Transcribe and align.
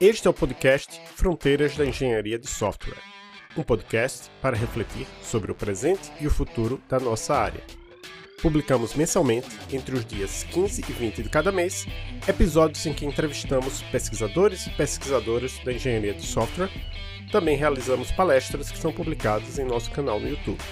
Este 0.00 0.28
é 0.28 0.30
o 0.30 0.32
podcast 0.32 1.00
Fronteiras 1.16 1.76
da 1.76 1.84
Engenharia 1.84 2.38
de 2.38 2.46
Software, 2.46 3.02
um 3.56 3.64
podcast 3.64 4.30
para 4.40 4.56
refletir 4.56 5.08
sobre 5.20 5.50
o 5.50 5.56
presente 5.56 6.12
e 6.20 6.26
o 6.28 6.30
futuro 6.30 6.80
da 6.88 7.00
nossa 7.00 7.34
área. 7.34 7.64
Publicamos 8.40 8.94
mensalmente, 8.94 9.48
entre 9.72 9.96
os 9.96 10.06
dias 10.06 10.44
15 10.44 10.84
e 10.88 10.92
20 10.92 11.24
de 11.24 11.28
cada 11.28 11.50
mês, 11.50 11.84
episódios 12.28 12.86
em 12.86 12.94
que 12.94 13.04
entrevistamos 13.04 13.82
pesquisadores 13.90 14.68
e 14.68 14.70
pesquisadoras 14.70 15.58
da 15.64 15.72
engenharia 15.72 16.14
de 16.14 16.24
software. 16.24 16.70
Também 17.32 17.56
realizamos 17.56 18.12
palestras 18.12 18.70
que 18.70 18.78
são 18.78 18.92
publicadas 18.92 19.58
em 19.58 19.64
nosso 19.64 19.90
canal 19.90 20.20
no 20.20 20.28
YouTube. 20.28 20.62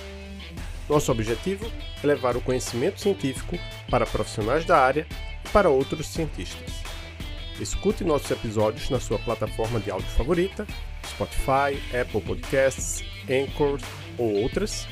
Nosso 0.88 1.10
objetivo 1.10 1.66
é 2.00 2.06
levar 2.06 2.36
o 2.36 2.40
conhecimento 2.40 3.00
científico 3.00 3.58
para 3.90 4.06
profissionais 4.06 4.64
da 4.64 4.78
área 4.78 5.04
e 5.44 5.48
para 5.48 5.68
outros 5.68 6.06
cientistas. 6.06 6.85
Escute 7.60 8.04
nossos 8.04 8.30
episódios 8.30 8.88
na 8.90 9.00
sua 9.00 9.18
plataforma 9.18 9.80
de 9.80 9.90
áudio 9.90 10.08
favorita, 10.10 10.64
Spotify, 11.06 11.80
Apple 11.98 12.20
Podcasts, 12.20 13.02
Anchor 13.24 13.80
ou 14.18 14.42
outras, 14.42 14.86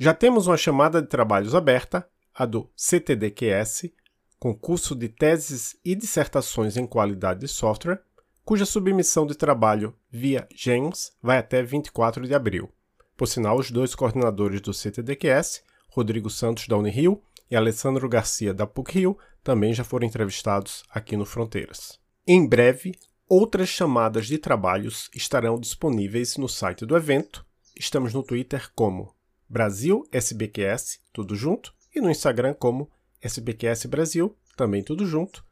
Já 0.00 0.14
temos 0.14 0.46
uma 0.46 0.56
chamada 0.56 1.02
de 1.02 1.08
trabalhos 1.08 1.54
aberta, 1.54 2.08
a 2.34 2.46
do 2.46 2.70
CTDQS, 2.76 3.90
concurso 4.38 4.94
de 4.94 5.08
teses 5.08 5.76
e 5.84 5.94
dissertações 5.94 6.76
em 6.76 6.86
qualidade 6.86 7.40
de 7.40 7.48
software, 7.48 8.02
cuja 8.44 8.66
submissão 8.66 9.26
de 9.26 9.36
trabalho 9.36 9.94
via 10.10 10.48
GEMS 10.54 11.12
vai 11.22 11.38
até 11.38 11.62
24 11.62 12.26
de 12.26 12.34
abril. 12.34 12.68
Por 13.16 13.26
sinal, 13.26 13.56
os 13.56 13.70
dois 13.70 13.94
coordenadores 13.94 14.60
do 14.60 14.74
CTDQS, 14.74 15.62
Rodrigo 15.88 16.28
Santos 16.28 16.66
da 16.66 16.76
Unirio 16.76 17.22
e 17.50 17.54
Alessandro 17.54 18.08
Garcia 18.08 18.52
da 18.52 18.66
PUC-Rio, 18.66 19.16
também 19.44 19.72
já 19.74 19.84
foram 19.84 20.06
entrevistados 20.06 20.82
aqui 20.90 21.16
no 21.16 21.24
Fronteiras. 21.24 22.00
Em 22.26 22.46
breve, 22.46 22.98
outras 23.28 23.68
chamadas 23.68 24.26
de 24.26 24.38
trabalhos 24.38 25.10
estarão 25.14 25.58
disponíveis 25.58 26.36
no 26.36 26.48
site 26.48 26.86
do 26.86 26.96
evento. 26.96 27.44
Estamos 27.76 28.12
no 28.12 28.22
Twitter 28.22 28.70
como 28.74 29.14
Brasil 29.48 30.06
SBQS, 30.10 31.00
tudo 31.12 31.36
junto, 31.36 31.74
e 31.94 32.00
no 32.00 32.10
Instagram 32.10 32.54
como 32.54 32.90
SBQS 33.20 33.86
Brasil, 33.86 34.36
também 34.56 34.82
tudo 34.82 35.06
junto. 35.06 35.44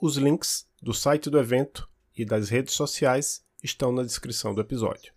Os 0.00 0.16
links 0.16 0.66
do 0.80 0.94
site 0.94 1.28
do 1.28 1.38
evento 1.38 1.88
e 2.16 2.24
das 2.24 2.48
redes 2.48 2.74
sociais 2.74 3.42
estão 3.62 3.92
na 3.92 4.02
descrição 4.02 4.54
do 4.54 4.60
episódio. 4.60 5.12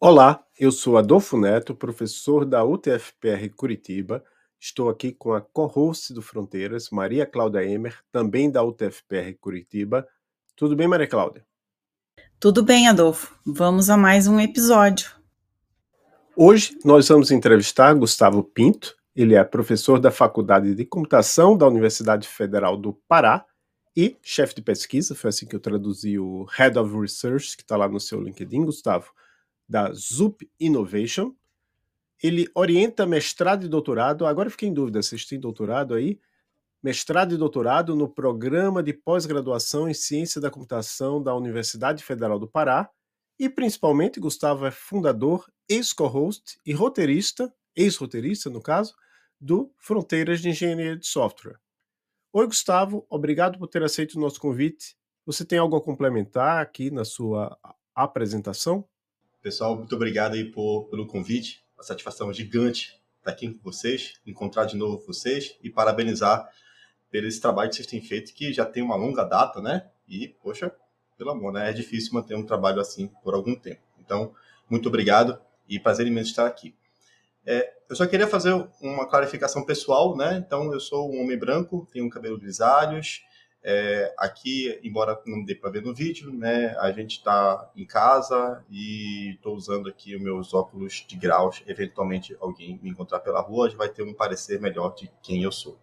Olá, 0.00 0.44
eu 0.58 0.72
sou 0.72 0.96
Adolfo 0.96 1.36
Neto, 1.38 1.74
professor 1.74 2.44
da 2.44 2.64
UTFPR 2.64 3.48
Curitiba. 3.54 4.24
Estou 4.58 4.88
aqui 4.88 5.12
com 5.12 5.32
a 5.32 5.40
co-host 5.40 6.12
do 6.14 6.22
Fronteiras, 6.22 6.90
Maria 6.90 7.26
Cláudia 7.26 7.64
Emer, 7.64 7.98
também 8.10 8.50
da 8.50 8.62
UTFPR 8.62 9.34
Curitiba. 9.38 10.06
Tudo 10.56 10.74
bem, 10.74 10.88
Maria 10.88 11.06
Cláudia? 11.06 11.44
Tudo 12.40 12.62
bem, 12.62 12.88
Adolfo. 12.88 13.34
Vamos 13.46 13.88
a 13.90 13.96
mais 13.96 14.26
um 14.26 14.40
episódio. 14.40 15.10
Hoje 16.36 16.78
nós 16.84 17.08
vamos 17.08 17.30
entrevistar 17.30 17.94
Gustavo 17.94 18.42
Pinto. 18.42 18.94
Ele 19.14 19.34
é 19.34 19.44
professor 19.44 20.00
da 20.00 20.10
Faculdade 20.10 20.74
de 20.74 20.84
Computação 20.84 21.56
da 21.56 21.66
Universidade 21.66 22.26
Federal 22.26 22.76
do 22.76 22.92
Pará 23.06 23.46
e 23.96 24.16
chefe 24.22 24.56
de 24.56 24.62
pesquisa, 24.62 25.14
foi 25.14 25.28
assim 25.28 25.46
que 25.46 25.54
eu 25.54 25.60
traduzi 25.60 26.18
o 26.18 26.44
Head 26.44 26.76
of 26.78 26.98
Research, 26.98 27.56
que 27.56 27.62
está 27.62 27.76
lá 27.76 27.88
no 27.88 28.00
seu 28.00 28.20
LinkedIn, 28.20 28.64
Gustavo, 28.64 29.12
da 29.68 29.92
ZUP 29.92 30.50
Innovation. 30.58 31.32
Ele 32.20 32.48
orienta 32.54 33.06
mestrado 33.06 33.64
e 33.64 33.68
doutorado. 33.68 34.26
Agora 34.26 34.50
fiquei 34.50 34.68
em 34.68 34.74
dúvida, 34.74 35.00
vocês 35.00 35.24
têm 35.24 35.38
doutorado 35.38 35.94
aí? 35.94 36.18
Mestrado 36.82 37.34
e 37.34 37.38
doutorado 37.38 37.94
no 37.94 38.08
programa 38.08 38.82
de 38.82 38.92
pós-graduação 38.92 39.88
em 39.88 39.94
Ciência 39.94 40.40
da 40.40 40.50
Computação 40.50 41.22
da 41.22 41.34
Universidade 41.34 42.02
Federal 42.02 42.38
do 42.38 42.48
Pará 42.48 42.90
e 43.38 43.48
principalmente, 43.48 44.20
Gustavo 44.20 44.66
é 44.66 44.70
fundador, 44.70 45.48
ex-co-host 45.68 46.58
e 46.64 46.72
roteirista, 46.72 47.52
ex-roteirista 47.74 48.50
no 48.50 48.60
caso, 48.60 48.94
do 49.44 49.70
Fronteiras 49.76 50.40
de 50.40 50.48
Engenharia 50.48 50.96
de 50.96 51.06
Software. 51.06 51.60
Oi, 52.32 52.46
Gustavo, 52.46 53.06
obrigado 53.10 53.58
por 53.58 53.68
ter 53.68 53.82
aceito 53.82 54.14
o 54.14 54.20
nosso 54.20 54.40
convite. 54.40 54.96
Você 55.26 55.44
tem 55.44 55.58
algo 55.58 55.76
a 55.76 55.82
complementar 55.82 56.62
aqui 56.62 56.90
na 56.90 57.04
sua 57.04 57.54
apresentação? 57.94 58.88
Pessoal, 59.42 59.76
muito 59.76 59.94
obrigado 59.94 60.32
aí 60.32 60.50
por, 60.50 60.84
pelo 60.84 61.06
convite. 61.06 61.62
Uma 61.76 61.84
satisfação 61.84 62.32
gigante 62.32 62.98
estar 63.18 63.32
aqui 63.32 63.52
com 63.52 63.62
vocês, 63.62 64.14
encontrar 64.26 64.64
de 64.64 64.78
novo 64.78 65.04
vocês 65.06 65.58
e 65.62 65.68
parabenizar 65.68 66.50
pelo 67.10 67.26
esse 67.26 67.38
trabalho 67.38 67.68
que 67.68 67.76
vocês 67.76 67.86
têm 67.86 68.00
feito, 68.00 68.32
que 68.32 68.50
já 68.50 68.64
tem 68.64 68.82
uma 68.82 68.96
longa 68.96 69.24
data, 69.24 69.60
né? 69.60 69.90
E, 70.08 70.28
poxa, 70.42 70.74
pelo 71.18 71.30
amor, 71.30 71.52
né? 71.52 71.68
É 71.68 71.72
difícil 71.74 72.14
manter 72.14 72.34
um 72.34 72.46
trabalho 72.46 72.80
assim 72.80 73.08
por 73.22 73.34
algum 73.34 73.54
tempo. 73.54 73.82
Então, 74.00 74.34
muito 74.70 74.88
obrigado 74.88 75.38
e 75.68 75.78
prazer 75.78 76.06
imenso 76.06 76.30
estar 76.30 76.46
aqui. 76.46 76.74
É, 77.46 77.74
eu 77.88 77.96
só 77.96 78.06
queria 78.06 78.26
fazer 78.26 78.52
uma 78.80 79.06
clarificação 79.06 79.64
pessoal, 79.64 80.16
né? 80.16 80.42
Então, 80.44 80.72
eu 80.72 80.80
sou 80.80 81.12
um 81.12 81.22
homem 81.22 81.38
branco, 81.38 81.86
tenho 81.92 82.08
cabelo 82.08 82.38
grisalhos. 82.38 83.22
É, 83.66 84.14
aqui, 84.18 84.78
embora 84.82 85.18
não 85.26 85.42
dê 85.42 85.54
para 85.54 85.70
ver 85.70 85.82
no 85.82 85.94
vídeo, 85.94 86.30
né? 86.30 86.76
A 86.78 86.92
gente 86.92 87.18
está 87.18 87.70
em 87.74 87.86
casa 87.86 88.62
e 88.70 89.34
estou 89.34 89.54
usando 89.54 89.88
aqui 89.88 90.14
os 90.14 90.22
meus 90.22 90.52
óculos 90.52 91.04
de 91.08 91.16
graus. 91.16 91.62
Eventualmente, 91.66 92.36
alguém 92.40 92.78
me 92.82 92.90
encontrar 92.90 93.20
pela 93.20 93.40
rua, 93.40 93.70
já 93.70 93.76
vai 93.76 93.88
ter 93.88 94.02
um 94.02 94.12
parecer 94.12 94.60
melhor 94.60 94.94
de 94.94 95.10
quem 95.22 95.42
eu 95.42 95.52
sou. 95.52 95.78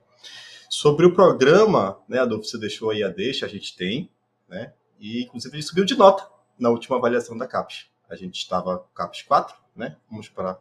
Sobre 0.69 1.05
o 1.05 1.13
programa, 1.13 1.99
né, 2.07 2.19
Adolfo, 2.19 2.45
você 2.45 2.57
deixou 2.57 2.91
aí 2.91 3.03
a 3.03 3.09
deixa, 3.09 3.45
a 3.45 3.49
gente 3.49 3.75
tem, 3.75 4.09
né? 4.47 4.73
E, 4.99 5.23
inclusive, 5.23 5.55
ele 5.55 5.63
subiu 5.63 5.83
de 5.83 5.97
nota 5.97 6.27
na 6.59 6.69
última 6.69 6.97
avaliação 6.97 7.35
da 7.35 7.47
CAPES. 7.47 7.89
A 8.07 8.15
gente 8.15 8.37
estava 8.37 8.85
CAPES 8.93 9.23
4, 9.23 9.55
né? 9.75 9.97
Vamos 10.09 10.29
para 10.29 10.59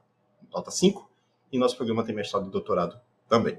nota 0.52 0.70
5. 0.70 1.10
E 1.52 1.58
nosso 1.58 1.76
programa 1.76 2.04
tem 2.04 2.14
mestrado 2.14 2.46
e 2.46 2.50
doutorado 2.50 3.00
também. 3.28 3.58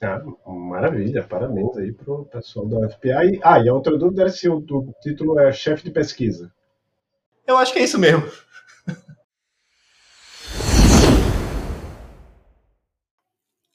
Ah, 0.00 0.20
maravilha, 0.46 1.22
parabéns 1.22 1.76
aí 1.76 1.92
para 1.92 2.12
o 2.12 2.24
pessoal 2.24 2.66
da 2.66 2.78
UFPA. 2.80 3.24
E, 3.24 3.40
ah, 3.42 3.60
e 3.60 3.68
a 3.68 3.74
outra 3.74 3.96
dúvida 3.96 4.22
era 4.22 4.30
se 4.30 4.48
o, 4.48 4.58
o 4.58 4.92
título 5.00 5.38
é 5.38 5.52
chefe 5.52 5.84
de 5.84 5.90
pesquisa. 5.92 6.52
Eu 7.46 7.56
acho 7.56 7.72
que 7.72 7.78
é 7.78 7.84
isso 7.84 7.98
mesmo. 7.98 8.28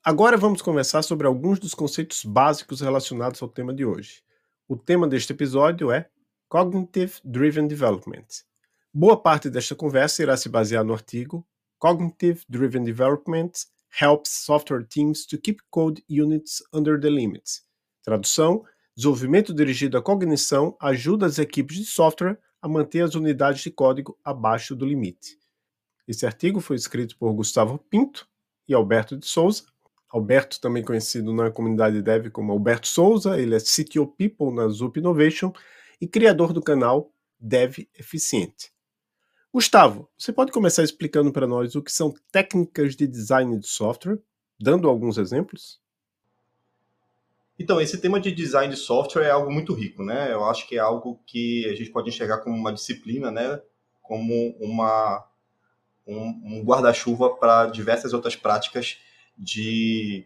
Agora 0.04 0.38
vamos 0.38 0.62
conversar 0.62 1.02
sobre 1.02 1.28
alguns 1.28 1.60
dos 1.60 1.74
conceitos 1.74 2.24
básicos 2.24 2.80
relacionados 2.80 3.42
ao 3.42 3.50
tema 3.50 3.74
de 3.74 3.86
hoje. 3.86 4.24
O 4.68 4.76
tema 4.78 5.08
deste 5.08 5.34
episódio 5.34 5.92
é 5.92 6.10
Cognitive 6.48 7.16
Driven 7.24 7.68
Development. 7.68 8.26
Boa 8.94 9.22
parte 9.22 9.50
desta 9.50 9.76
conversa 9.76 10.24
irá 10.24 10.36
se 10.38 10.48
basear 10.48 10.84
no 10.84 10.94
artigo 10.94 11.46
Cognitive 11.80 12.44
Driven 12.50 12.84
Development 12.84 13.52
Helps 14.02 14.30
Software 14.30 14.84
Teams 14.84 15.26
to 15.26 15.38
Keep 15.38 15.62
Code 15.70 16.04
Units 16.10 16.64
Under 16.74 17.00
the 17.00 17.10
Limits. 17.10 17.64
Tradução: 18.04 18.64
Desenvolvimento 18.96 19.54
dirigido 19.54 19.98
à 19.98 20.02
cognição 20.02 20.76
ajuda 20.80 21.26
as 21.26 21.40
equipes 21.40 21.78
de 21.78 21.86
software 21.86 22.38
a 22.62 22.68
manter 22.68 23.02
as 23.02 23.16
unidades 23.16 23.62
de 23.62 23.72
código 23.72 24.18
abaixo 24.24 24.76
do 24.76 24.86
limite. 24.86 25.38
Esse 26.08 26.26
artigo 26.26 26.60
foi 26.60 26.76
escrito 26.76 27.18
por 27.18 27.34
Gustavo 27.34 27.78
Pinto 27.78 28.28
e 28.68 28.74
Alberto 28.74 29.18
de 29.18 29.26
Souza, 29.26 29.64
Alberto, 30.10 30.62
também 30.62 30.84
conhecido 30.84 31.34
na 31.34 31.52
comunidade 31.52 32.02
dev 32.02 32.30
como 32.30 32.52
Alberto 32.52 32.88
Souza, 32.88 33.40
ele 33.40 33.56
é 33.56 33.60
CTO 33.60 34.08
People 34.08 34.54
na 34.54 34.68
Zup 34.70 34.98
Innovation 34.98 35.52
e 36.00 36.08
criador 36.08 36.54
do 36.54 36.62
canal 36.62 37.12
Dev 37.40 37.80
Eficiente. 37.94 38.72
Gustavo, 39.58 40.08
você 40.16 40.32
pode 40.32 40.52
começar 40.52 40.84
explicando 40.84 41.34
para 41.34 41.48
nós 41.48 41.74
o 41.74 41.82
que 41.82 41.92
são 41.92 42.14
técnicas 42.32 42.96
de 42.96 43.08
design 43.08 43.58
de 43.58 43.66
software, 43.66 44.20
dando 44.60 44.88
alguns 44.88 45.18
exemplos? 45.18 45.82
Então, 47.58 47.82
esse 47.82 47.98
tema 47.98 48.20
de 48.20 48.32
design 48.32 48.72
de 48.72 48.80
software 48.80 49.24
é 49.24 49.32
algo 49.32 49.52
muito 49.52 49.74
rico, 49.74 50.04
né? 50.04 50.32
Eu 50.32 50.46
acho 50.46 50.68
que 50.68 50.76
é 50.76 50.80
algo 50.80 51.20
que 51.26 51.68
a 51.68 51.74
gente 51.74 51.90
pode 51.90 52.08
enxergar 52.08 52.38
como 52.38 52.56
uma 52.56 52.72
disciplina, 52.72 53.32
né? 53.32 53.60
Como 54.04 54.56
uma, 54.60 55.26
um, 56.06 56.60
um 56.60 56.64
guarda-chuva 56.64 57.36
para 57.36 57.66
diversas 57.66 58.14
outras 58.14 58.36
práticas 58.36 59.00
de, 59.36 60.24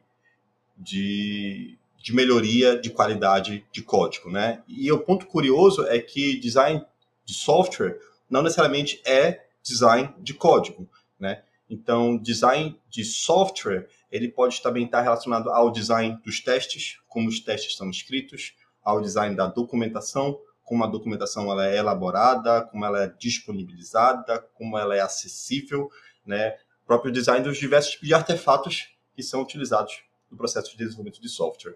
de, 0.75 1.80
de 2.04 2.13
melhoria 2.13 2.78
de 2.78 2.89
qualidade 2.89 3.66
de 3.72 3.81
código, 3.81 4.30
né? 4.30 4.62
E 4.68 4.92
o 4.92 5.00
ponto 5.00 5.25
curioso 5.25 5.88
é 5.88 6.00
que 6.00 6.38
design 6.38 6.86
de 7.24 7.33
software 7.33 7.98
não 8.31 8.42
necessariamente 8.42 9.01
é 9.06 9.45
design 9.62 10.16
de 10.19 10.33
código, 10.33 10.89
né? 11.19 11.44
Então, 11.69 12.18
design 12.18 12.80
de 12.89 13.04
software 13.06 13.88
ele 14.12 14.28
pode 14.28 14.62
também 14.62 14.86
estar 14.86 15.01
relacionado 15.01 15.50
ao 15.50 15.72
design 15.72 16.19
dos 16.24 16.42
testes, 16.42 17.00
como 17.07 17.30
os 17.30 17.39
testes 17.39 17.78
são 17.78 17.89
escritos, 17.89 18.54
ao 18.83 19.00
design 19.00 19.36
da 19.36 19.48
documentação, 19.48 20.39
como 20.63 20.83
a 20.83 20.88
documentação 20.88 21.51
ela 21.51 21.68
é 21.68 21.78
elaborada, 21.78 22.63
como 22.63 22.86
ela 22.86 23.04
é 23.04 23.07
disponibilizada, 23.07 24.39
como 24.54 24.78
ela 24.78 24.95
é 24.95 25.01
acessível, 25.01 25.89
né? 26.25 26.57
O 26.83 26.88
próprio 26.88 27.12
design 27.12 27.44
dos 27.44 27.57
diversos 27.57 28.00
de 28.01 28.13
artefatos 28.13 28.89
que 29.13 29.24
são 29.24 29.42
utilizados 29.42 30.04
no 30.30 30.38
processo 30.38 30.72
de 30.72 30.78
desenvolvimento 30.78 31.22
de 31.22 31.30
software. 31.30 31.75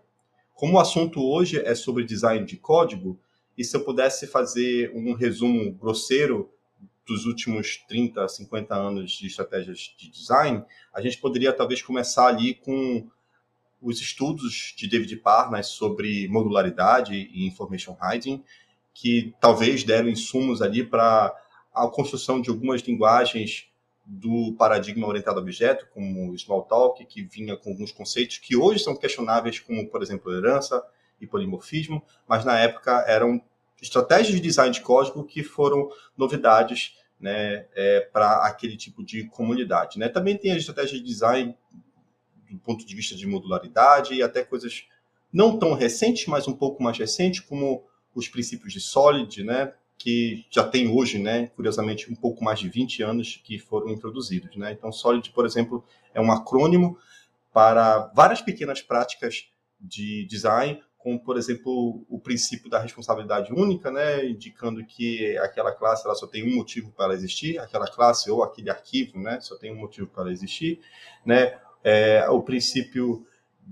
Como 0.53 0.75
o 0.75 0.79
assunto 0.79 1.21
hoje 1.21 1.61
é 1.61 1.75
sobre 1.75 2.05
design 2.05 2.45
de 2.45 2.57
código, 2.57 3.19
e 3.57 3.63
se 3.63 3.75
eu 3.75 3.83
pudesse 3.83 4.27
fazer 4.27 4.91
um 4.95 5.13
resumo 5.13 5.71
grosseiro 5.71 6.49
dos 7.07 7.25
últimos 7.25 7.77
30, 7.87 8.27
50 8.27 8.75
anos 8.75 9.11
de 9.11 9.27
estratégias 9.27 9.93
de 9.97 10.09
design, 10.09 10.63
a 10.93 11.01
gente 11.01 11.19
poderia 11.19 11.53
talvez 11.53 11.81
começar 11.81 12.27
ali 12.27 12.55
com 12.55 13.07
os 13.81 14.01
estudos 14.01 14.73
de 14.75 14.87
David 14.87 15.15
Parnas 15.17 15.67
sobre 15.67 16.27
modularidade 16.27 17.13
e 17.13 17.45
information 17.45 17.95
hiding, 18.01 18.43
que 18.93 19.33
talvez 19.39 19.83
deram 19.83 20.09
insumos 20.09 20.61
ali 20.61 20.83
para 20.83 21.35
a 21.73 21.87
construção 21.87 22.41
de 22.41 22.49
algumas 22.49 22.81
linguagens 22.81 23.67
do 24.05 24.53
paradigma 24.57 25.07
orientado 25.07 25.39
a 25.39 25.41
objeto, 25.41 25.87
como 25.93 26.33
Smalltalk, 26.33 27.05
que 27.05 27.23
vinha 27.23 27.55
com 27.57 27.71
alguns 27.71 27.91
conceitos 27.91 28.37
que 28.37 28.55
hoje 28.55 28.83
são 28.83 28.95
questionáveis, 28.95 29.59
como, 29.59 29.87
por 29.89 30.01
exemplo, 30.01 30.33
herança 30.33 30.83
e 31.19 31.27
polimorfismo, 31.27 32.03
mas 32.27 32.43
na 32.43 32.59
época 32.59 33.03
eram 33.07 33.41
estratégias 33.81 34.35
de 34.35 34.39
design 34.39 34.73
de 34.73 34.81
código 34.81 35.23
que 35.23 35.43
foram 35.43 35.89
novidades 36.17 36.95
né, 37.19 37.65
é, 37.75 38.01
para 38.11 38.45
aquele 38.45 38.75
tipo 38.75 39.03
de 39.03 39.25
comunidade. 39.25 39.97
Né? 39.97 40.09
Também 40.09 40.37
tem 40.37 40.51
a 40.51 40.57
estratégia 40.57 40.97
de 40.97 41.03
design 41.03 41.55
do 42.49 42.59
ponto 42.59 42.85
de 42.85 42.95
vista 42.95 43.15
de 43.15 43.27
modularidade 43.27 44.13
e 44.13 44.21
até 44.21 44.43
coisas 44.43 44.87
não 45.31 45.57
tão 45.57 45.73
recentes, 45.73 46.27
mas 46.27 46.47
um 46.47 46.53
pouco 46.53 46.81
mais 46.81 46.97
recentes, 46.97 47.41
como 47.41 47.83
os 48.13 48.29
princípios 48.29 48.71
de 48.71 48.79
Solid, 48.79 49.43
né, 49.43 49.73
que 49.97 50.45
já 50.49 50.63
tem 50.63 50.87
hoje, 50.87 51.19
né, 51.19 51.47
curiosamente, 51.47 52.11
um 52.11 52.15
pouco 52.15 52.43
mais 52.43 52.59
de 52.59 52.69
20 52.69 53.03
anos 53.03 53.41
que 53.43 53.59
foram 53.59 53.89
introduzidos. 53.89 54.55
Né? 54.55 54.71
Então, 54.71 54.91
Solid, 54.91 55.29
por 55.31 55.45
exemplo, 55.45 55.83
é 56.13 56.21
um 56.21 56.31
acrônimo 56.31 56.97
para 57.51 58.11
várias 58.15 58.41
pequenas 58.41 58.81
práticas 58.81 59.49
de 59.79 60.25
design, 60.25 60.81
como, 61.05 61.19
por 61.19 61.37
exemplo, 61.37 62.03
o 62.09 62.19
princípio 62.19 62.67
da 62.67 62.79
responsabilidade 62.79 63.53
única, 63.53 63.91
né, 63.91 64.25
indicando 64.25 64.83
que 64.83 65.37
aquela 65.37 65.71
classe 65.71 66.03
ela 66.03 66.15
só 66.15 66.25
tem 66.25 66.43
um 66.43 66.55
motivo 66.55 66.91
para 66.93 67.13
existir, 67.13 67.59
aquela 67.59 67.85
classe 67.85 68.31
ou 68.31 68.43
aquele 68.43 68.71
arquivo 68.71 69.19
né, 69.19 69.39
só 69.39 69.55
tem 69.55 69.71
um 69.71 69.77
motivo 69.77 70.07
para 70.07 70.31
existir. 70.31 70.81
Né, 71.23 71.59
é, 71.83 72.27
o 72.27 72.41
princípio 72.41 73.23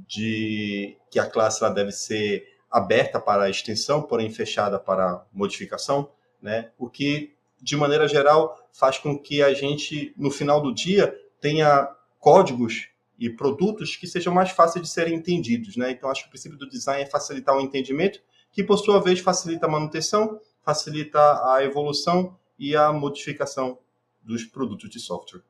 de 0.08 0.96
que 1.10 1.18
a 1.18 1.26
classe 1.26 1.64
ela 1.64 1.74
deve 1.74 1.92
ser 1.92 2.48
aberta 2.70 3.20
para 3.20 3.50
extensão, 3.50 4.04
porém 4.04 4.30
fechada 4.30 4.78
para 4.78 5.26
modificação, 5.34 6.12
né, 6.40 6.70
o 6.78 6.88
que, 6.88 7.34
de 7.60 7.76
maneira 7.76 8.08
geral, 8.08 8.56
faz 8.72 9.00
com 9.00 9.18
que 9.18 9.42
a 9.42 9.56
gente, 9.56 10.14
no 10.16 10.30
final 10.30 10.62
do 10.62 10.72
dia, 10.72 11.20
tenha 11.42 11.90
códigos 12.20 12.90
e 13.18 13.30
produtos 13.30 13.96
que 13.96 14.08
sejam 14.08 14.34
mais 14.34 14.52
fáceis 14.52 14.86
de 14.86 14.92
serem 14.92 15.16
entendidos. 15.16 15.78
Né? 15.78 15.92
Então, 15.92 16.10
acho 16.10 16.24
que 16.24 16.28
o 16.28 16.32
princípio 16.32 16.58
do 16.58 16.70
design 16.70 17.04
é 17.04 17.06
facilitar 17.06 17.56
o 17.56 17.62
entendimento, 17.62 18.22
que, 18.52 18.64
por 18.64 18.78
sua 18.78 19.00
vez, 19.00 19.20
facilita 19.20 19.66
a 19.66 19.70
manutenção, 19.70 20.40
facilita 20.64 21.20
a 21.20 21.64
evolução 21.64 22.38
e 22.58 22.76
a 22.76 22.92
modificação 22.92 23.78
dos 24.22 24.46
produtos 24.46 24.90
de 24.90 25.00
software. 25.00 25.42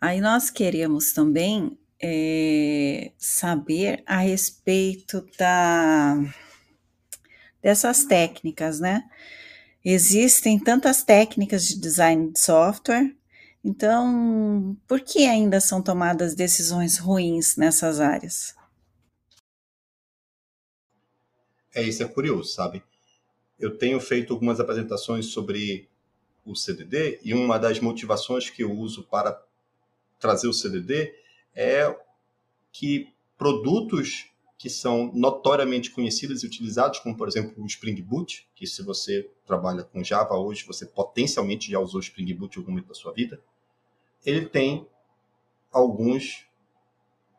Aí 0.00 0.20
nós 0.20 0.50
queremos 0.50 1.12
também 1.12 1.78
é, 2.02 3.12
saber 3.16 4.02
a 4.06 4.18
respeito 4.18 5.26
da, 5.38 6.16
dessas 7.62 8.04
técnicas, 8.04 8.80
né? 8.80 9.02
Existem 9.84 10.58
tantas 10.58 11.02
técnicas 11.02 11.66
de 11.66 11.78
design 11.78 12.32
de 12.32 12.38
software, 12.40 13.14
então, 13.64 14.76
por 14.86 15.00
que 15.00 15.26
ainda 15.26 15.58
são 15.58 15.80
tomadas 15.80 16.34
decisões 16.34 16.98
ruins 16.98 17.56
nessas 17.56 17.98
áreas? 17.98 18.54
É, 21.74 21.82
isso 21.82 22.02
é 22.02 22.06
curioso, 22.06 22.52
sabe? 22.52 22.82
Eu 23.58 23.78
tenho 23.78 23.98
feito 24.00 24.34
algumas 24.34 24.60
apresentações 24.60 25.26
sobre 25.26 25.88
o 26.44 26.54
CDD 26.54 27.20
e 27.24 27.32
uma 27.32 27.58
das 27.58 27.80
motivações 27.80 28.50
que 28.50 28.62
eu 28.62 28.70
uso 28.70 29.04
para 29.04 29.42
trazer 30.18 30.46
o 30.46 30.52
CDD 30.52 31.14
é 31.54 31.96
que 32.70 33.08
produtos 33.38 34.26
que 34.58 34.68
são 34.68 35.10
notoriamente 35.14 35.90
conhecidos 35.90 36.42
e 36.42 36.46
utilizados, 36.46 36.98
como 37.00 37.16
por 37.16 37.28
exemplo 37.28 37.62
o 37.62 37.66
Spring 37.66 38.00
Boot, 38.02 38.46
que 38.54 38.66
se 38.66 38.82
você 38.82 39.30
trabalha 39.44 39.84
com 39.84 40.04
Java 40.04 40.36
hoje, 40.36 40.64
você 40.64 40.86
potencialmente 40.86 41.70
já 41.70 41.78
usou 41.78 42.00
Spring 42.00 42.32
Boot 42.34 42.56
em 42.56 42.60
algum 42.60 42.72
momento 42.72 42.88
da 42.88 42.94
sua 42.94 43.12
vida, 43.12 43.42
ele 44.24 44.46
tem 44.46 44.88
alguns 45.70 46.46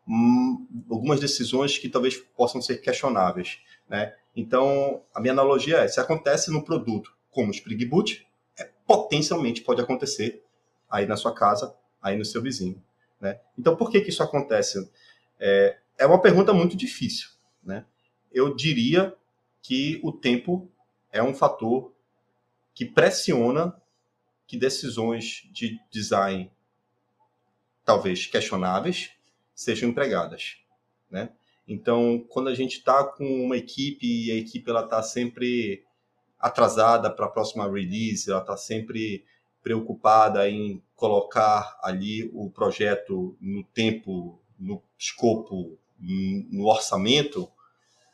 hum, 0.08 0.68
algumas 0.90 1.20
decisões 1.20 1.78
que 1.78 1.90
talvez 1.90 2.18
possam 2.18 2.62
ser 2.62 2.78
questionáveis, 2.78 3.60
né? 3.90 4.16
Então, 4.36 5.02
a 5.14 5.20
minha 5.20 5.34
analogia 5.34 5.78
é, 5.78 5.88
se 5.88 6.00
acontece 6.00 6.52
no 6.52 6.64
produto 6.64 7.16
como 7.32 7.52
Spring 7.52 7.86
Boot, 7.86 8.28
é, 8.58 8.70
potencialmente 8.86 9.62
pode 9.62 9.82
acontecer 9.82 10.44
aí 10.90 11.06
na 11.06 11.18
sua 11.18 11.34
casa, 11.34 11.76
aí 12.02 12.18
no 12.18 12.26
seu 12.26 12.42
vizinho, 12.42 12.82
né? 13.20 13.40
Então, 13.58 13.76
por 13.76 13.90
que 13.90 14.02
que 14.02 14.10
isso 14.10 14.24
acontece? 14.24 14.90
É, 15.40 15.78
é 15.98 16.06
uma 16.06 16.22
pergunta 16.22 16.54
muito 16.54 16.76
difícil, 16.76 17.30
né? 17.64 17.86
Eu 18.32 18.54
diria 18.54 19.16
que 19.62 20.00
o 20.04 20.12
tempo 20.12 20.70
é 21.12 21.24
um 21.24 21.34
fator 21.34 21.94
que 22.74 22.86
pressiona 22.86 23.74
que 24.46 24.58
decisões 24.58 25.50
de 25.52 25.80
design 25.90 26.52
talvez 27.86 28.26
questionáveis, 28.26 29.12
sejam 29.54 29.90
empregadas, 29.90 30.58
né? 31.10 31.30
Então, 31.68 32.24
quando 32.30 32.50
a 32.50 32.56
gente 32.56 32.78
está 32.78 33.04
com 33.04 33.26
uma 33.44 33.58
equipe 33.58 34.06
e 34.06 34.32
a 34.32 34.36
equipe 34.36 34.70
ela 34.70 34.84
está 34.84 35.02
sempre 35.02 35.84
atrasada 36.40 37.10
para 37.10 37.26
a 37.26 37.30
próxima 37.30 37.72
release, 37.72 38.30
ela 38.30 38.42
está 38.42 38.58
sempre 38.58 39.26
preocupada 39.64 40.48
em 40.50 40.84
colocar 40.96 41.80
ali 41.82 42.30
o 42.34 42.52
projeto 42.52 43.36
no 43.42 43.64
tempo, 43.64 44.40
no 44.60 44.82
escopo, 44.98 45.78
no 45.98 46.68
orçamento, 46.68 47.50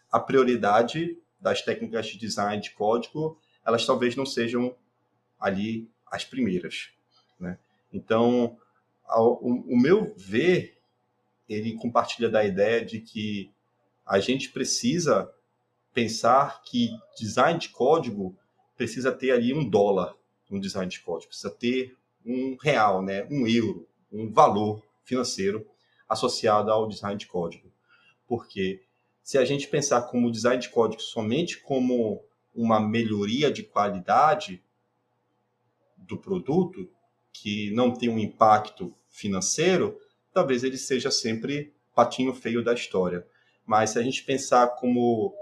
a 0.10 0.20
prioridade 0.20 1.18
das 1.40 1.62
técnicas 1.62 2.08
de 2.08 2.18
design 2.18 2.62
de 2.62 2.72
código, 2.72 3.38
elas 3.66 3.86
talvez 3.86 4.16
não 4.16 4.26
sejam 4.26 4.76
ali 5.40 5.90
as 6.10 6.24
primeiras, 6.24 6.92
né? 7.40 7.58
Então, 7.92 8.58
o, 9.20 9.74
o 9.74 9.78
meu 9.80 10.14
ver, 10.16 10.78
ele 11.48 11.76
compartilha 11.76 12.30
da 12.30 12.44
ideia 12.44 12.84
de 12.84 13.02
que 13.02 13.52
a 14.06 14.20
gente 14.20 14.50
precisa 14.50 15.32
pensar 15.94 16.62
que 16.64 16.90
design 17.18 17.60
de 17.60 17.70
código 17.70 18.36
precisa 18.76 19.12
ter 19.12 19.32
ali 19.32 19.54
um 19.54 19.68
dólar 19.68 20.16
no 20.50 20.60
design 20.60 20.90
de 20.90 21.00
código, 21.00 21.30
precisa 21.30 21.52
ter 21.52 21.96
um 22.26 22.58
real, 22.62 23.02
né, 23.02 23.28
um 23.30 23.48
euro, 23.48 23.88
um 24.12 24.32
valor 24.32 24.84
financeiro 25.04 25.66
associado 26.08 26.72
ao 26.72 26.88
design 26.88 27.18
de 27.18 27.28
código. 27.28 27.72
Porque 28.28 28.84
se 29.24 29.38
a 29.38 29.46
gente 29.46 29.68
pensar 29.68 30.04
como 30.04 30.32
design 30.32 30.62
de 30.62 30.70
código 30.70 31.02
somente 31.02 31.60
como 31.62 32.24
uma 32.54 32.80
melhoria 32.80 33.52
de 33.52 33.64
qualidade 33.64 34.62
do 35.98 36.18
produto, 36.18 36.90
que 37.34 37.72
não 37.72 37.92
tem 37.92 38.10
um 38.10 38.20
impacto 38.20 38.94
financeiro, 39.10 40.00
talvez 40.34 40.64
ele 40.64 40.78
seja 40.78 41.12
sempre 41.12 41.74
patinho 41.96 42.34
feio 42.34 42.64
da 42.64 42.74
história. 42.74 43.26
Mas 43.66 43.92
se 43.92 44.00
a 44.00 44.02
gente 44.02 44.24
pensar 44.24 44.68
como 44.76 45.34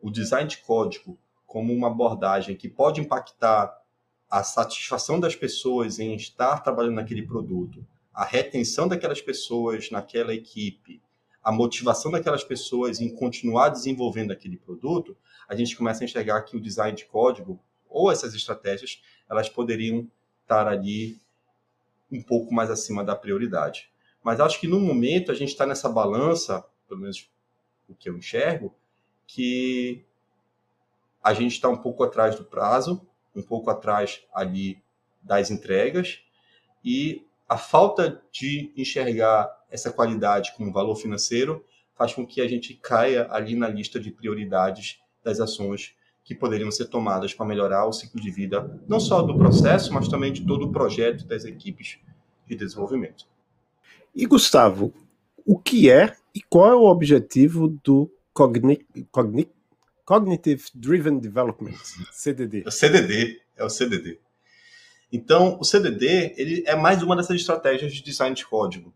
o 0.00 0.10
design 0.10 0.48
de 0.48 0.58
código 0.58 1.18
como 1.46 1.72
uma 1.72 1.86
abordagem 1.88 2.56
que 2.56 2.68
pode 2.68 3.00
impactar 3.00 3.74
a 4.28 4.42
satisfação 4.42 5.18
das 5.18 5.36
pessoas 5.36 5.98
em 5.98 6.14
estar 6.14 6.60
trabalhando 6.60 6.96
naquele 6.96 7.22
produto, 7.22 7.86
a 8.12 8.24
retenção 8.24 8.88
daquelas 8.88 9.20
pessoas 9.20 9.90
naquela 9.90 10.34
equipe, 10.34 11.00
a 11.42 11.52
motivação 11.52 12.10
daquelas 12.10 12.42
pessoas 12.42 13.00
em 13.00 13.08
continuar 13.14 13.68
desenvolvendo 13.68 14.32
aquele 14.32 14.56
produto, 14.56 15.16
a 15.48 15.54
gente 15.54 15.76
começa 15.76 16.02
a 16.02 16.04
enxergar 16.04 16.42
que 16.42 16.56
o 16.56 16.60
design 16.60 16.96
de 16.96 17.04
código 17.04 17.60
ou 17.88 18.10
essas 18.10 18.34
estratégias, 18.34 19.00
elas 19.30 19.48
poderiam 19.48 20.10
estar 20.42 20.66
ali 20.66 21.20
um 22.10 22.22
pouco 22.22 22.54
mais 22.54 22.70
acima 22.70 23.04
da 23.04 23.16
prioridade. 23.16 23.90
Mas 24.22 24.40
acho 24.40 24.60
que 24.60 24.66
no 24.66 24.80
momento 24.80 25.30
a 25.30 25.34
gente 25.34 25.48
está 25.48 25.66
nessa 25.66 25.88
balança, 25.88 26.64
pelo 26.88 27.00
menos 27.00 27.30
o 27.88 27.94
que 27.94 28.08
eu 28.08 28.16
enxergo, 28.16 28.74
que 29.26 30.04
a 31.22 31.32
gente 31.34 31.52
está 31.52 31.68
um 31.68 31.76
pouco 31.76 32.04
atrás 32.04 32.36
do 32.36 32.44
prazo, 32.44 33.06
um 33.34 33.42
pouco 33.42 33.70
atrás 33.70 34.22
ali 34.32 34.82
das 35.22 35.50
entregas 35.50 36.20
e 36.84 37.26
a 37.48 37.58
falta 37.58 38.22
de 38.30 38.72
enxergar 38.76 39.64
essa 39.70 39.92
qualidade 39.92 40.54
como 40.56 40.72
valor 40.72 40.94
financeiro 40.96 41.64
faz 41.94 42.14
com 42.14 42.26
que 42.26 42.40
a 42.40 42.48
gente 42.48 42.74
caia 42.74 43.26
ali 43.30 43.56
na 43.56 43.68
lista 43.68 43.98
de 43.98 44.10
prioridades 44.10 45.00
das 45.24 45.40
ações 45.40 45.95
que 46.26 46.34
poderiam 46.34 46.72
ser 46.72 46.86
tomadas 46.86 47.32
para 47.32 47.46
melhorar 47.46 47.86
o 47.86 47.92
ciclo 47.92 48.20
de 48.20 48.32
vida, 48.32 48.80
não 48.88 48.98
só 48.98 49.22
do 49.22 49.38
processo, 49.38 49.94
mas 49.94 50.08
também 50.08 50.32
de 50.32 50.44
todo 50.44 50.66
o 50.66 50.72
projeto 50.72 51.24
das 51.24 51.44
equipes 51.44 52.00
de 52.44 52.56
desenvolvimento. 52.56 53.26
E 54.12 54.26
Gustavo, 54.26 54.92
o 55.44 55.56
que 55.56 55.88
é 55.88 56.16
e 56.34 56.42
qual 56.42 56.72
é 56.72 56.74
o 56.74 56.86
objetivo 56.86 57.68
do 57.84 58.10
Cogni 58.34 58.84
Cogni 59.12 59.48
Cognitive 60.04 60.64
Driven 60.74 61.20
Development, 61.20 61.76
CDD? 62.10 62.64
O 62.66 62.72
CDD, 62.72 63.40
é 63.56 63.64
o 63.64 63.70
CDD. 63.70 64.18
Então, 65.12 65.56
o 65.60 65.64
CDD 65.64 66.34
ele 66.36 66.64
é 66.66 66.74
mais 66.74 67.04
uma 67.04 67.14
dessas 67.14 67.36
estratégias 67.36 67.94
de 67.94 68.02
design 68.02 68.34
de 68.34 68.44
código. 68.44 68.92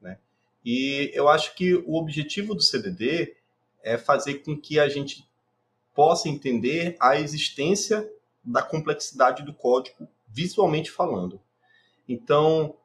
Né? 0.00 0.16
E 0.64 1.10
eu 1.12 1.28
acho 1.28 1.56
que 1.56 1.74
o 1.74 1.96
objetivo 1.96 2.54
do 2.54 2.62
CDD 2.62 3.34
é 3.82 3.98
fazer 3.98 4.34
com 4.44 4.56
que 4.56 4.78
a 4.78 4.88
gente 4.88 5.27
possa 5.98 6.28
entender 6.28 6.96
a 7.00 7.18
existência 7.18 8.08
da 8.44 8.62
complexidade 8.62 9.42
do 9.42 9.52
código 9.52 10.06
visualmente 10.28 10.92
falando. 10.92 11.40
Então, 12.08 12.76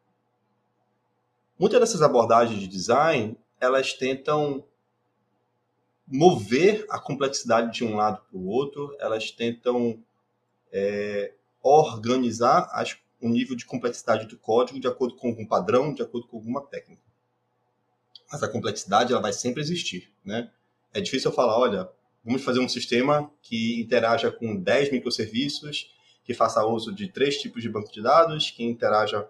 muitas 1.59 1.79
dessas 1.79 2.01
abordagens 2.01 2.59
de 2.59 2.67
design, 2.67 3.37
elas 3.61 3.93
tentam 3.93 4.65
mover 6.07 6.87
a 6.89 6.99
complexidade 6.99 7.71
de 7.71 7.83
um 7.83 7.97
lado 7.97 8.19
para 8.27 8.35
o 8.35 8.47
outro, 8.47 8.97
elas 8.99 9.29
tentam 9.29 10.03
é, 10.71 11.35
organizar 11.61 12.67
as, 12.71 12.97
o 13.21 13.29
nível 13.29 13.55
de 13.55 13.67
complexidade 13.67 14.25
do 14.25 14.39
código 14.39 14.79
de 14.79 14.87
acordo 14.87 15.15
com 15.17 15.27
algum 15.27 15.45
padrão, 15.45 15.93
de 15.93 16.01
acordo 16.01 16.25
com 16.25 16.37
alguma 16.37 16.65
técnica. 16.65 17.03
Mas 18.31 18.41
a 18.41 18.49
complexidade 18.49 19.13
ela 19.13 19.21
vai 19.21 19.33
sempre 19.33 19.61
existir, 19.61 20.11
né? 20.25 20.51
É 20.91 20.99
difícil 20.99 21.29
eu 21.29 21.35
falar, 21.35 21.59
olha, 21.59 21.91
vamos 22.23 22.43
fazer 22.43 22.59
um 22.59 22.69
sistema 22.69 23.31
que 23.41 23.81
interaja 23.81 24.31
com 24.31 24.55
10 24.55 24.91
microserviços, 24.91 25.93
que 26.23 26.33
faça 26.33 26.65
uso 26.65 26.93
de 26.93 27.07
três 27.07 27.37
tipos 27.37 27.61
de 27.61 27.69
banco 27.69 27.91
de 27.91 28.01
dados, 28.01 28.51
que 28.51 28.63
interaja 28.63 29.27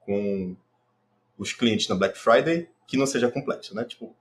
com 0.00 0.56
os 1.36 1.52
clientes 1.52 1.88
na 1.88 1.94
Black 1.94 2.18
Friday, 2.18 2.68
que 2.86 2.96
não 2.96 3.06
seja 3.06 3.30
complexo, 3.30 3.74
né? 3.74 3.84
Tipo, 3.84 4.14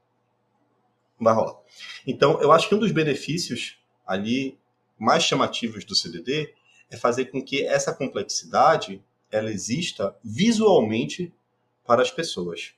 não 1.19 1.25
vai 1.25 1.33
rolar. 1.33 1.57
Então, 2.05 2.41
eu 2.41 2.51
acho 2.51 2.67
que 2.67 2.75
um 2.75 2.79
dos 2.79 2.91
benefícios 2.91 3.77
ali 4.05 4.57
mais 4.97 5.23
chamativos 5.23 5.85
do 5.85 5.95
CDD 5.95 6.53
é 6.89 6.97
fazer 6.97 7.25
com 7.25 7.41
que 7.41 7.65
essa 7.65 7.93
complexidade 7.93 9.03
ela 9.31 9.51
exista 9.51 10.15
visualmente 10.23 11.33
para 11.85 12.01
as 12.01 12.11
pessoas, 12.11 12.73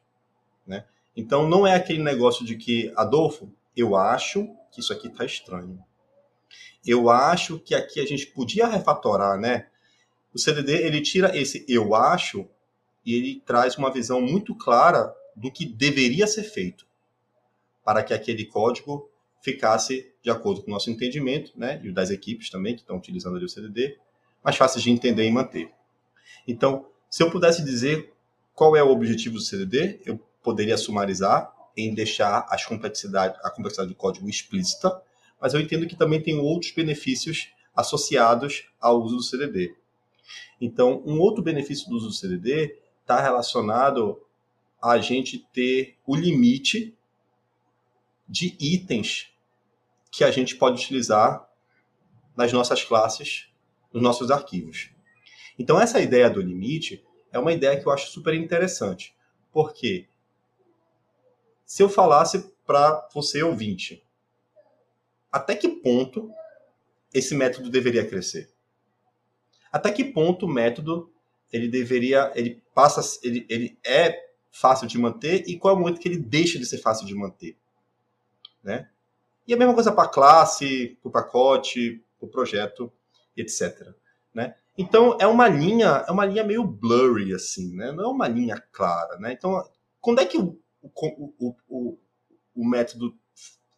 né? 0.66 0.86
Então 1.16 1.48
não 1.48 1.66
é 1.66 1.76
aquele 1.76 2.02
negócio 2.02 2.46
de 2.46 2.56
que 2.56 2.92
Adolfo, 2.96 3.52
eu 3.76 3.96
acho 3.96 4.48
que 4.72 4.80
isso 4.80 4.94
aqui 4.94 5.08
está 5.08 5.26
estranho. 5.26 5.84
Eu 6.86 7.10
acho 7.10 7.60
que 7.60 7.74
aqui 7.74 8.00
a 8.00 8.06
gente 8.06 8.28
podia 8.28 8.68
refatorar, 8.68 9.40
né? 9.40 9.68
O 10.34 10.40
CDD 10.40 10.74
ele 10.84 11.02
tira 11.02 11.36
esse 11.36 11.66
eu 11.68 11.96
acho 11.96 12.48
e 13.06 13.16
ele 13.16 13.42
traz 13.46 13.78
uma 13.78 13.92
visão 13.92 14.22
muito 14.22 14.56
clara 14.56 15.14
do 15.36 15.52
que 15.52 15.66
deveria 15.66 16.28
ser 16.28 16.44
feito 16.44 16.86
para 17.84 18.04
que 18.04 18.14
aquele 18.14 18.46
código 18.46 19.10
ficasse 19.42 20.12
de 20.24 20.32
acordo 20.32 20.64
com 20.64 20.72
o 20.72 20.74
nosso 20.74 20.90
entendimento, 20.90 21.52
né, 21.56 21.80
e 21.84 21.90
o 21.90 21.94
das 21.94 22.10
equipes 22.10 22.50
também 22.50 22.74
que 22.74 22.82
estão 22.82 22.98
utilizando 22.98 23.36
ali 23.36 23.46
o 23.46 23.50
CDD, 23.50 23.96
mais 24.44 24.58
fáceis 24.58 24.84
de 24.84 24.90
entender 24.90 25.24
e 25.24 25.32
manter. 25.32 25.72
Então, 26.48 26.88
se 27.10 27.22
eu 27.22 27.30
pudesse 27.30 27.64
dizer 27.64 28.12
qual 28.56 28.76
é 28.76 28.84
o 28.84 28.90
objetivo 28.90 29.36
do 29.36 29.42
CDD, 29.42 30.02
eu 30.04 30.18
poderia 30.42 30.78
sumarizar 30.78 31.55
em 31.76 31.94
deixar 31.94 32.46
as 32.50 32.66
complexidade, 32.66 33.38
a 33.44 33.50
complexidade 33.50 33.90
do 33.90 33.96
código 33.96 34.30
explícita, 34.30 35.02
mas 35.40 35.54
eu 35.54 35.60
entendo 35.60 35.88
que 35.88 35.96
também 35.96 36.22
tem 36.22 36.38
outros 36.38 36.72
benefícios 36.72 37.50
associados 37.76 38.70
ao 38.80 39.02
uso 39.02 39.18
do 39.18 39.24
CDD. 39.24 39.76
Então, 40.60 41.04
um 41.06 41.20
outro 41.20 41.44
benefício 41.44 41.90
do 41.90 41.98
uso 41.98 42.08
do 42.08 42.14
CDD 42.14 42.78
está 43.02 43.22
relacionado 43.22 44.22
a 44.82 44.98
gente 44.98 45.40
ter 45.54 45.98
o 46.06 46.16
limite 46.16 46.96
de 48.28 48.56
itens 48.60 49.30
que 50.12 50.24
a 50.24 50.32
gente 50.32 50.56
pode 50.56 50.82
utilizar 50.82 51.48
nas 52.36 52.52
nossas 52.52 52.84
classes 52.84 53.50
nos 53.94 54.02
nossos 54.02 54.32
arquivos. 54.32 54.90
Então, 55.58 55.80
essa 55.80 56.02
ideia 56.02 56.30
do 56.30 56.42
limite 56.42 57.04
é 57.32 57.40
uma 57.40 57.54
ideia 57.54 57.80
que 57.80 57.88
eu 57.88 57.92
acho 57.92 58.12
super 58.12 58.34
interessante, 58.34 59.16
porque 59.52 60.08
se 61.66 61.82
eu 61.82 61.90
falasse 61.90 62.54
para 62.66 63.08
você 63.14 63.42
ouvinte, 63.44 64.04
até 65.32 65.56
que 65.56 65.68
ponto 65.68 66.32
esse 67.14 67.36
método 67.36 67.70
deveria 67.70 68.08
crescer? 68.08 68.50
Até 69.72 69.92
que 69.92 70.04
ponto 70.04 70.46
o 70.46 70.50
método 70.50 71.12
ele 71.52 71.68
deveria, 71.68 72.32
ele 72.36 72.62
passa, 72.74 73.20
ele, 73.24 73.46
ele 73.50 73.78
é 73.86 74.30
fácil 74.52 74.88
de 74.88 74.98
manter 74.98 75.44
e 75.48 75.58
qual 75.58 75.74
é 75.74 75.78
o 75.78 75.80
momento 75.80 76.00
que 76.00 76.08
ele 76.08 76.18
deixa 76.18 76.58
de 76.58 76.66
ser 76.66 76.78
fácil 76.78 77.06
de 77.06 77.14
manter, 77.14 77.58
né? 78.64 78.90
E 79.48 79.54
a 79.54 79.58
mesma 79.58 79.74
coisa 79.74 79.92
para 79.92 80.06
a 80.06 80.12
classe, 80.12 80.98
para 81.02 81.10
o 81.10 81.12
pacote, 81.12 82.04
para 82.18 82.28
o 82.28 82.32
projeto 82.32 82.92
etc. 83.36 83.94
Né? 84.34 84.56
Então 84.78 85.18
é 85.20 85.28
uma 85.28 85.48
linha, 85.48 86.06
é 86.08 86.12
uma 86.12 86.26
linha 86.26 86.44
meio 86.44 86.64
blurry 86.64 87.34
assim, 87.34 87.76
né? 87.76 87.92
Não 87.92 88.04
é 88.04 88.08
uma 88.08 88.28
linha 88.28 88.62
clara, 88.72 89.18
né? 89.18 89.34
Então 89.34 89.64
quando 90.02 90.20
é 90.20 90.26
que 90.26 90.38
o, 90.94 91.34
o, 91.40 91.56
o, 91.68 91.98
o 92.56 92.68
método 92.68 93.18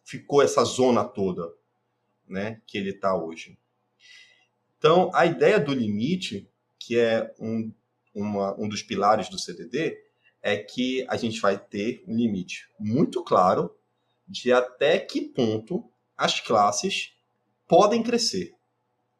ficou 0.04 0.42
essa 0.42 0.64
zona 0.64 1.04
toda, 1.04 1.52
né? 2.26 2.62
Que 2.66 2.78
ele 2.78 2.90
está 2.90 3.16
hoje. 3.16 3.58
Então 4.78 5.10
a 5.14 5.26
ideia 5.26 5.58
do 5.58 5.74
limite, 5.74 6.48
que 6.78 6.98
é 6.98 7.34
um, 7.38 7.72
uma, 8.14 8.58
um 8.58 8.68
dos 8.68 8.82
pilares 8.82 9.28
do 9.28 9.38
CDD, 9.38 9.98
é 10.42 10.56
que 10.56 11.04
a 11.08 11.16
gente 11.16 11.40
vai 11.40 11.58
ter 11.58 12.02
um 12.06 12.16
limite 12.16 12.68
muito 12.78 13.22
claro 13.22 13.74
de 14.26 14.52
até 14.52 14.98
que 14.98 15.20
ponto 15.22 15.84
as 16.16 16.40
classes 16.40 17.14
podem 17.66 18.02
crescer. 18.02 18.54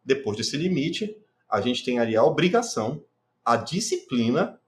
Depois 0.04 0.36
desse 0.36 0.56
limite, 0.56 1.16
a 1.48 1.60
gente 1.60 1.84
tem 1.84 1.98
ali 1.98 2.16
a 2.16 2.24
obrigação, 2.24 3.04
a 3.44 3.56
disciplina 3.56 4.60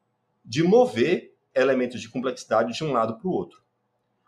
de 0.44 0.62
mover 0.62 1.29
elementos 1.54 2.00
de 2.00 2.08
complexidade 2.08 2.72
de 2.72 2.84
um 2.84 2.92
lado 2.92 3.18
para 3.18 3.28
o 3.28 3.32
outro. 3.32 3.62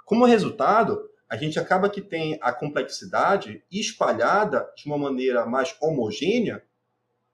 Como 0.04 0.24
resultado, 0.24 1.08
a 1.28 1.36
gente 1.36 1.58
acaba 1.58 1.88
que 1.88 2.02
tem 2.02 2.38
a 2.42 2.52
complexidade 2.52 3.64
espalhada 3.70 4.70
de 4.76 4.84
uma 4.86 4.98
maneira 4.98 5.46
mais 5.46 5.74
homogênea 5.80 6.62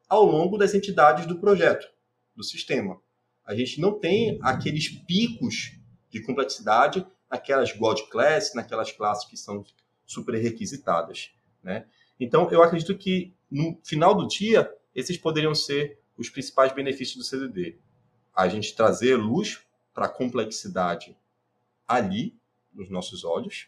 ao 0.09 0.25
longo 0.25 0.57
das 0.57 0.75
entidades 0.75 1.27
do 1.27 1.39
projeto, 1.39 1.87
do 2.35 2.45
sistema. 2.45 3.01
A 3.45 3.55
gente 3.55 3.81
não 3.81 3.99
tem 3.99 4.39
aqueles 4.43 4.89
picos 4.89 5.73
de 6.11 6.23
complexidade 6.23 7.05
naquelas 7.31 7.73
God 7.73 8.01
Class, 8.11 8.55
naquelas 8.55 8.93
classes 8.93 9.29
que 9.29 9.37
são 9.37 9.65
super 10.07 10.35
requisitadas. 10.37 11.31
Né? 11.63 11.85
Então, 12.21 12.51
eu 12.51 12.63
acredito 12.63 12.97
que 12.97 13.35
no 13.51 13.79
final 13.83 14.15
do 14.15 14.27
dia, 14.27 14.71
esses 14.95 15.17
poderiam 15.17 15.55
ser 15.55 15.99
os 16.17 16.29
principais 16.29 16.73
benefícios 16.73 17.17
do 17.17 17.25
CDD. 17.25 17.79
A 18.35 18.49
gente 18.49 18.75
trazer 18.75 19.17
luz 19.17 19.61
para 19.99 20.07
a 20.07 20.09
complexidade 20.09 21.17
ali, 21.87 22.33
nos 22.73 22.89
nossos 22.89 23.25
olhos, 23.25 23.67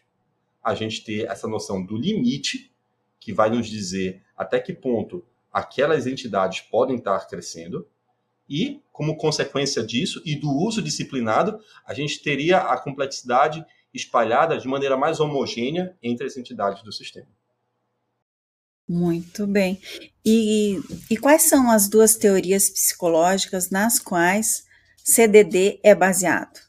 a 0.63 0.73
gente 0.73 1.03
ter 1.03 1.29
essa 1.29 1.45
noção 1.45 1.85
do 1.85 1.97
limite, 1.97 2.71
que 3.19 3.33
vai 3.33 3.49
nos 3.49 3.67
dizer 3.67 4.23
até 4.37 4.57
que 4.57 4.71
ponto 4.73 5.25
aquelas 5.51 6.07
entidades 6.07 6.61
podem 6.61 6.95
estar 6.95 7.27
crescendo, 7.27 7.85
e, 8.49 8.81
como 8.93 9.17
consequência 9.17 9.83
disso 9.83 10.21
e 10.25 10.33
do 10.33 10.49
uso 10.49 10.81
disciplinado, 10.81 11.59
a 11.85 11.93
gente 11.93 12.21
teria 12.23 12.59
a 12.59 12.79
complexidade 12.79 13.65
espalhada 13.93 14.57
de 14.57 14.69
maneira 14.69 14.95
mais 14.95 15.19
homogênea 15.19 15.97
entre 16.01 16.25
as 16.27 16.37
entidades 16.37 16.81
do 16.81 16.93
sistema. 16.93 17.27
Muito 18.87 19.45
bem. 19.45 19.81
E, 20.23 20.79
e 21.09 21.17
quais 21.17 21.41
são 21.41 21.69
as 21.69 21.89
duas 21.89 22.15
teorias 22.15 22.69
psicológicas 22.69 23.69
nas 23.69 23.99
quais 23.99 24.70
CDD 25.03 25.79
é 25.83 25.95
baseado? 25.95 26.59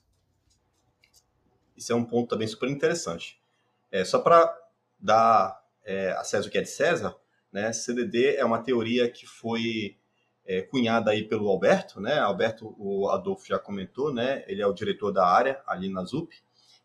Isso 1.77 1.93
é 1.93 1.97
um 1.97 2.05
ponto 2.05 2.29
também 2.29 2.47
super 2.47 2.69
interessante. 2.69 3.41
É, 3.91 4.05
só 4.05 4.19
para 4.19 4.57
dar 4.99 5.63
é, 5.85 6.13
a 6.13 6.25
César 6.25 6.49
o 6.49 6.51
que 6.51 6.59
é 6.59 6.63
de 6.63 6.71
César, 6.71 7.15
né, 7.53 7.73
CDD 7.73 8.37
é 8.37 8.45
uma 8.45 8.63
teoria 8.63 9.11
que 9.11 9.27
foi 9.27 9.97
é, 10.47 10.63
cunhada 10.63 11.11
aí 11.11 11.25
pelo 11.25 11.49
Alberto, 11.49 12.01
né? 12.01 12.19
Alberto, 12.19 12.75
o 12.79 13.09
Adolfo 13.11 13.47
já 13.47 13.59
comentou, 13.59 14.13
né? 14.13 14.45
Ele 14.49 14.63
é 14.63 14.67
o 14.67 14.73
diretor 14.73 15.13
da 15.13 15.27
área 15.27 15.61
ali 15.67 15.89
na 15.89 16.05
ZUP. 16.05 16.35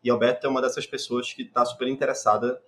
E 0.02 0.10
Alberto 0.10 0.46
é 0.46 0.50
uma 0.50 0.62
dessas 0.62 0.86
pessoas 0.86 1.32
que 1.32 1.42
está 1.42 1.64
super 1.64 1.88
interessada 1.88 2.62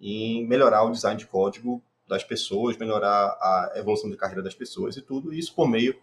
em 0.00 0.46
melhorar 0.46 0.84
o 0.84 0.90
design 0.90 1.18
de 1.18 1.26
código 1.26 1.82
das 2.06 2.22
pessoas, 2.22 2.76
melhorar 2.76 3.36
a 3.40 3.72
evolução 3.76 4.08
de 4.08 4.16
carreira 4.16 4.42
das 4.42 4.54
pessoas 4.54 4.96
e 4.96 5.02
tudo 5.02 5.32
isso 5.32 5.54
por 5.54 5.68
meio 5.68 5.98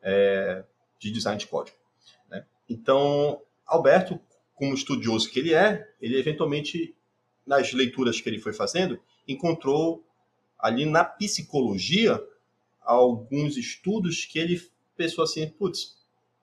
é, 0.00 0.62
de 0.98 1.10
design 1.10 1.38
de 1.38 1.46
código. 1.46 1.76
Né? 2.28 2.44
Então, 2.68 3.40
Alberto, 3.66 4.20
como 4.54 4.74
estudioso 4.74 5.30
que 5.30 5.38
ele 5.38 5.54
é, 5.54 5.88
ele 6.00 6.18
eventualmente, 6.18 6.94
nas 7.46 7.72
leituras 7.72 8.20
que 8.20 8.28
ele 8.28 8.40
foi 8.40 8.52
fazendo, 8.52 9.00
encontrou 9.26 10.04
ali 10.58 10.84
na 10.84 11.04
psicologia 11.04 12.20
alguns 12.80 13.56
estudos 13.56 14.24
que 14.24 14.38
ele 14.38 14.60
pensou 14.96 15.22
assim, 15.22 15.48
putz, 15.48 15.96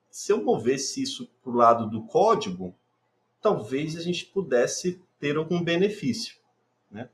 se 0.10 0.32
eu 0.32 0.42
movesse 0.42 1.02
isso 1.02 1.28
para 1.44 1.52
o 1.52 1.56
lado 1.56 1.90
do 1.90 2.06
código, 2.06 2.74
talvez 3.42 3.98
a 3.98 4.02
gente 4.02 4.26
pudesse 4.26 5.02
ter 5.20 5.36
algum 5.36 5.62
benefício. 5.62 6.38
Né? 6.90 7.10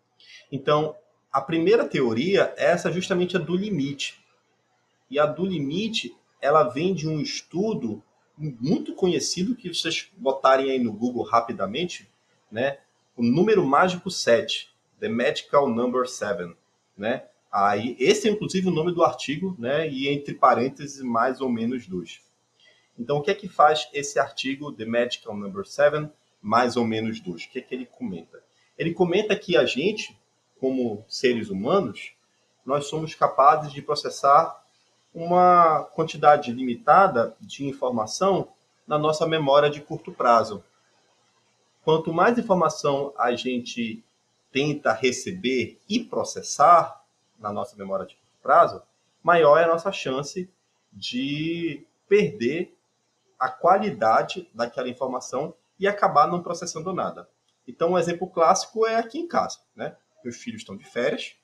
Então, 0.52 0.96
a 1.32 1.42
primeira 1.42 1.88
teoria 1.88 2.54
é 2.58 2.66
essa 2.66 2.92
justamente 2.92 3.36
a 3.36 3.40
do 3.40 3.56
limite. 3.56 4.24
E 5.10 5.18
a 5.18 5.26
do 5.26 5.46
limite, 5.46 6.16
ela 6.42 6.64
vem 6.64 6.94
de 6.94 7.08
um 7.08 7.22
estudo 7.22 8.04
muito 8.38 8.96
conhecido 8.96 9.56
que 9.56 9.74
vocês 9.74 10.10
botarem 10.18 10.72
aí 10.72 10.80
no 10.80 10.92
Google 10.92 11.24
rapidamente, 11.24 12.10
né? 12.52 12.80
O 13.16 13.22
número 13.22 13.64
mágico 13.66 14.10
7, 14.10 14.74
The 15.00 15.08
Magical 15.08 15.70
Number 15.70 16.08
7, 16.08 16.56
né? 16.98 17.26
Aí, 17.52 17.96
esse 18.00 18.28
é 18.28 18.32
inclusive 18.32 18.68
o 18.68 18.72
nome 18.72 18.94
do 18.94 19.04
artigo, 19.04 19.56
né? 19.60 19.88
E 19.88 20.08
entre 20.08 20.34
parênteses, 20.34 21.02
mais 21.02 21.42
ou 21.42 21.50
menos 21.50 21.86
dois. 21.86 22.22
Então, 22.98 23.18
o 23.18 23.22
que 23.22 23.32
é 23.32 23.36
que 23.36 23.48
faz 23.48 23.88
esse 23.94 24.20
artigo, 24.20 24.72
The 24.72 24.86
Magical 24.86 25.36
Number 25.36 25.66
7, 25.66 26.10
mais 26.42 26.76
ou 26.78 26.86
menos 26.86 27.20
dois? 27.20 27.44
O 27.44 27.50
que 27.50 27.60
é 27.60 27.62
que 27.62 27.76
ele 27.76 27.86
comenta? 27.86 28.42
Ele 28.78 28.94
comenta 28.94 29.36
que 29.36 29.56
a 29.56 29.66
gente, 29.66 30.18
como 30.60 31.06
seres 31.08 31.50
humanos, 31.50 32.14
nós 32.66 32.86
somos 32.86 33.14
capazes 33.14 33.72
de 33.72 33.82
processar 33.82 34.61
uma 35.14 35.84
quantidade 35.94 36.52
limitada 36.52 37.36
de 37.40 37.66
informação 37.66 38.50
na 38.88 38.98
nossa 38.98 39.28
memória 39.28 39.70
de 39.70 39.82
curto 39.82 40.12
prazo. 40.12 40.64
Quanto 41.84 42.14
mais 42.14 42.38
informação 42.38 43.14
a 43.18 43.36
gente 43.36 44.04
tenta 44.52 44.94
receber 44.94 45.80
e 45.90 46.00
processar 46.00 47.04
na 47.40 47.52
nossa 47.52 47.76
memória 47.76 48.06
de 48.06 48.16
curto 48.16 48.42
prazo, 48.42 48.82
maior 49.24 49.58
é 49.58 49.64
a 49.64 49.68
nossa 49.68 49.92
chance 49.92 50.50
de 50.92 51.86
perder 52.08 52.78
a 53.40 53.50
qualidade 53.50 54.50
daquela 54.54 54.90
informação 54.90 55.54
e 55.80 55.88
acabar 55.88 56.28
não 56.28 56.44
processando 56.44 56.94
nada. 56.94 57.28
Então, 57.68 57.94
um 57.94 57.98
exemplo 57.98 58.28
clássico 58.28 58.86
é 58.86 58.98
aqui 58.98 59.18
em 59.18 59.28
casa, 59.28 59.60
né? 59.76 59.96
Meus 60.24 60.38
filhos 60.38 60.62
estão 60.62 60.78
de 60.78 60.84
férias, 60.84 61.36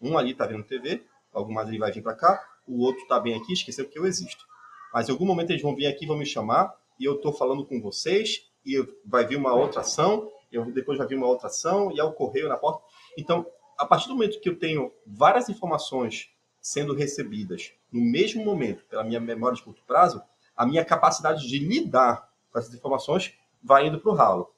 um 0.00 0.18
ali 0.18 0.32
está 0.32 0.46
vendo 0.46 0.64
TV, 0.64 1.04
algum 1.32 1.52
mais 1.52 1.68
ele 1.68 1.78
vai 1.78 1.90
vir 1.90 2.02
para 2.02 2.14
cá, 2.14 2.57
o 2.68 2.80
outro 2.80 3.02
está 3.02 3.18
bem 3.18 3.34
aqui, 3.34 3.52
esqueceu 3.52 3.88
que 3.88 3.98
eu 3.98 4.06
existo. 4.06 4.46
Mas 4.92 5.08
em 5.08 5.12
algum 5.12 5.24
momento 5.24 5.50
eles 5.50 5.62
vão 5.62 5.74
vir 5.74 5.86
aqui, 5.86 6.06
vão 6.06 6.16
me 6.16 6.26
chamar, 6.26 6.74
e 6.98 7.04
eu 7.04 7.16
estou 7.16 7.32
falando 7.32 7.64
com 7.64 7.80
vocês, 7.80 8.48
e 8.64 8.76
vai 9.04 9.26
vir 9.26 9.36
uma 9.36 9.54
outra 9.54 9.80
ação, 9.80 10.30
eu, 10.50 10.64
depois 10.72 10.98
vai 10.98 11.06
vir 11.06 11.16
uma 11.16 11.26
outra 11.26 11.46
ação, 11.46 11.90
e 11.92 12.00
é 12.00 12.04
o 12.04 12.12
correio 12.12 12.48
na 12.48 12.56
porta. 12.56 12.82
Então, 13.16 13.46
a 13.78 13.86
partir 13.86 14.08
do 14.08 14.14
momento 14.14 14.40
que 14.40 14.48
eu 14.48 14.58
tenho 14.58 14.92
várias 15.06 15.48
informações 15.48 16.30
sendo 16.60 16.94
recebidas 16.94 17.72
no 17.90 18.00
mesmo 18.00 18.44
momento 18.44 18.84
pela 18.86 19.04
minha 19.04 19.20
memória 19.20 19.56
de 19.56 19.62
curto 19.62 19.82
prazo, 19.86 20.20
a 20.56 20.66
minha 20.66 20.84
capacidade 20.84 21.46
de 21.48 21.58
lidar 21.58 22.28
com 22.50 22.58
essas 22.58 22.74
informações 22.74 23.32
vai 23.62 23.86
indo 23.86 24.00
para 24.00 24.10
o 24.10 24.14
ralo. 24.14 24.52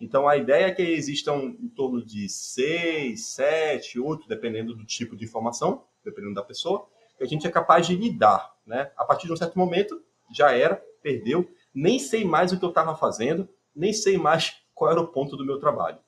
Então, 0.00 0.26
a 0.26 0.36
ideia 0.36 0.66
é 0.66 0.72
que 0.72 0.82
existam 0.82 1.54
em 1.60 1.68
torno 1.68 2.04
de 2.04 2.28
seis, 2.28 3.26
sete, 3.26 4.00
oito, 4.00 4.26
dependendo 4.26 4.74
do 4.74 4.84
tipo 4.84 5.14
de 5.14 5.24
informação, 5.24 5.84
dependendo 6.04 6.34
da 6.34 6.42
pessoa, 6.42 6.88
a 7.22 7.26
gente 7.26 7.46
é 7.46 7.50
capaz 7.50 7.86
de 7.86 7.96
lidar. 7.96 8.54
Né? 8.66 8.90
A 8.96 9.04
partir 9.04 9.26
de 9.26 9.32
um 9.32 9.36
certo 9.36 9.58
momento, 9.58 10.02
já 10.32 10.52
era, 10.52 10.76
perdeu, 11.02 11.48
nem 11.74 11.98
sei 11.98 12.24
mais 12.24 12.52
o 12.52 12.58
que 12.58 12.64
eu 12.64 12.70
estava 12.70 12.96
fazendo, 12.96 13.48
nem 13.74 13.92
sei 13.92 14.18
mais 14.18 14.60
qual 14.74 14.90
era 14.90 15.00
o 15.00 15.06
ponto 15.06 15.36
do 15.36 15.44
meu 15.44 15.58
trabalho. 15.58 15.98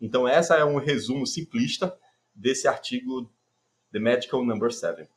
Então, 0.00 0.26
essa 0.26 0.56
é 0.56 0.64
um 0.64 0.78
resumo 0.78 1.26
simplista 1.26 1.96
desse 2.34 2.66
artigo 2.66 3.30
The 3.92 3.98
Medical 3.98 4.44
Number 4.44 4.72
7. 4.72 5.08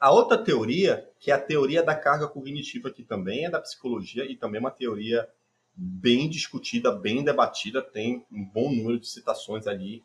A 0.00 0.12
outra 0.12 0.38
teoria, 0.38 1.10
que 1.18 1.30
é 1.30 1.34
a 1.34 1.40
teoria 1.40 1.82
da 1.82 1.94
carga 1.94 2.28
cognitiva, 2.28 2.90
que 2.90 3.02
também 3.02 3.46
é 3.46 3.50
da 3.50 3.60
psicologia 3.60 4.24
e 4.24 4.36
também 4.36 4.58
é 4.58 4.60
uma 4.60 4.70
teoria 4.70 5.28
bem 5.74 6.28
discutida, 6.28 6.92
bem 6.92 7.22
debatida, 7.24 7.82
tem 7.82 8.24
um 8.30 8.44
bom 8.44 8.70
número 8.72 8.98
de 8.98 9.08
citações 9.08 9.66
ali 9.66 10.04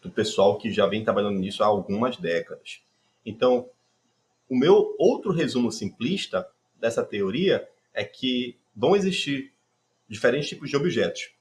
do 0.00 0.10
pessoal 0.10 0.56
que 0.58 0.72
já 0.72 0.86
vem 0.86 1.02
trabalhando 1.02 1.38
nisso 1.38 1.62
há 1.62 1.66
algumas 1.66 2.16
décadas. 2.16 2.83
Então, 3.24 3.70
o 4.48 4.56
meu 4.56 4.94
outro 4.98 5.32
resumo 5.32 5.72
simplista 5.72 6.48
dessa 6.76 7.04
teoria 7.04 7.68
é 7.92 8.04
que 8.04 8.58
vão 8.74 8.94
existir 8.94 9.52
diferentes 10.08 10.48
tipos 10.48 10.68
de 10.68 10.76
objetos. 10.76 11.32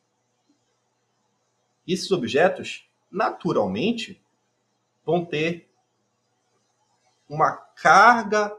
Esses 1.86 2.12
objetos, 2.12 2.88
naturalmente, 3.12 4.22
vão 5.06 5.26
ter 5.26 5.70
uma 7.28 7.52
carga 7.52 8.56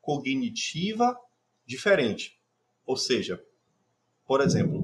cognitiva 0.00 1.18
diferente. 1.66 2.38
Ou 2.86 2.96
seja, 2.96 3.44
por 4.26 4.40
exemplo, 4.40 4.82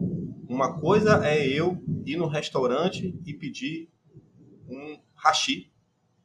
uma 0.49 0.79
coisa 0.79 1.27
é 1.27 1.47
eu 1.47 1.83
ir 2.05 2.17
no 2.17 2.27
restaurante 2.27 3.19
e 3.25 3.33
pedir 3.33 3.89
um 4.69 5.01
hashi 5.15 5.71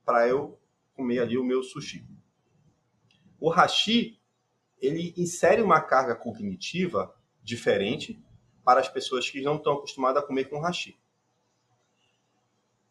para 0.03 0.27
eu 0.27 0.59
comer 0.95 1.19
ali 1.19 1.37
o 1.37 1.43
meu 1.43 1.61
sushi. 1.61 2.05
O 3.39 3.49
hashi, 3.49 4.19
ele 4.79 5.13
insere 5.17 5.61
uma 5.61 5.81
carga 5.81 6.15
cognitiva 6.15 7.13
diferente 7.43 8.19
para 8.63 8.79
as 8.79 8.89
pessoas 8.89 9.29
que 9.29 9.41
não 9.41 9.57
estão 9.57 9.73
acostumadas 9.73 10.23
a 10.23 10.25
comer 10.25 10.45
com 10.45 10.59
hashi. 10.59 10.97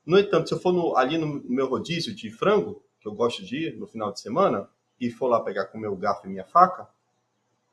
No 0.06 0.18
entanto, 0.18 0.48
se 0.48 0.54
eu 0.54 0.60
for 0.60 0.72
no, 0.72 0.96
ali 0.96 1.16
no 1.16 1.42
meu 1.44 1.66
rodízio 1.66 2.14
de 2.14 2.30
frango, 2.30 2.84
que 3.00 3.08
eu 3.08 3.14
gosto 3.14 3.44
de 3.44 3.68
ir 3.68 3.76
no 3.76 3.86
final 3.86 4.12
de 4.12 4.20
semana, 4.20 4.68
e 5.00 5.10
for 5.10 5.28
lá 5.28 5.40
pegar 5.40 5.66
com 5.66 5.78
o 5.78 5.80
meu 5.80 5.96
garfo 5.96 6.26
e 6.26 6.30
minha 6.30 6.44
faca, 6.44 6.88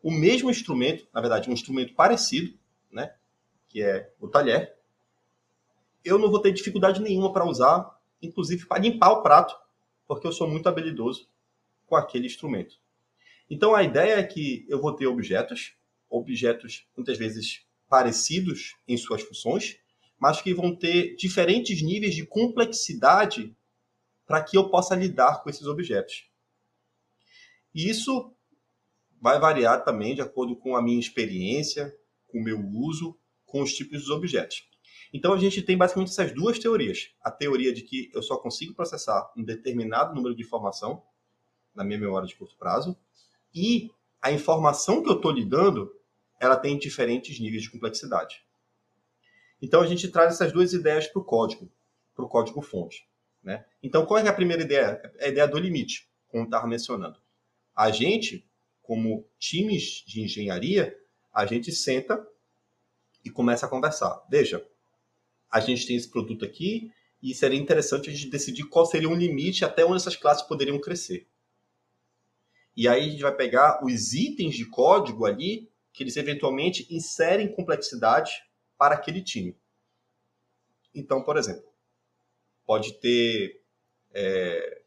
o 0.02 0.10
mesmo 0.10 0.50
instrumento, 0.50 1.08
na 1.14 1.22
verdade, 1.22 1.50
um 1.50 1.54
instrumento 1.54 1.94
parecido, 1.94 2.58
né, 2.92 3.14
que 3.68 3.82
é 3.84 4.12
o 4.20 4.28
talher, 4.28 4.76
eu 6.04 6.18
não 6.18 6.32
vou 6.32 6.42
ter 6.42 6.52
dificuldade 6.52 7.02
nenhuma 7.02 7.32
para 7.32 7.46
usar, 7.46 8.00
inclusive 8.22 8.66
para 8.66 8.82
limpar 8.82 9.12
o 9.12 9.22
prato, 9.22 9.56
porque 10.12 10.28
eu 10.28 10.34
sou 10.34 10.46
muito 10.46 10.68
habilidoso 10.68 11.30
com 11.86 11.96
aquele 11.96 12.26
instrumento. 12.26 12.76
Então 13.50 13.74
a 13.74 13.82
ideia 13.82 14.16
é 14.16 14.24
que 14.24 14.66
eu 14.68 14.82
vou 14.82 14.94
ter 14.94 15.08
objetos, 15.08 15.74
objetos 16.10 16.86
muitas 16.98 17.18
vezes 17.18 17.66
parecidos 17.88 18.76
em 18.86 18.98
suas 18.98 19.22
funções, 19.22 19.80
mas 20.20 20.42
que 20.42 20.54
vão 20.54 20.76
ter 20.76 21.16
diferentes 21.16 21.82
níveis 21.82 22.14
de 22.14 22.26
complexidade 22.26 23.56
para 24.28 24.44
que 24.44 24.58
eu 24.58 24.70
possa 24.70 24.98
lidar 24.98 25.42
com 25.42 25.50
esses 25.50 25.66
objetos. 25.66 26.30
E 27.74 27.90
isso 27.90 28.36
vai 29.18 29.40
variar 29.40 29.86
também 29.86 30.14
de 30.14 30.20
acordo 30.20 30.58
com 30.58 30.76
a 30.76 30.82
minha 30.82 31.00
experiência, 31.00 31.98
com 32.28 32.40
o 32.40 32.44
meu 32.44 32.60
uso, 32.60 33.18
com 33.46 33.62
os 33.62 33.74
tipos 33.74 34.02
dos 34.02 34.10
objetos. 34.10 34.70
Então 35.14 35.34
a 35.34 35.38
gente 35.38 35.62
tem 35.62 35.78
basicamente 35.78 36.10
essas 36.10 36.32
duas 36.34 36.58
teorias. 36.58 37.12
A 37.22 37.30
teoria 37.30 37.74
de 37.74 37.82
que 37.82 38.10
eu 38.14 38.22
só 38.22 38.38
consigo 38.38 38.74
processar 38.74 39.32
um 39.36 39.44
determinado 39.44 40.16
número 40.16 40.36
de 40.36 40.42
informação 40.42 41.04
na 41.76 41.84
minha 41.84 42.00
memória 42.00 42.28
de 42.28 42.36
curto 42.36 42.56
prazo 42.58 42.96
e 43.54 43.92
a 44.22 44.32
informação 44.32 45.02
que 45.02 45.10
eu 45.10 45.16
estou 45.16 45.32
lidando, 45.32 45.94
ela 46.40 46.56
tem 46.56 46.78
diferentes 46.78 47.40
níveis 47.40 47.64
de 47.64 47.72
complexidade. 47.72 48.44
Então 49.62 49.82
a 49.82 49.88
gente 49.88 50.08
traz 50.10 50.34
essas 50.34 50.52
duas 50.52 50.74
ideias 50.74 51.08
para 51.08 51.22
o 51.22 51.26
código, 51.26 51.70
para 52.16 52.26
o 52.26 52.30
código 52.30 52.62
fonte. 52.62 53.08
Né? 53.44 53.66
Então 53.82 54.06
qual 54.06 54.20
é 54.20 54.28
a 54.28 54.34
primeira 54.34 54.64
ideia? 54.64 55.02
É 55.18 55.26
a 55.26 55.30
ideia 55.30 55.48
do 55.48 55.58
limite, 55.58 56.08
como 56.30 56.46
estava 56.46 56.68
mencionando. 56.68 57.20
A 57.76 57.92
gente, 57.92 58.46
como 58.82 59.26
times 59.38 60.04
de 60.06 60.22
engenharia, 60.22 60.98
a 61.34 61.46
gente 61.46 61.72
senta 61.72 62.26
e 63.24 63.30
começa 63.30 63.66
a 63.66 63.70
conversar. 63.70 64.24
Veja, 64.30 64.66
a 65.52 65.60
gente 65.60 65.86
tem 65.86 65.96
esse 65.96 66.10
produto 66.10 66.46
aqui 66.46 66.92
e 67.22 67.36
seria 67.36 67.60
interessante 67.60 68.10
a 68.10 68.14
gente 68.14 68.30
decidir 68.30 68.64
qual 68.64 68.86
seria 68.86 69.10
um 69.10 69.16
limite 69.16 69.66
até 69.66 69.86
onde 69.86 69.98
essas 69.98 70.16
classes 70.16 70.48
poderiam 70.48 70.80
crescer. 70.80 71.28
E 72.76 72.88
aí 72.88 73.02
a 73.02 73.12
gente 73.12 73.22
vai 73.22 73.36
pegar 73.36 73.84
os 73.84 74.14
itens 74.14 74.56
de 74.56 74.66
código 74.66 75.26
ali 75.26 75.70
que 75.94 76.04
eles 76.04 76.16
eventualmente 76.16 76.88
inserem 76.90 77.54
complexidade 77.54 78.32
para 78.78 78.96
aquele 78.96 79.22
time. 79.22 79.56
Então, 80.96 81.22
por 81.22 81.38
exemplo, 81.38 81.70
pode 82.66 82.94
ter 82.94 83.62
é, 84.14 84.82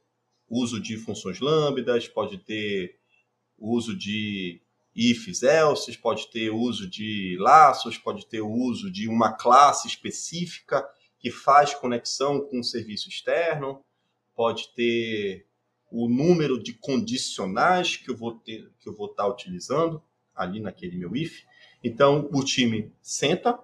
uso 0.48 0.80
de 0.80 0.96
funções 0.96 1.40
lambdas, 1.40 2.08
pode 2.08 2.38
ter 2.38 2.98
uso 3.58 3.96
de 3.96 4.60
ifs, 4.94 5.42
else, 5.42 5.96
pode 5.98 6.30
ter 6.30 6.50
uso 6.50 6.88
de 6.88 7.36
laços, 7.40 7.98
pode 7.98 8.26
ter 8.26 8.40
uso 8.40 8.90
de 8.90 9.08
uma 9.08 9.32
classe 9.32 9.88
específica 9.88 10.86
que 11.18 11.30
faz 11.30 11.74
conexão 11.74 12.40
com 12.40 12.60
um 12.60 12.62
serviço 12.62 13.08
externo, 13.08 13.80
pode 14.34 14.68
ter 14.74 15.46
o 15.90 16.08
número 16.08 16.62
de 16.62 16.72
condicionais 16.74 17.96
que 17.96 18.10
eu 18.10 18.16
vou 18.16 18.32
ter, 18.32 18.70
que 18.80 18.88
eu 18.88 18.94
vou 18.94 19.06
estar 19.06 19.26
utilizando 19.26 20.02
ali 20.34 20.60
naquele 20.60 20.96
meu 20.96 21.14
if. 21.16 21.44
Então 21.82 22.28
o 22.32 22.44
time 22.44 22.92
senta 23.00 23.58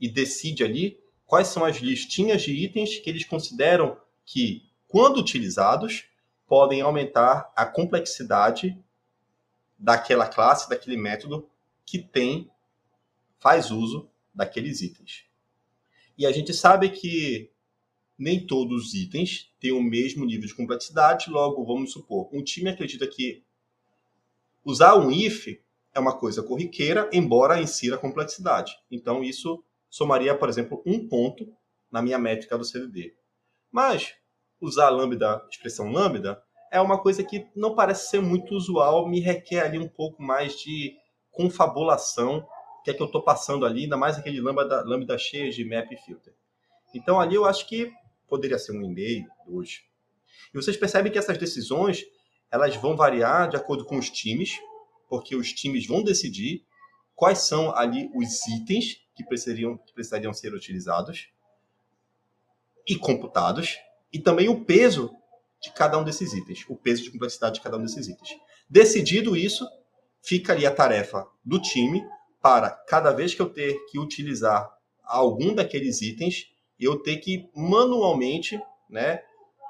e 0.00 0.08
decide 0.08 0.64
ali 0.64 0.98
quais 1.26 1.48
são 1.48 1.64
as 1.64 1.76
listinhas 1.76 2.42
de 2.42 2.52
itens 2.52 2.98
que 2.98 3.08
eles 3.08 3.24
consideram 3.24 3.96
que, 4.24 4.62
quando 4.86 5.18
utilizados, 5.18 6.04
podem 6.46 6.80
aumentar 6.80 7.52
a 7.54 7.66
complexidade 7.66 8.76
daquela 9.78 10.26
classe, 10.26 10.68
daquele 10.68 10.96
método 10.96 11.48
que 11.86 11.98
tem, 11.98 12.50
faz 13.38 13.70
uso 13.70 14.10
daqueles 14.34 14.80
itens. 14.80 15.24
E 16.16 16.26
a 16.26 16.32
gente 16.32 16.52
sabe 16.52 16.90
que 16.90 17.50
nem 18.18 18.44
todos 18.44 18.86
os 18.86 18.94
itens 18.94 19.52
têm 19.60 19.70
o 19.70 19.80
mesmo 19.80 20.24
nível 20.24 20.48
de 20.48 20.54
complexidade, 20.54 21.30
logo, 21.30 21.64
vamos 21.64 21.92
supor, 21.92 22.28
um 22.32 22.42
time 22.42 22.70
acredita 22.70 23.06
que 23.06 23.44
usar 24.64 24.96
um 24.96 25.10
if 25.10 25.60
é 25.94 26.00
uma 26.00 26.16
coisa 26.16 26.42
corriqueira, 26.42 27.08
embora 27.12 27.60
insira 27.60 27.96
complexidade. 27.96 28.76
Então, 28.90 29.22
isso 29.22 29.62
somaria, 29.88 30.36
por 30.36 30.48
exemplo, 30.48 30.82
um 30.84 31.08
ponto 31.08 31.52
na 31.90 32.02
minha 32.02 32.18
métrica 32.18 32.58
do 32.58 32.64
CDD. 32.64 33.14
Mas 33.70 34.14
usar 34.60 34.90
lambda, 34.90 35.46
expressão 35.50 35.90
lambda, 35.90 36.42
é 36.70 36.80
uma 36.80 36.98
coisa 36.98 37.22
que 37.22 37.46
não 37.54 37.74
parece 37.74 38.10
ser 38.10 38.20
muito 38.20 38.54
usual, 38.54 39.08
me 39.08 39.20
requer 39.20 39.60
ali 39.60 39.78
um 39.78 39.88
pouco 39.88 40.22
mais 40.22 40.58
de 40.58 40.96
confabulação, 41.30 42.46
que 42.84 42.90
é 42.90 42.94
que 42.94 43.02
eu 43.02 43.06
estou 43.06 43.22
passando 43.22 43.66
ali, 43.66 43.84
ainda 43.84 43.96
mais 43.96 44.18
aquele 44.18 44.40
lambda, 44.40 44.82
lambda 44.84 45.18
cheio 45.18 45.52
de 45.52 45.64
map 45.64 45.88
filter. 46.04 46.34
Então 46.94 47.20
ali 47.20 47.34
eu 47.34 47.44
acho 47.44 47.66
que 47.68 47.92
poderia 48.26 48.58
ser 48.58 48.72
um 48.72 48.82
e-mail, 48.82 49.26
dois. 49.46 49.82
E 50.52 50.56
vocês 50.56 50.76
percebem 50.76 51.12
que 51.12 51.18
essas 51.18 51.38
decisões 51.38 52.04
elas 52.50 52.76
vão 52.76 52.96
variar 52.96 53.48
de 53.48 53.56
acordo 53.56 53.84
com 53.84 53.98
os 53.98 54.10
times, 54.10 54.58
porque 55.08 55.36
os 55.36 55.52
times 55.52 55.86
vão 55.86 56.02
decidir 56.02 56.64
quais 57.14 57.40
são 57.40 57.74
ali 57.74 58.10
os 58.14 58.46
itens 58.46 58.96
que 59.14 59.24
precisariam, 59.24 59.76
que 59.76 59.92
precisariam 59.92 60.32
ser 60.32 60.54
utilizados 60.54 61.28
e 62.86 62.96
computados, 62.96 63.76
e 64.12 64.18
também 64.18 64.48
o 64.48 64.64
peso 64.64 65.14
de 65.60 65.72
cada 65.72 65.98
um 65.98 66.04
desses 66.04 66.32
itens, 66.32 66.64
o 66.68 66.76
peso 66.76 67.02
de 67.02 67.10
complexidade 67.10 67.56
de 67.56 67.60
cada 67.60 67.76
um 67.76 67.82
desses 67.82 68.08
itens. 68.08 68.30
Decidido 68.68 69.36
isso, 69.36 69.66
fica 70.22 70.52
ali 70.52 70.66
a 70.66 70.74
tarefa 70.74 71.26
do 71.44 71.60
time 71.60 72.04
para 72.40 72.70
cada 72.70 73.12
vez 73.12 73.34
que 73.34 73.42
eu 73.42 73.50
ter 73.50 73.74
que 73.90 73.98
utilizar 73.98 74.70
algum 75.02 75.54
daqueles 75.54 76.00
itens, 76.02 76.46
eu 76.78 76.96
ter 77.02 77.16
que 77.16 77.50
manualmente, 77.54 78.60
né, 78.88 79.22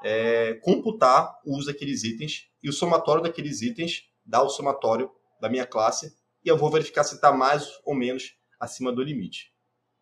é, 0.03 0.53
computar 0.63 1.39
o 1.45 1.57
uso 1.57 1.67
daqueles 1.67 2.03
itens 2.03 2.47
e 2.61 2.69
o 2.69 2.73
somatório 2.73 3.23
daqueles 3.23 3.61
itens 3.61 4.03
dá 4.25 4.41
o 4.41 4.49
somatório 4.49 5.11
da 5.41 5.49
minha 5.49 5.65
classe 5.65 6.13
e 6.43 6.47
eu 6.47 6.57
vou 6.57 6.69
verificar 6.69 7.03
se 7.03 7.15
está 7.15 7.31
mais 7.31 7.67
ou 7.83 7.95
menos 7.95 8.35
acima 8.59 8.91
do 8.91 9.01
limite. 9.01 9.51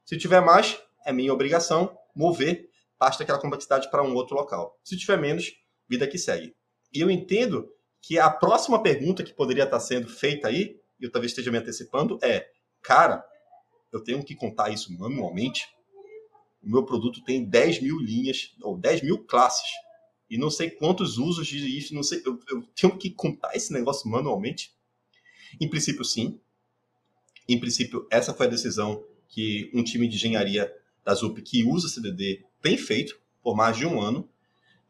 Se 0.04 0.18
tiver 0.18 0.42
mais, 0.42 0.80
é 1.06 1.12
minha 1.12 1.34
obrigação 1.34 1.98
mover 2.16 2.70
parte 2.98 3.20
daquela 3.20 3.40
complexidade 3.40 3.90
para 3.90 4.04
um 4.04 4.14
outro 4.16 4.36
local. 4.36 4.80
Se 4.84 4.98
tiver 4.98 5.18
menos, 5.18 5.54
vida 5.90 6.08
que 6.08 6.18
segue. 6.18 6.56
E 6.94 7.00
eu 7.00 7.10
entendo 7.10 7.70
que 8.02 8.18
a 8.18 8.30
próxima 8.30 8.82
pergunta 8.82 9.24
que 9.24 9.34
poderia 9.34 9.64
estar 9.64 9.80
sendo 9.80 10.08
feita 10.08 10.48
aí, 10.48 10.80
e 11.00 11.06
eu 11.06 11.12
talvez 11.12 11.32
esteja 11.32 11.52
me 11.52 11.58
antecipando, 11.58 12.18
é: 12.22 12.50
cara, 12.82 13.24
eu 13.92 14.04
tenho 14.04 14.24
que 14.24 14.36
contar 14.36 14.70
isso 14.70 14.92
manualmente? 14.98 15.68
O 16.64 16.70
meu 16.70 16.84
produto 16.84 17.24
tem 17.24 17.44
10 17.46 17.82
mil 17.82 18.00
linhas, 18.00 18.56
ou 18.62 18.78
10 18.78 19.04
mil 19.04 19.24
classes, 19.26 19.70
e 20.30 20.38
não 20.38 20.50
sei 20.50 20.70
quantos 20.70 21.18
usos 21.18 21.48
de 21.48 21.78
isso, 21.78 21.94
não 21.94 22.04
sei, 22.04 22.22
eu, 22.26 22.40
eu 22.50 22.64
tenho 22.76 22.98
que 22.98 23.10
contar 23.10 23.56
esse 23.56 23.72
negócio 23.72 24.10
manualmente? 24.10 24.74
Em 25.60 25.70
princípio, 25.70 26.04
sim. 26.04 26.40
Em 27.48 27.60
princípio, 27.60 28.06
essa 28.12 28.34
foi 28.34 28.48
a 28.48 28.50
decisão 28.50 29.06
que 29.30 29.72
um 29.74 29.84
time 29.84 30.08
de 30.08 30.16
engenharia 30.16 30.74
da 31.04 31.14
ZUP 31.14 31.42
que 31.42 31.64
usa 31.64 31.88
CDD 31.88 32.44
tem 32.62 32.78
feito 32.78 33.18
por 33.42 33.56
mais 33.56 33.78
de 33.78 33.86
um 33.86 34.02
ano. 34.02 34.30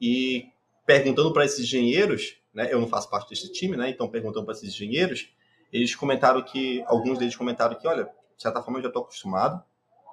E 0.02 0.46
perguntando 0.88 1.34
para 1.34 1.44
esses 1.44 1.60
engenheiros, 1.60 2.38
né, 2.54 2.70
eu 2.72 2.80
não 2.80 2.88
faço 2.88 3.10
parte 3.10 3.30
desse 3.30 3.52
time, 3.52 3.76
né, 3.76 3.90
então 3.90 4.08
perguntando 4.08 4.46
para 4.46 4.56
esses 4.56 4.74
engenheiros, 4.74 5.30
eles 5.72 5.94
comentaram 5.94 6.42
que, 6.42 6.82
alguns 6.88 7.20
deles 7.20 7.36
comentaram 7.36 7.76
que, 7.76 7.86
olha, 7.86 8.06
de 8.06 8.42
certa 8.42 8.64
forma 8.64 8.80
eu 8.80 8.84
já 8.84 8.88
estou 8.88 9.04
acostumado, 9.04 9.62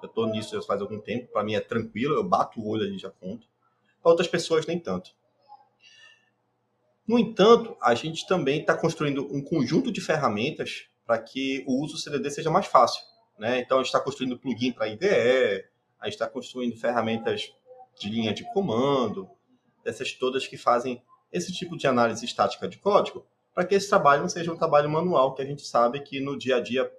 eu 0.03 0.09
estou 0.09 0.27
nisso 0.27 0.53
já 0.53 0.61
faz 0.61 0.81
algum 0.81 0.99
tempo, 0.99 1.31
para 1.31 1.45
mim 1.45 1.55
é 1.55 1.61
tranquilo, 1.61 2.15
eu 2.15 2.23
bato 2.23 2.59
o 2.59 2.67
olho 2.67 2.83
ali 2.83 2.97
e 2.97 2.99
já 2.99 3.09
conto. 3.09 3.47
Para 4.03 4.11
outras 4.11 4.27
pessoas, 4.27 4.67
nem 4.67 4.77
tanto. 4.77 5.11
No 7.07 7.17
entanto, 7.17 7.77
a 7.81 7.95
gente 7.95 8.27
também 8.27 8.59
está 8.59 8.75
construindo 8.75 9.25
um 9.33 9.41
conjunto 9.41 9.91
de 9.91 10.01
ferramentas 10.01 10.87
para 11.05 11.17
que 11.19 11.63
o 11.65 11.81
uso 11.81 11.93
do 11.93 11.99
CDD 11.99 12.29
seja 12.31 12.51
mais 12.51 12.65
fácil. 12.65 13.01
Né? 13.39 13.59
Então, 13.61 13.77
a 13.77 13.81
gente 13.81 13.87
está 13.87 13.99
construindo 13.99 14.37
plugin 14.37 14.73
para 14.73 14.89
IDE, 14.89 15.65
a 15.99 16.05
gente 16.05 16.15
está 16.15 16.27
construindo 16.27 16.75
ferramentas 16.75 17.53
de 17.97 18.09
linha 18.09 18.33
de 18.33 18.43
comando, 18.53 19.29
dessas 19.85 20.11
todas 20.11 20.47
que 20.47 20.57
fazem 20.57 21.01
esse 21.31 21.53
tipo 21.53 21.77
de 21.77 21.87
análise 21.87 22.25
estática 22.25 22.67
de 22.67 22.77
código, 22.77 23.25
para 23.53 23.63
que 23.63 23.75
esse 23.75 23.87
trabalho 23.87 24.23
não 24.23 24.29
seja 24.29 24.51
um 24.51 24.57
trabalho 24.57 24.89
manual, 24.89 25.33
que 25.33 25.41
a 25.41 25.45
gente 25.45 25.65
sabe 25.65 26.01
que 26.01 26.19
no 26.19 26.37
dia 26.37 26.57
a 26.57 26.59
dia, 26.59 26.91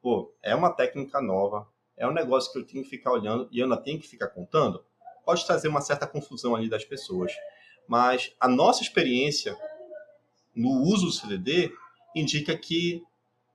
pô, 0.00 0.32
é 0.42 0.54
uma 0.54 0.70
técnica 0.70 1.20
nova, 1.20 1.66
é 1.96 2.06
um 2.06 2.12
negócio 2.12 2.52
que 2.52 2.58
eu 2.58 2.66
tenho 2.66 2.84
que 2.84 2.90
ficar 2.90 3.10
olhando 3.10 3.48
e 3.50 3.58
eu 3.58 3.64
ainda 3.64 3.76
tenho 3.76 3.98
que 3.98 4.06
ficar 4.06 4.28
contando, 4.28 4.84
pode 5.24 5.44
trazer 5.44 5.68
uma 5.68 5.80
certa 5.80 6.06
confusão 6.06 6.54
ali 6.54 6.68
das 6.68 6.84
pessoas. 6.84 7.32
Mas 7.88 8.32
a 8.38 8.46
nossa 8.46 8.82
experiência 8.82 9.56
no 10.54 10.82
uso 10.82 11.06
do 11.06 11.12
CDD 11.12 11.72
indica 12.14 12.56
que 12.56 13.02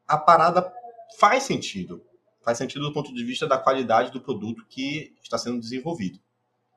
a 0.07 0.17
parada 0.17 0.73
faz 1.17 1.43
sentido. 1.43 2.03
Faz 2.43 2.57
sentido 2.57 2.85
do 2.85 2.93
ponto 2.93 3.13
de 3.13 3.23
vista 3.23 3.47
da 3.47 3.57
qualidade 3.57 4.11
do 4.11 4.19
produto 4.19 4.65
que 4.67 5.15
está 5.21 5.37
sendo 5.37 5.59
desenvolvido. 5.59 6.19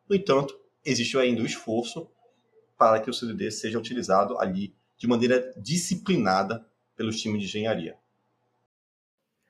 No 0.08 0.14
entanto, 0.14 0.58
existe 0.86 1.18
ainda 1.18 1.42
o 1.42 1.46
esforço 1.46 2.08
para 2.78 3.00
que 3.00 3.10
o 3.10 3.14
CDD 3.14 3.50
seja 3.50 3.78
utilizado 3.78 4.38
ali 4.38 4.74
de 4.96 5.06
maneira 5.06 5.52
disciplinada 5.56 6.64
pelos 6.96 7.20
times 7.20 7.42
de 7.42 7.48
engenharia. 7.48 7.96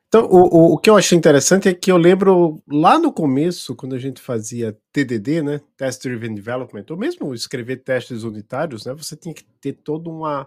Então, 0.09 0.25
o, 0.25 0.37
o, 0.37 0.75
o, 0.75 0.79
que 0.79 0.88
eu 0.88 0.96
achei 0.96 1.18
interessante 1.18 1.68
é 1.68 1.75
que 1.75 1.90
eu 1.90 1.96
lembro 1.96 2.62
lá 2.68 2.99
no 2.99 3.12
começo, 3.12 3.75
quando 3.75 3.94
a 3.94 3.99
gente 3.99 4.20
fazia 4.20 4.77
TDD, 4.92 5.42
né, 5.42 5.61
Test 5.77 6.03
Driven 6.03 6.35
Development, 6.35 6.85
ou 6.90 6.96
mesmo 6.96 7.35
escrever 7.35 7.79
testes 7.83 8.22
unitários, 8.22 8.87
né, 8.87 8.94
você 8.94 9.16
tinha 9.16 9.35
que 9.35 9.44
ter 9.61 9.72
toda 9.72 10.09
uma. 10.09 10.46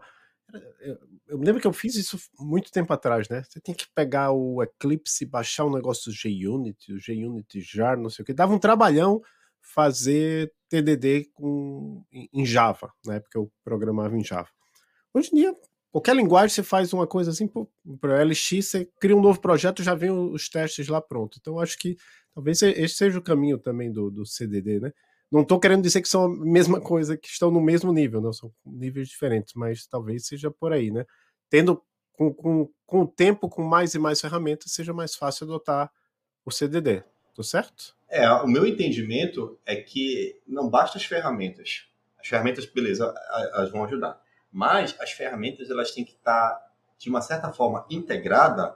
Eu 1.27 1.37
lembro 1.37 1.61
que 1.61 1.67
eu 1.67 1.73
fiz 1.73 1.95
isso 1.95 2.17
muito 2.39 2.71
tempo 2.71 2.91
atrás, 2.91 3.29
né? 3.29 3.43
Você 3.43 3.59
tem 3.59 3.75
que 3.75 3.85
pegar 3.93 4.31
o 4.31 4.63
Eclipse, 4.63 5.25
baixar 5.25 5.65
um 5.65 5.75
negócio 5.75 6.11
do 6.11 6.17
JUnit, 6.17 6.91
o 6.91 6.97
JUnit 6.97 7.61
jar, 7.61 7.95
não 7.95 8.09
sei 8.09 8.23
o 8.23 8.25
que. 8.25 8.33
Dava 8.33 8.51
um 8.51 8.57
trabalhão 8.57 9.21
fazer 9.79 10.51
TDD 10.67 11.29
com, 11.33 12.03
em 12.11 12.45
Java, 12.45 12.91
na 13.05 13.15
época 13.15 13.39
eu 13.39 13.49
programava 13.63 14.13
em 14.17 14.23
Java. 14.23 14.49
Hoje 15.13 15.29
em 15.31 15.37
dia, 15.37 15.55
qualquer 15.89 16.17
linguagem 16.17 16.53
você 16.53 16.63
faz 16.63 16.91
uma 16.91 17.07
coisa 17.07 17.31
assim, 17.31 17.49
para 18.01 18.21
LX, 18.25 18.49
você 18.61 18.85
cria 18.99 19.15
um 19.15 19.21
novo 19.21 19.39
projeto, 19.39 19.81
já 19.81 19.95
vem 19.95 20.11
os 20.11 20.49
testes 20.49 20.89
lá 20.89 21.01
pronto. 21.01 21.37
Então 21.39 21.61
acho 21.61 21.77
que 21.77 21.95
talvez 22.35 22.61
esse 22.61 22.95
seja 22.95 23.17
o 23.17 23.21
caminho 23.21 23.57
também 23.57 23.89
do, 23.89 24.11
do 24.11 24.25
CDD, 24.25 24.81
né? 24.81 24.91
Não 25.31 25.43
estou 25.43 25.59
querendo 25.59 25.83
dizer 25.83 26.01
que 26.01 26.09
são 26.09 26.25
a 26.25 26.29
mesma 26.29 26.81
coisa, 26.81 27.15
que 27.15 27.29
estão 27.29 27.49
no 27.49 27.61
mesmo 27.61 27.93
nível, 27.93 28.19
não 28.19 28.33
são 28.33 28.51
níveis 28.65 29.07
diferentes, 29.07 29.53
mas 29.53 29.87
talvez 29.87 30.27
seja 30.27 30.51
por 30.51 30.73
aí, 30.73 30.91
né? 30.91 31.05
Tendo 31.49 31.81
com, 32.11 32.33
com, 32.33 32.69
com 32.85 33.01
o 33.03 33.07
tempo, 33.07 33.47
com 33.47 33.63
mais 33.63 33.93
e 33.93 33.99
mais 33.99 34.19
ferramentas, 34.19 34.73
seja 34.73 34.91
mais 34.91 35.15
fácil 35.15 35.45
adotar 35.45 35.89
o 36.43 36.51
CDD. 36.51 37.01
Tô 37.33 37.43
certo? 37.43 37.97
É, 38.09 38.29
o 38.31 38.47
meu 38.47 38.65
entendimento 38.65 39.57
é 39.65 39.75
que 39.75 40.41
não 40.47 40.69
basta 40.69 40.97
as 40.97 41.05
ferramentas. 41.05 41.87
As 42.19 42.27
ferramentas, 42.27 42.65
beleza, 42.65 43.13
elas 43.53 43.71
vão 43.71 43.83
ajudar. 43.83 44.19
Mas 44.51 44.95
as 44.99 45.11
ferramentas, 45.11 45.69
elas 45.69 45.91
têm 45.91 46.03
que 46.03 46.13
estar, 46.13 46.59
de 46.97 47.09
uma 47.09 47.21
certa 47.21 47.51
forma, 47.53 47.85
integrada 47.89 48.75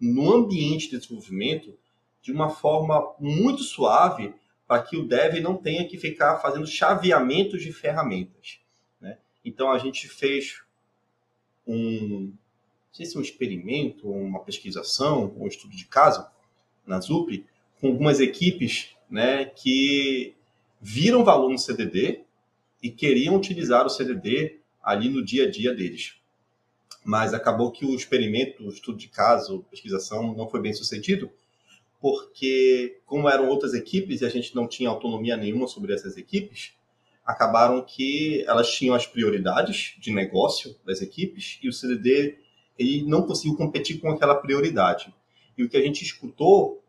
no 0.00 0.32
ambiente 0.32 0.90
de 0.90 0.98
desenvolvimento 0.98 1.78
de 2.22 2.32
uma 2.32 2.48
forma 2.48 3.14
muito 3.20 3.62
suave 3.62 4.34
para 4.66 4.82
que 4.82 4.96
o 4.96 5.06
dev 5.06 5.40
não 5.40 5.56
tenha 5.56 5.86
que 5.86 5.98
ficar 5.98 6.38
fazendo 6.38 6.66
chaveamentos 6.66 7.62
de 7.62 7.72
ferramentas. 7.72 8.60
Né? 9.00 9.18
Então, 9.44 9.70
a 9.70 9.78
gente 9.78 10.08
fez 10.08 10.62
um, 11.66 12.32
sei 12.92 13.06
se 13.06 13.16
é 13.16 13.18
um 13.18 13.22
experimento, 13.22 14.10
uma 14.10 14.40
pesquisação, 14.40 15.34
um 15.36 15.46
estudo 15.46 15.74
de 15.74 15.84
caso 15.86 16.26
na 16.86 17.00
ZUP, 17.00 17.46
com 17.82 17.88
algumas 17.88 18.20
equipes 18.20 18.90
né, 19.10 19.44
que 19.44 20.36
viram 20.80 21.24
valor 21.24 21.50
no 21.50 21.58
CDD 21.58 22.20
e 22.80 22.88
queriam 22.88 23.34
utilizar 23.34 23.84
o 23.84 23.90
CDD 23.90 24.60
ali 24.80 25.08
no 25.08 25.22
dia 25.22 25.48
a 25.48 25.50
dia 25.50 25.74
deles. 25.74 26.14
Mas 27.04 27.34
acabou 27.34 27.72
que 27.72 27.84
o 27.84 27.96
experimento, 27.96 28.62
o 28.62 28.68
estudo 28.68 28.98
de 28.98 29.08
caso, 29.08 29.66
pesquisação, 29.68 30.32
não 30.32 30.48
foi 30.48 30.60
bem 30.60 30.72
sucedido, 30.72 31.28
porque, 32.00 33.00
como 33.04 33.28
eram 33.28 33.48
outras 33.48 33.74
equipes 33.74 34.20
e 34.20 34.24
a 34.24 34.28
gente 34.28 34.54
não 34.54 34.68
tinha 34.68 34.88
autonomia 34.88 35.36
nenhuma 35.36 35.66
sobre 35.66 35.92
essas 35.92 36.16
equipes, 36.16 36.74
acabaram 37.26 37.82
que 37.82 38.44
elas 38.46 38.72
tinham 38.72 38.94
as 38.94 39.06
prioridades 39.06 39.96
de 39.98 40.12
negócio 40.12 40.76
das 40.86 41.02
equipes 41.02 41.58
e 41.60 41.68
o 41.68 41.72
CDD 41.72 42.38
ele 42.78 43.02
não 43.02 43.22
conseguiu 43.22 43.56
competir 43.56 44.00
com 44.00 44.08
aquela 44.10 44.36
prioridade. 44.36 45.12
E 45.58 45.64
o 45.64 45.68
que 45.68 45.76
a 45.76 45.82
gente 45.82 46.02
escutou 46.04 46.81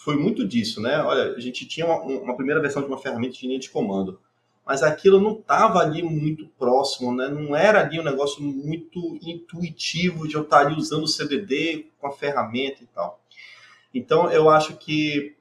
foi 0.00 0.16
muito 0.16 0.48
disso, 0.48 0.80
né? 0.80 1.02
Olha, 1.02 1.34
a 1.34 1.40
gente 1.40 1.66
tinha 1.66 1.84
uma, 1.84 2.00
uma 2.00 2.34
primeira 2.34 2.60
versão 2.60 2.80
de 2.80 2.88
uma 2.88 2.96
ferramenta 2.96 3.34
de 3.34 3.46
linha 3.46 3.58
de 3.58 3.68
comando, 3.68 4.18
mas 4.64 4.82
aquilo 4.82 5.20
não 5.20 5.38
estava 5.38 5.78
ali 5.78 6.02
muito 6.02 6.46
próximo, 6.58 7.14
né? 7.14 7.28
Não 7.28 7.54
era 7.54 7.80
ali 7.80 8.00
um 8.00 8.02
negócio 8.02 8.42
muito 8.42 9.18
intuitivo 9.20 10.26
de 10.26 10.36
eu 10.36 10.42
estar 10.42 10.66
ali 10.66 10.74
usando 10.74 11.04
o 11.04 11.08
CDD 11.08 11.86
com 11.98 12.06
a 12.06 12.12
ferramenta 12.12 12.82
e 12.82 12.86
tal. 12.86 13.20
Então, 13.92 14.30
eu 14.30 14.48
acho 14.48 14.78
que 14.78 15.36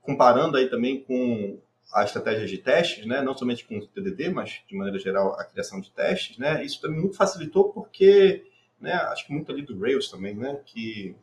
comparando 0.00 0.56
aí 0.56 0.68
também 0.68 1.02
com 1.02 1.58
a 1.92 2.04
estratégia 2.04 2.46
de 2.46 2.58
testes, 2.58 3.06
né, 3.06 3.20
não 3.20 3.36
somente 3.36 3.64
com 3.64 3.78
o 3.78 3.86
TDD, 3.86 4.28
mas 4.28 4.62
de 4.68 4.76
maneira 4.76 4.98
geral 4.98 5.34
a 5.34 5.44
criação 5.44 5.80
de 5.80 5.90
testes, 5.90 6.38
né, 6.38 6.64
isso 6.64 6.80
também 6.80 7.00
muito 7.00 7.16
facilitou 7.16 7.70
porque, 7.72 8.44
né, 8.80 8.92
acho 8.92 9.26
que 9.26 9.32
muito 9.32 9.50
ali 9.50 9.62
do 9.62 9.78
Rails 9.78 10.10
também, 10.10 10.34
né, 10.34 10.60
que 10.66 11.16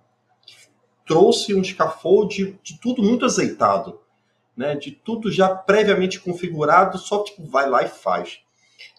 trouxe 1.05 1.53
um 1.53 1.63
scaffold 1.63 2.59
de 2.63 2.79
tudo 2.79 3.01
muito 3.01 3.25
azeitado, 3.25 3.99
né, 4.55 4.75
de 4.75 4.91
tudo 4.91 5.31
já 5.31 5.53
previamente 5.53 6.19
configurado, 6.19 6.97
só 6.97 7.23
tipo 7.23 7.45
vai 7.45 7.69
lá 7.69 7.83
e 7.83 7.87
faz, 7.87 8.39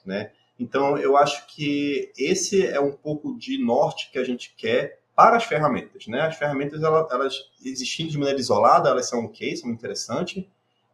né. 0.05 0.33
Então 0.59 0.97
eu 0.99 1.17
acho 1.17 1.47
que 1.47 2.13
esse 2.17 2.67
é 2.67 2.81
um 2.81 2.93
pouco 2.93 3.37
de 3.39 3.63
norte 3.63 4.11
que 4.11 4.19
a 4.19 4.25
gente 4.25 4.55
quer 4.57 5.01
para 5.15 5.37
as 5.37 5.45
ferramentas, 5.45 6.07
né. 6.07 6.23
As 6.23 6.37
ferramentas 6.37 6.83
elas, 6.83 7.11
elas 7.11 7.35
existindo 7.65 8.11
de 8.11 8.19
maneira 8.19 8.41
isolada, 8.41 8.89
elas 8.89 9.09
são 9.09 9.25
ok, 9.25 9.57
são 9.57 9.71
interessantes, 9.71 10.45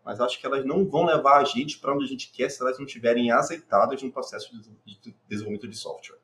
mas 0.05 0.21
acho 0.21 0.41
que 0.41 0.47
elas 0.47 0.65
não 0.65 0.87
vão 0.87 1.05
levar 1.05 1.39
a 1.39 1.45
gente 1.45 1.79
para 1.79 1.95
onde 1.95 2.05
a 2.05 2.09
gente 2.09 2.31
quer 2.33 2.51
se 2.51 2.63
elas 2.63 2.79
não 2.79 2.87
estiverem 2.87 3.31
azeitadas 3.31 4.03
no 4.03 4.11
processo 4.11 4.51
de 4.87 5.15
desenvolvimento 5.29 5.69
de 5.69 5.77
software. 5.77 6.19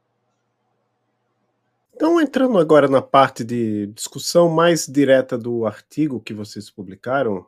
Então, 1.94 2.20
entrando 2.20 2.58
agora 2.58 2.88
na 2.88 3.00
parte 3.00 3.44
de 3.44 3.86
discussão 3.88 4.48
mais 4.48 4.84
direta 4.86 5.38
do 5.38 5.64
artigo 5.64 6.20
que 6.20 6.34
vocês 6.34 6.68
publicaram, 6.68 7.46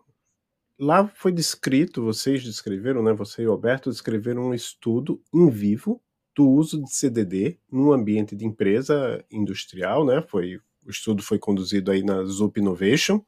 lá 0.79 1.09
foi 1.09 1.33
descrito, 1.33 2.05
vocês 2.05 2.45
descreveram, 2.45 3.03
né, 3.03 3.13
você 3.13 3.43
e 3.43 3.47
o 3.49 3.51
Alberto 3.51 3.91
descreveram 3.91 4.47
um 4.49 4.55
estudo 4.55 5.21
em 5.35 5.51
vivo 5.51 6.01
do 6.37 6.49
uso 6.49 6.81
de 6.83 6.93
CDD 6.95 7.59
num 7.71 7.93
ambiente 7.93 8.37
de 8.37 8.47
empresa 8.47 9.25
industrial, 9.31 10.05
né? 10.05 10.23
Foi 10.23 10.61
o 10.87 10.91
estudo 10.91 11.23
foi 11.23 11.39
conduzido 11.39 11.91
aí 11.91 12.03
na 12.03 12.23
Zup 12.25 12.61
Innovation. 12.61 13.21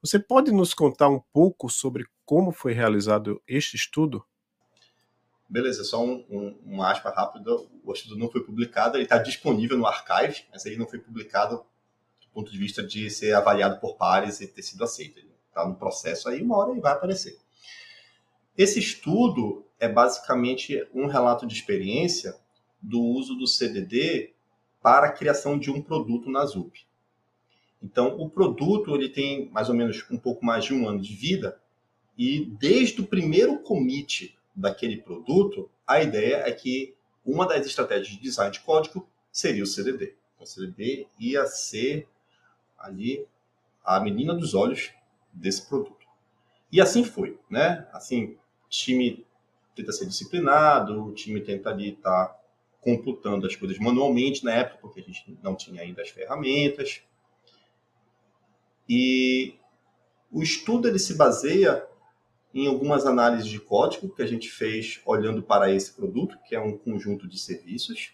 Você 0.00 0.18
pode 0.18 0.50
nos 0.50 0.72
contar 0.72 1.08
um 1.10 1.20
pouco 1.32 1.68
sobre 1.68 2.06
como 2.24 2.52
foi 2.52 2.72
realizado 2.72 3.42
este 3.46 3.76
estudo? 3.76 4.24
Beleza, 5.48 5.84
só 5.84 6.04
um, 6.04 6.24
um, 6.30 6.58
um 6.66 6.82
aspa 6.82 7.10
rápido. 7.10 7.68
O 7.84 7.92
estudo 7.92 8.16
não 8.16 8.30
foi 8.30 8.42
publicado, 8.42 8.96
ele 8.96 9.04
está 9.04 9.18
disponível 9.18 9.76
no 9.76 9.86
archive, 9.86 10.44
mas 10.50 10.64
ele 10.64 10.76
não 10.76 10.86
foi 10.86 10.98
publicado 10.98 11.64
do 12.20 12.28
ponto 12.32 12.50
de 12.50 12.58
vista 12.58 12.82
de 12.82 13.10
ser 13.10 13.34
avaliado 13.34 13.78
por 13.80 13.96
pares 13.96 14.40
e 14.40 14.46
ter 14.46 14.62
sido 14.62 14.82
aceito. 14.82 15.18
Ele 15.18 15.30
está 15.48 15.66
no 15.66 15.76
processo 15.76 16.28
aí, 16.28 16.42
uma 16.42 16.56
hora 16.56 16.72
ele 16.72 16.80
vai 16.80 16.92
aparecer. 16.92 17.38
Esse 18.56 18.78
estudo 18.78 19.66
é 19.78 19.88
basicamente 19.88 20.88
um 20.94 21.06
relato 21.06 21.46
de 21.46 21.54
experiência 21.54 22.36
do 22.80 23.00
uso 23.00 23.34
do 23.34 23.46
CDD 23.46 24.34
para 24.82 25.08
a 25.08 25.12
criação 25.12 25.58
de 25.58 25.70
um 25.70 25.80
produto 25.80 26.30
na 26.30 26.44
ZUP. 26.44 26.86
Então, 27.82 28.16
o 28.18 28.30
produto 28.30 28.94
ele 28.94 29.08
tem 29.08 29.50
mais 29.50 29.68
ou 29.68 29.74
menos 29.74 30.04
um 30.10 30.18
pouco 30.18 30.44
mais 30.44 30.64
de 30.64 30.72
um 30.72 30.88
ano 30.88 31.00
de 31.00 31.14
vida 31.14 31.60
e 32.16 32.46
desde 32.58 33.00
o 33.00 33.06
primeiro 33.06 33.58
commit 33.60 34.38
daquele 34.54 34.98
produto, 34.98 35.70
a 35.86 36.02
ideia 36.02 36.36
é 36.46 36.52
que 36.52 36.94
uma 37.24 37.46
das 37.46 37.66
estratégias 37.66 38.08
de 38.08 38.20
design 38.20 38.52
de 38.52 38.60
código 38.60 39.08
seria 39.30 39.62
o 39.62 39.66
CDD. 39.66 40.14
O 40.38 40.46
CDD 40.46 41.06
ia 41.18 41.46
ser 41.46 42.06
ali 42.78 43.26
a 43.84 43.98
menina 44.00 44.34
dos 44.34 44.54
olhos 44.54 44.92
desse 45.32 45.66
produto. 45.68 46.06
E 46.70 46.80
assim 46.80 47.04
foi, 47.04 47.38
né? 47.48 47.88
Assim, 47.92 48.36
time 48.68 49.26
tenta 49.74 49.92
ser 49.92 50.06
disciplinado, 50.06 51.06
o 51.06 51.12
time 51.12 51.40
tenta 51.40 51.70
ali 51.70 51.90
estar 51.90 52.26
tá 52.26 52.40
computando 52.80 53.46
as 53.46 53.56
coisas 53.56 53.78
manualmente 53.78 54.44
na 54.44 54.52
época, 54.52 54.78
porque 54.80 55.00
a 55.00 55.02
gente 55.02 55.38
não 55.42 55.56
tinha 55.56 55.82
ainda 55.82 56.02
as 56.02 56.10
ferramentas. 56.10 57.02
E 58.88 59.54
o 60.30 60.42
estudo 60.42 60.88
ele 60.88 60.98
se 60.98 61.14
baseia 61.14 61.86
em 62.54 62.68
algumas 62.68 63.04
análises 63.04 63.48
de 63.48 63.58
código 63.58 64.08
que 64.14 64.22
a 64.22 64.26
gente 64.26 64.48
fez 64.48 65.00
olhando 65.04 65.42
para 65.42 65.72
esse 65.72 65.92
produto, 65.92 66.38
que 66.46 66.54
é 66.54 66.60
um 66.60 66.78
conjunto 66.78 67.26
de 67.26 67.36
serviços. 67.36 68.12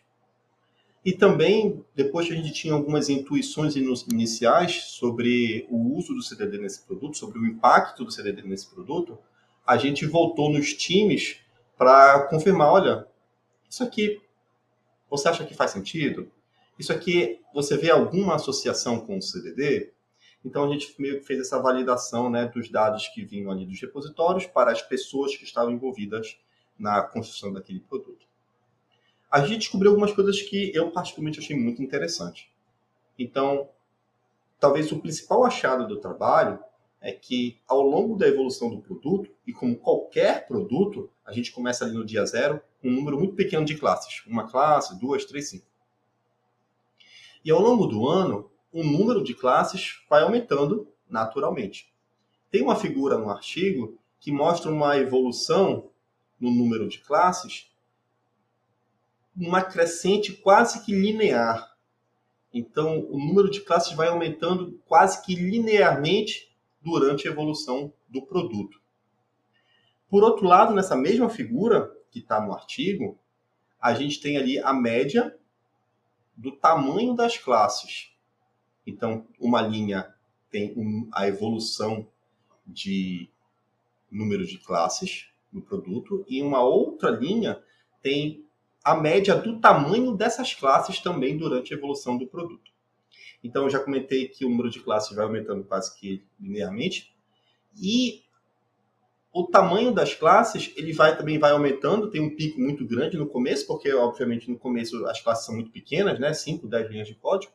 E 1.05 1.13
também, 1.13 1.85
depois 1.95 2.27
que 2.27 2.33
a 2.33 2.37
gente 2.37 2.53
tinha 2.53 2.73
algumas 2.73 3.09
intuições 3.11 3.75
iniciais 3.77 4.85
sobre 4.85 5.67
o 5.69 5.97
uso 5.97 6.15
do 6.15 6.23
CDD 6.23 6.59
nesse 6.59 6.83
produto, 6.87 7.19
sobre 7.19 7.39
o 7.39 7.47
impacto 7.47 8.05
do 8.05 8.11
CDD 8.11 8.43
nesse 8.43 8.67
produto, 8.69 9.19
a 9.67 9.77
gente 9.77 10.07
voltou 10.07 10.51
nos 10.51 10.73
times 10.73 11.37
para 11.77 12.27
confirmar, 12.29 12.73
olha, 12.73 13.07
isso 13.69 13.83
aqui, 13.83 14.21
você 15.09 15.29
acha 15.29 15.45
que 15.45 15.55
faz 15.55 15.71
sentido? 15.71 16.31
Isso 16.79 16.93
aqui, 16.93 17.41
você 17.55 17.77
vê 17.77 17.91
alguma 17.91 18.37
associação 18.37 19.01
com 19.01 19.19
o 19.19 19.23
CDD? 19.23 19.93
Então 20.45 20.65
a 20.65 20.69
gente 20.73 20.95
meio 20.99 21.21
que 21.21 21.27
fez 21.27 21.41
essa 21.41 21.61
validação 21.61 22.31
né, 22.31 22.47
dos 22.47 22.71
dados 22.71 23.09
que 23.09 23.25
vinham 23.25 23.51
ali 23.51 23.67
dos 23.67 23.81
repositórios 23.81 24.47
para 24.47 24.73
as 24.73 24.81
pessoas 24.81 25.37
que 25.37 25.45
estavam 25.45 25.73
envolvidas 25.73 26.39
na 26.79 27.03
construção 27.03 27.53
daquele 27.53 27.81
produto. 27.81 28.27
A 29.31 29.41
gente 29.41 29.61
descobriu 29.61 29.91
algumas 29.91 30.13
coisas 30.13 30.41
que 30.41 30.75
eu 30.75 30.91
particularmente 30.91 31.39
achei 31.39 31.57
muito 31.57 31.83
interessante. 31.83 32.51
Então, 33.19 33.69
talvez 34.59 34.91
o 34.91 34.99
principal 34.99 35.45
achado 35.45 35.87
do 35.87 36.01
trabalho 36.01 36.59
é 37.01 37.13
que 37.13 37.59
ao 37.67 37.81
longo 37.81 38.17
da 38.17 38.27
evolução 38.27 38.69
do 38.69 38.81
produto, 38.81 39.31
e 39.47 39.53
como 39.53 39.77
qualquer 39.77 40.47
produto, 40.47 41.11
a 41.25 41.33
gente 41.33 41.53
começa 41.53 41.85
ali 41.85 41.95
no 41.95 42.05
dia 42.05 42.25
zero 42.27 42.61
com 42.81 42.89
um 42.89 42.93
número 42.93 43.19
muito 43.19 43.35
pequeno 43.35 43.65
de 43.65 43.77
classes. 43.77 44.23
Uma 44.27 44.49
classe, 44.49 44.99
duas, 44.99 45.25
três, 45.25 45.49
cinco. 45.49 45.67
E 47.45 47.51
ao 47.51 47.61
longo 47.61 47.87
do 47.87 48.07
ano, 48.07 48.50
o 48.73 48.83
número 48.85 49.23
de 49.23 49.35
classes 49.35 50.05
vai 50.09 50.23
aumentando 50.23 50.89
naturalmente. 51.09 51.93
Tem 52.51 52.63
uma 52.63 52.77
figura 52.77 53.19
no 53.19 53.31
artigo 53.31 53.99
que 54.19 54.31
mostra 54.31 54.71
uma 54.71 54.97
evolução 54.97 55.91
no 56.39 56.51
número 56.51 56.89
de 56.89 56.99
classes, 56.99 57.71
uma 59.37 59.63
crescente 59.63 60.33
quase 60.33 60.85
que 60.85 60.93
linear. 60.93 61.77
Então, 62.53 63.07
o 63.09 63.19
número 63.19 63.51
de 63.51 63.61
classes 63.61 63.93
vai 63.95 64.09
aumentando 64.09 64.81
quase 64.87 65.25
que 65.25 65.35
linearmente 65.35 66.55
durante 66.81 67.29
a 67.29 67.31
evolução 67.31 67.93
do 68.09 68.23
produto. 68.23 68.81
Por 70.09 70.25
outro 70.25 70.47
lado, 70.47 70.75
nessa 70.75 70.97
mesma 70.97 71.29
figura 71.29 71.91
que 72.11 72.19
está 72.19 72.41
no 72.41 72.53
artigo, 72.53 73.19
a 73.81 73.95
gente 73.95 74.21
tem 74.21 74.37
ali 74.37 74.59
a 74.59 74.73
média 74.73 75.39
do 76.37 76.53
tamanho 76.57 77.15
das 77.15 77.39
classes. 77.39 78.10
Então, 78.91 79.25
uma 79.39 79.63
linha 79.63 80.13
tem 80.51 80.73
um, 80.77 81.09
a 81.13 81.29
evolução 81.29 82.07
de 82.67 83.29
número 84.11 84.45
de 84.45 84.59
classes 84.59 85.29
no 85.53 85.63
produto 85.63 86.25
e 86.29 86.43
uma 86.43 86.63
outra 86.63 87.11
linha 87.11 87.63
tem 88.03 88.45
a 88.83 88.95
média 88.95 89.37
do 89.37 89.61
tamanho 89.61 90.17
dessas 90.17 90.55
classes 90.55 90.99
também 90.99 91.37
durante 91.37 91.73
a 91.73 91.77
evolução 91.77 92.19
do 92.19 92.27
produto. 92.27 92.71
Então, 93.43 93.65
eu 93.65 93.71
já 93.71 93.79
comentei 93.79 94.29
que 94.29 94.45
o 94.45 94.51
número 94.51 94.69
de 94.69 94.81
classes 94.81 95.15
vai 95.15 95.25
aumentando 95.25 95.65
quase 95.65 95.97
que 95.99 96.25
linearmente 96.39 97.15
e 97.81 98.23
o 99.33 99.47
tamanho 99.47 99.93
das 99.93 100.13
classes 100.13 100.73
ele 100.77 100.93
vai 100.93 101.17
também 101.17 101.39
vai 101.39 101.53
aumentando, 101.53 102.11
tem 102.11 102.21
um 102.21 102.35
pico 102.35 102.61
muito 102.61 102.85
grande 102.85 103.17
no 103.17 103.29
começo, 103.29 103.65
porque 103.67 103.93
obviamente 103.93 104.51
no 104.51 104.59
começo 104.59 105.07
as 105.07 105.21
classes 105.21 105.47
são 105.47 105.55
muito 105.55 105.71
pequenas, 105.71 106.19
né, 106.19 106.35
5, 106.35 106.67
10 106.67 106.91
linhas 106.91 107.07
de 107.07 107.15
código 107.15 107.53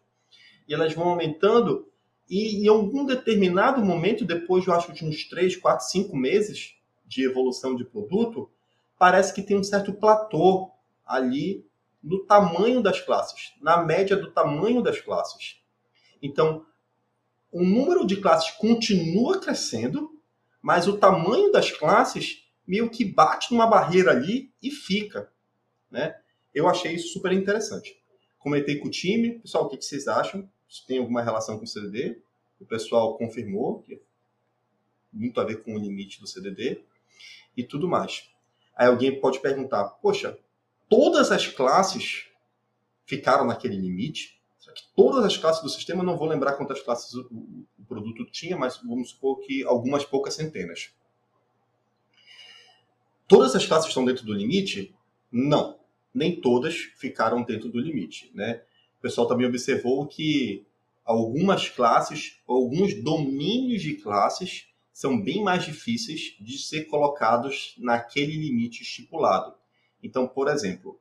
e 0.67 0.73
elas 0.73 0.93
vão 0.93 1.09
aumentando, 1.09 1.87
e 2.29 2.63
em 2.63 2.67
algum 2.67 3.05
determinado 3.05 3.83
momento, 3.83 4.25
depois 4.25 4.65
eu 4.65 4.73
acho 4.73 4.93
de 4.93 5.05
uns 5.05 5.25
3, 5.29 5.57
4, 5.57 5.85
5 5.87 6.15
meses 6.17 6.75
de 7.05 7.23
evolução 7.23 7.75
de 7.75 7.85
produto, 7.85 8.49
parece 8.97 9.33
que 9.33 9.43
tem 9.43 9.57
um 9.57 9.63
certo 9.63 9.93
platô 9.93 10.71
ali 11.05 11.65
no 12.01 12.25
tamanho 12.25 12.81
das 12.81 12.99
classes, 13.01 13.53
na 13.61 13.77
média 13.77 14.15
do 14.15 14.31
tamanho 14.31 14.81
das 14.81 14.99
classes. 14.99 15.61
Então, 16.21 16.65
o 17.51 17.63
número 17.63 18.05
de 18.05 18.17
classes 18.17 18.51
continua 18.51 19.39
crescendo, 19.39 20.19
mas 20.61 20.87
o 20.87 20.97
tamanho 20.97 21.51
das 21.51 21.71
classes 21.71 22.43
meio 22.65 22.89
que 22.89 23.05
bate 23.05 23.51
numa 23.51 23.67
barreira 23.67 24.11
ali 24.11 24.51
e 24.61 24.71
fica. 24.71 25.31
Né? 25.89 26.15
Eu 26.53 26.67
achei 26.67 26.93
isso 26.93 27.09
super 27.09 27.31
interessante. 27.31 28.01
Comentei 28.39 28.77
com 28.77 28.87
o 28.87 28.91
time, 28.91 29.39
pessoal, 29.39 29.65
o 29.65 29.69
que 29.69 29.83
vocês 29.83 30.07
acham? 30.07 30.49
Se 30.69 30.85
tem 30.85 30.99
alguma 30.99 31.21
relação 31.21 31.57
com 31.57 31.63
o 31.63 31.67
CDD? 31.67 32.19
O 32.59 32.65
pessoal 32.65 33.17
confirmou 33.17 33.81
que 33.81 34.01
muito 35.11 35.39
a 35.39 35.45
ver 35.45 35.63
com 35.63 35.75
o 35.75 35.79
limite 35.79 36.19
do 36.19 36.27
CDD 36.27 36.81
e 37.55 37.63
tudo 37.63 37.87
mais. 37.87 38.29
Aí 38.75 38.87
alguém 38.87 39.19
pode 39.19 39.39
perguntar: 39.39 39.85
poxa, 39.85 40.37
todas 40.89 41.31
as 41.31 41.47
classes 41.47 42.27
ficaram 43.05 43.45
naquele 43.45 43.77
limite? 43.77 44.35
Todas 44.95 45.23
as 45.23 45.37
classes 45.37 45.61
do 45.61 45.69
sistema, 45.69 46.03
não 46.03 46.17
vou 46.17 46.27
lembrar 46.27 46.53
quantas 46.53 46.81
classes 46.81 47.13
o, 47.13 47.65
o 47.79 47.85
produto 47.87 48.25
tinha, 48.25 48.57
mas 48.57 48.77
vamos 48.77 49.11
supor 49.11 49.39
que 49.39 49.63
algumas 49.63 50.03
poucas 50.03 50.33
centenas. 50.33 50.91
Todas 53.27 53.55
as 53.55 53.65
classes 53.65 53.87
estão 53.87 54.03
dentro 54.03 54.25
do 54.25 54.33
limite? 54.33 54.93
Não, 55.31 55.79
nem 56.13 56.39
todas 56.41 56.75
ficaram 56.95 57.43
dentro 57.43 57.69
do 57.69 57.79
limite. 57.79 58.31
Né? 58.33 58.61
Pessoal 59.05 59.27
também 59.27 59.45
observou 59.45 60.07
que 60.07 60.65
algumas 61.05 61.69
classes, 61.69 62.41
alguns 62.47 62.95
domínios 63.03 63.83
de 63.83 63.93
classes 63.97 64.67
são 64.91 65.21
bem 65.21 65.43
mais 65.43 65.63
difíceis 65.63 66.35
de 66.39 66.57
ser 66.57 66.85
colocados 66.85 67.75
naquele 67.77 68.35
limite 68.35 68.81
estipulado. 68.81 69.53
Então, 70.01 70.27
por 70.27 70.47
exemplo, 70.47 70.99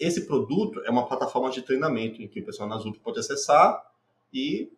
esse 0.00 0.26
produto 0.26 0.82
é 0.84 0.90
uma 0.90 1.06
plataforma 1.06 1.48
de 1.48 1.62
treinamento 1.62 2.20
em 2.20 2.26
que 2.26 2.40
o 2.40 2.44
pessoal 2.44 2.68
na 2.68 2.76
ZUP 2.76 2.98
pode 2.98 3.20
acessar 3.20 3.88
e, 4.34 4.72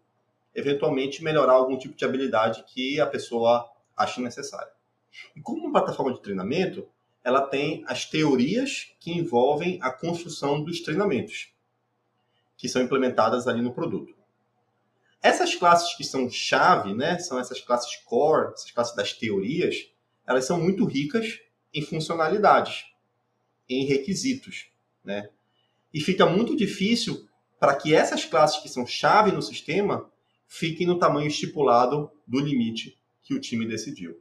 eventualmente, 0.55 1.25
melhorar 1.25 1.55
algum 1.55 1.79
tipo 1.79 1.97
de 1.97 2.05
habilidade 2.05 2.63
que 2.65 3.01
a 3.01 3.07
pessoa 3.07 3.67
ache 3.97 4.21
necessária. 4.21 4.71
E 5.35 5.41
como 5.41 5.63
uma 5.63 5.73
plataforma 5.73 6.13
de 6.13 6.21
treinamento, 6.21 6.87
ela 7.25 7.41
tem 7.41 7.83
as 7.87 8.05
teorias 8.05 8.95
que 9.01 9.11
envolvem 9.11 9.79
a 9.81 9.91
construção 9.91 10.63
dos 10.63 10.81
treinamentos, 10.81 11.55
que 12.61 12.69
são 12.69 12.83
implementadas 12.83 13.49
ali 13.49 13.63
no 13.63 13.73
produto. 13.73 14.15
Essas 15.23 15.55
classes 15.55 15.97
que 15.97 16.05
são 16.05 16.29
chave, 16.31 16.93
né, 16.93 17.19
são 17.19 17.39
essas 17.39 17.61
classes 17.63 17.97
core, 18.05 18.53
essas 18.53 18.71
classes 18.71 18.95
das 18.95 19.15
teorias, 19.15 19.91
elas 20.27 20.45
são 20.45 20.61
muito 20.61 20.85
ricas 20.85 21.41
em 21.73 21.81
funcionalidades, 21.81 22.85
em 23.67 23.87
requisitos, 23.87 24.69
né? 25.03 25.31
E 25.93 26.01
fica 26.01 26.27
muito 26.27 26.55
difícil 26.55 27.27
para 27.59 27.75
que 27.75 27.95
essas 27.95 28.27
classes 28.27 28.63
que 28.63 28.69
são 28.69 28.87
chave 28.87 29.33
no 29.33 29.41
sistema 29.41 30.11
fiquem 30.47 30.87
no 30.87 30.99
tamanho 30.99 31.29
estipulado 31.29 32.11
do 32.27 32.41
limite 32.41 32.99
que 33.23 33.33
o 33.33 33.41
time 33.41 33.67
decidiu. 33.67 34.21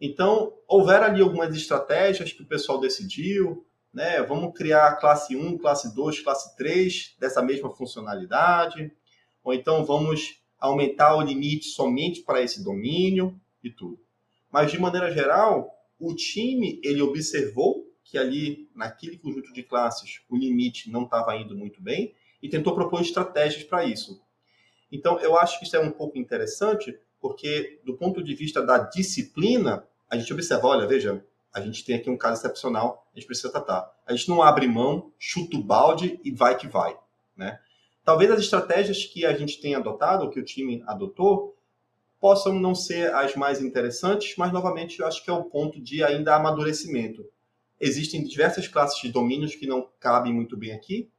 Então, 0.00 0.52
houveram 0.66 1.06
ali 1.06 1.22
algumas 1.22 1.54
estratégias 1.54 2.32
que 2.32 2.42
o 2.42 2.46
pessoal 2.46 2.80
decidiu, 2.80 3.64
né? 3.92 4.22
Vamos 4.22 4.56
criar 4.56 4.96
classe 4.96 5.36
1, 5.36 5.58
classe 5.58 5.94
2, 5.94 6.20
classe 6.20 6.56
3 6.56 7.16
dessa 7.18 7.42
mesma 7.42 7.70
funcionalidade 7.70 8.90
ou 9.44 9.52
então 9.52 9.84
vamos 9.84 10.40
aumentar 10.58 11.16
o 11.16 11.22
limite 11.22 11.66
somente 11.66 12.22
para 12.22 12.40
esse 12.40 12.62
domínio 12.62 13.38
e 13.62 13.70
tudo. 13.70 13.98
Mas 14.50 14.70
de 14.70 14.78
maneira 14.78 15.10
geral, 15.10 15.70
o 15.98 16.14
time 16.14 16.80
ele 16.84 17.02
observou 17.02 17.86
que 18.04 18.16
ali 18.16 18.68
naquele 18.74 19.18
conjunto 19.18 19.52
de 19.52 19.62
classes 19.62 20.20
o 20.28 20.36
limite 20.36 20.90
não 20.90 21.04
estava 21.04 21.36
indo 21.36 21.56
muito 21.56 21.82
bem 21.82 22.14
e 22.42 22.48
tentou 22.48 22.74
propor 22.74 23.00
estratégias 23.00 23.64
para 23.64 23.84
isso. 23.84 24.20
Então 24.90 25.18
eu 25.20 25.36
acho 25.36 25.58
que 25.58 25.64
isso 25.64 25.76
é 25.76 25.80
um 25.80 25.90
pouco 25.90 26.18
interessante 26.18 26.96
porque 27.20 27.80
do 27.84 27.96
ponto 27.96 28.22
de 28.22 28.34
vista 28.34 28.64
da 28.64 28.78
disciplina 28.78 29.86
a 30.10 30.16
gente 30.18 30.32
observa, 30.32 30.66
olha, 30.68 30.86
veja, 30.86 31.24
a 31.52 31.60
gente 31.60 31.84
tem 31.84 31.96
aqui 31.96 32.08
um 32.08 32.16
caso 32.16 32.40
excepcional, 32.40 33.06
a 33.12 33.18
gente 33.18 33.26
precisa 33.26 33.50
tratar. 33.50 33.92
A 34.06 34.14
gente 34.14 34.28
não 34.28 34.42
abre 34.42 34.66
mão, 34.66 35.12
chuta 35.18 35.56
o 35.56 35.62
balde 35.62 36.18
e 36.24 36.30
vai 36.30 36.56
que 36.56 36.66
vai, 36.66 36.98
né? 37.36 37.60
Talvez 38.04 38.30
as 38.30 38.40
estratégias 38.40 39.04
que 39.04 39.24
a 39.24 39.36
gente 39.36 39.60
tem 39.60 39.74
adotado, 39.74 40.30
que 40.30 40.40
o 40.40 40.44
time 40.44 40.82
adotou, 40.86 41.56
possam 42.18 42.54
não 42.54 42.74
ser 42.74 43.12
as 43.14 43.34
mais 43.36 43.60
interessantes, 43.60 44.34
mas 44.36 44.52
novamente 44.52 45.00
eu 45.00 45.06
acho 45.06 45.22
que 45.22 45.30
é 45.30 45.32
o 45.32 45.44
ponto 45.44 45.80
de 45.80 46.02
ainda 46.02 46.34
amadurecimento. 46.34 47.24
Existem 47.80 48.24
diversas 48.24 48.66
classes 48.66 49.00
de 49.00 49.10
domínios 49.10 49.54
que 49.54 49.66
não 49.66 49.88
cabem 50.00 50.32
muito 50.32 50.56
bem 50.56 50.72
aqui. 50.72 51.10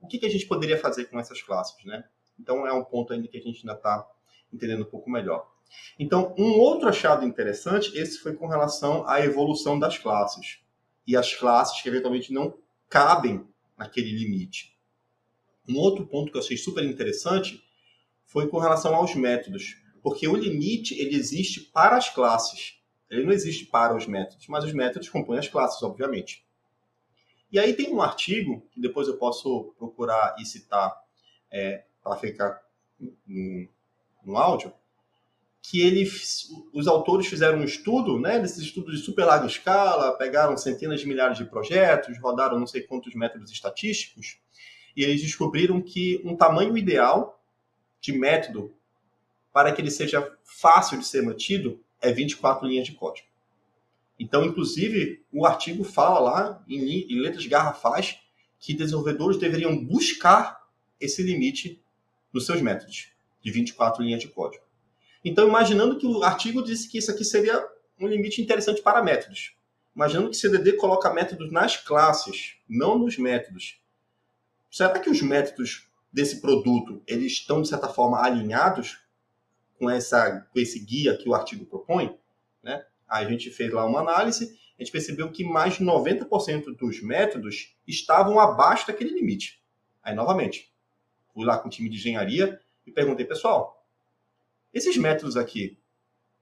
O 0.00 0.06
que, 0.06 0.18
que 0.18 0.26
a 0.26 0.30
gente 0.30 0.46
poderia 0.46 0.78
fazer 0.78 1.06
com 1.06 1.18
essas 1.18 1.42
classes, 1.42 1.84
né? 1.84 2.04
Então 2.38 2.66
é 2.66 2.72
um 2.72 2.84
ponto 2.84 3.12
ainda 3.12 3.28
que 3.28 3.36
a 3.36 3.40
gente 3.40 3.60
ainda 3.60 3.74
está 3.74 4.06
entendendo 4.52 4.82
um 4.82 4.90
pouco 4.90 5.10
melhor. 5.10 5.46
Então, 5.98 6.34
um 6.38 6.58
outro 6.58 6.88
achado 6.88 7.24
interessante, 7.24 7.96
esse 7.96 8.18
foi 8.18 8.34
com 8.34 8.46
relação 8.46 9.08
à 9.08 9.20
evolução 9.20 9.78
das 9.78 9.98
classes. 9.98 10.60
E 11.06 11.16
as 11.16 11.34
classes 11.34 11.80
que 11.80 11.88
eventualmente 11.88 12.32
não 12.32 12.58
cabem 12.88 13.46
naquele 13.76 14.10
limite. 14.10 14.76
Um 15.68 15.78
outro 15.78 16.06
ponto 16.06 16.30
que 16.30 16.38
eu 16.38 16.42
achei 16.42 16.56
super 16.56 16.84
interessante 16.84 17.62
foi 18.24 18.48
com 18.48 18.58
relação 18.58 18.94
aos 18.94 19.14
métodos, 19.14 19.76
porque 20.02 20.28
o 20.28 20.36
limite 20.36 20.94
ele 20.94 21.16
existe 21.16 21.60
para 21.60 21.96
as 21.96 22.08
classes, 22.10 22.80
ele 23.10 23.24
não 23.24 23.32
existe 23.32 23.66
para 23.66 23.96
os 23.96 24.06
métodos, 24.06 24.46
mas 24.48 24.64
os 24.64 24.72
métodos 24.72 25.08
compõem 25.08 25.38
as 25.38 25.48
classes, 25.48 25.82
obviamente. 25.82 26.44
E 27.50 27.58
aí 27.58 27.74
tem 27.74 27.92
um 27.92 28.02
artigo 28.02 28.66
que 28.72 28.80
depois 28.80 29.08
eu 29.08 29.16
posso 29.16 29.74
procurar 29.78 30.36
e 30.38 30.44
citar 30.44 30.94
é, 31.50 31.84
para 32.02 32.16
ficar 32.16 32.62
no, 32.98 33.68
no 34.24 34.36
áudio, 34.36 34.72
que 35.68 35.80
ele, 35.80 36.08
os 36.72 36.86
autores 36.86 37.26
fizeram 37.26 37.58
um 37.58 37.64
estudo, 37.64 38.20
né, 38.20 38.38
desses 38.38 38.58
estudos 38.58 38.96
de 38.96 39.04
super 39.04 39.24
larga 39.24 39.46
escala, 39.46 40.16
pegaram 40.16 40.56
centenas 40.56 41.00
de 41.00 41.08
milhares 41.08 41.36
de 41.36 41.44
projetos, 41.44 42.16
rodaram 42.20 42.60
não 42.60 42.68
sei 42.68 42.82
quantos 42.82 43.12
métodos 43.16 43.50
estatísticos, 43.50 44.38
e 44.96 45.02
eles 45.02 45.20
descobriram 45.20 45.82
que 45.82 46.22
um 46.24 46.36
tamanho 46.36 46.78
ideal 46.78 47.42
de 48.00 48.12
método 48.12 48.72
para 49.52 49.72
que 49.72 49.82
ele 49.82 49.90
seja 49.90 50.32
fácil 50.44 51.00
de 51.00 51.06
ser 51.06 51.22
mantido 51.24 51.80
é 52.00 52.12
24 52.12 52.64
linhas 52.64 52.86
de 52.86 52.92
código. 52.92 53.26
Então, 54.20 54.44
inclusive, 54.44 55.24
o 55.32 55.44
artigo 55.44 55.82
fala 55.82 56.20
lá, 56.20 56.64
em, 56.68 57.12
em 57.12 57.18
letras 57.18 57.44
garrafais, 57.44 58.20
que 58.60 58.72
desenvolvedores 58.72 59.36
deveriam 59.36 59.76
buscar 59.76 60.64
esse 61.00 61.24
limite 61.24 61.82
nos 62.32 62.46
seus 62.46 62.62
métodos, 62.62 63.08
de 63.42 63.50
24 63.50 64.04
linhas 64.04 64.20
de 64.20 64.28
código. 64.28 64.65
Então, 65.28 65.48
imaginando 65.48 65.98
que 65.98 66.06
o 66.06 66.22
artigo 66.22 66.62
disse 66.62 66.88
que 66.88 66.98
isso 66.98 67.10
aqui 67.10 67.24
seria 67.24 67.68
um 67.98 68.06
limite 68.06 68.40
interessante 68.40 68.80
para 68.80 69.02
métodos. 69.02 69.56
Imaginando 69.92 70.30
que 70.30 70.36
CDD 70.36 70.74
coloca 70.74 71.12
métodos 71.12 71.50
nas 71.50 71.76
classes, 71.76 72.54
não 72.68 72.96
nos 72.96 73.18
métodos. 73.18 73.82
Será 74.70 75.00
que 75.00 75.10
os 75.10 75.20
métodos 75.20 75.90
desse 76.12 76.40
produto 76.40 77.02
eles 77.08 77.32
estão 77.32 77.60
de 77.60 77.66
certa 77.66 77.88
forma 77.88 78.24
alinhados 78.24 79.00
com 79.80 79.90
essa 79.90 80.46
com 80.52 80.60
esse 80.60 80.78
guia 80.78 81.16
que 81.16 81.28
o 81.28 81.34
artigo 81.34 81.66
propõe, 81.66 82.16
né? 82.62 82.86
A 83.08 83.24
gente 83.24 83.50
fez 83.50 83.72
lá 83.72 83.84
uma 83.84 83.98
análise, 83.98 84.56
a 84.78 84.82
gente 84.82 84.92
percebeu 84.92 85.32
que 85.32 85.42
mais 85.42 85.74
de 85.74 85.84
90% 85.84 86.76
dos 86.76 87.02
métodos 87.02 87.74
estavam 87.84 88.38
abaixo 88.38 88.86
daquele 88.86 89.10
limite. 89.10 89.60
Aí 90.04 90.14
novamente, 90.14 90.72
fui 91.34 91.44
lá 91.44 91.58
com 91.58 91.66
o 91.66 91.70
time 91.70 91.88
de 91.88 91.96
engenharia 91.96 92.60
e 92.86 92.92
perguntei, 92.92 93.26
pessoal, 93.26 93.75
esses 94.72 94.96
métodos 94.96 95.36
aqui, 95.36 95.78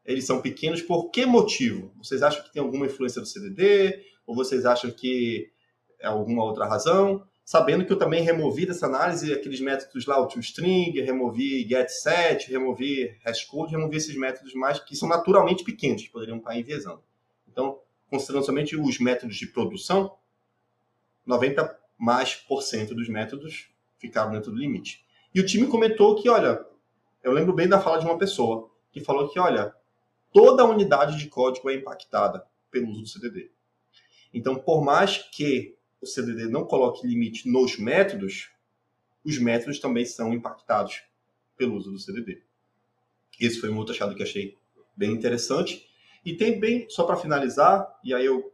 eles 0.04 0.24
são 0.24 0.42
pequenos 0.42 0.82
por 0.82 1.10
que 1.10 1.24
motivo? 1.24 1.92
Vocês 1.96 2.22
acham 2.22 2.42
que 2.42 2.52
tem 2.52 2.62
alguma 2.62 2.87
influência 2.87 3.20
do 3.20 3.26
CDD? 3.26 4.04
Ou 4.26 4.34
vocês 4.34 4.66
acham 4.66 4.90
que 4.90 5.50
é 5.98 6.06
alguma 6.06 6.44
outra 6.44 6.66
razão? 6.66 7.26
sabendo 7.44 7.84
que 7.84 7.92
eu 7.92 7.98
também 7.98 8.22
removi 8.22 8.64
dessa 8.64 8.87
análise 8.87 9.32
aqueles 9.32 9.60
métodos 9.60 10.06
lá, 10.06 10.18
o 10.18 10.26
toString, 10.26 10.92
removi 11.02 11.68
getSet, 11.68 12.51
removi 12.51 13.16
hashcode, 13.22 13.72
removi 13.72 13.99
esses 13.99 14.16
métodos 14.16 14.55
mais 14.55 14.80
que 14.80 14.96
são 14.96 15.09
naturalmente 15.09 15.62
pequenos, 15.62 16.03
que 16.03 16.11
poderiam 16.11 16.38
estar 16.38 16.57
enviesando. 16.57 17.03
Então, 17.46 17.78
considerando 18.09 18.46
somente 18.46 18.76
os 18.76 18.99
métodos 18.99 19.36
de 19.36 19.46
produção, 19.46 20.16
90 21.26 21.78
mais 21.99 22.34
por 22.34 22.62
cento 22.62 22.94
dos 22.94 23.09
métodos 23.09 23.68
ficaram 23.99 24.32
dentro 24.32 24.51
do 24.51 24.59
limite. 24.59 25.05
E 25.34 25.40
o 25.40 25.46
time 25.46 25.66
comentou 25.66 26.14
que, 26.14 26.28
olha, 26.28 26.64
eu 27.25 27.33
lembro 27.33 27.55
bem 27.55 27.66
da 27.66 27.81
fala 27.81 27.99
de 27.99 28.05
uma 28.05 28.18
pessoa 28.18 28.70
que 28.93 29.01
falou 29.01 29.29
que, 29.29 29.39
olha, 29.41 29.75
toda 30.33 30.62
a 30.62 30.66
unidade 30.66 31.18
de 31.18 31.27
código 31.27 31.70
é 31.70 31.75
impactada 31.75 32.47
pelo 32.70 32.91
uso 32.91 33.03
do 33.03 33.09
CDD. 33.09 33.51
Então, 34.33 34.57
por 34.57 34.85
mais 34.85 35.18
que 35.18 35.77
o 36.03 36.07
CDD 36.07 36.47
não 36.47 36.64
coloque 36.64 37.07
limite 37.07 37.49
nos 37.49 37.79
métodos, 37.79 38.51
os 39.25 39.39
métodos 39.39 39.79
também 39.79 40.05
são 40.05 40.35
impactados 40.35 41.03
pelo 41.57 41.77
uso 41.77 41.91
do 41.91 41.99
CDD. 41.99 42.43
Esse 43.41 43.59
foi 43.59 43.70
um 43.70 43.79
outro 43.79 43.95
achado 43.95 44.14
que 44.14 44.22
achei 44.22 44.59
bem 44.95 45.12
interessante. 45.12 45.89
E 46.25 46.35
tem 46.37 46.61
bem, 46.61 46.87
só 46.91 47.05
para 47.05 47.16
finalizar, 47.16 47.99
e 48.05 48.12
aí 48.12 48.27
eu 48.27 48.53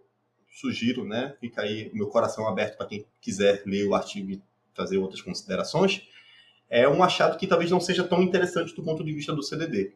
sugiro, 0.52 1.04
né? 1.04 1.36
Fica 1.40 1.62
aí 1.62 1.90
meu 1.92 2.08
coração 2.08 2.46
aberto 2.46 2.76
para 2.76 2.86
quem 2.86 3.06
quiser 3.20 3.62
ler 3.66 3.86
o 3.86 3.94
artigo 3.94 4.30
e 4.30 4.42
fazer 4.74 4.98
outras 4.98 5.20
considerações. 5.20 6.08
É 6.70 6.88
um 6.88 7.02
achado 7.02 7.36
que 7.36 7.48
talvez 7.48 7.70
não 7.70 7.80
seja 7.80 8.04
tão 8.04 8.22
interessante 8.22 8.74
do 8.74 8.82
ponto 8.82 9.04
de 9.04 9.12
vista 9.12 9.34
do 9.34 9.42
CDD. 9.42 9.94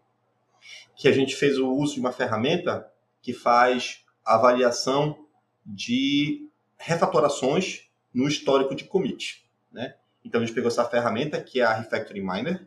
Que 0.96 1.06
a 1.06 1.12
gente 1.12 1.36
fez 1.36 1.56
o 1.56 1.72
uso 1.72 1.94
de 1.94 2.00
uma 2.00 2.12
ferramenta 2.12 2.90
que 3.22 3.32
faz 3.32 4.04
avaliação 4.24 5.24
de 5.64 6.48
refatorações 6.76 7.88
no 8.12 8.26
histórico 8.26 8.74
de 8.74 8.84
commit, 8.84 9.48
né? 9.72 9.94
Então 10.24 10.40
a 10.40 10.44
gente 10.44 10.54
pegou 10.54 10.68
essa 10.68 10.84
ferramenta 10.84 11.40
que 11.40 11.60
é 11.60 11.64
a 11.64 11.74
Refactoring 11.74 12.22
Miner 12.22 12.66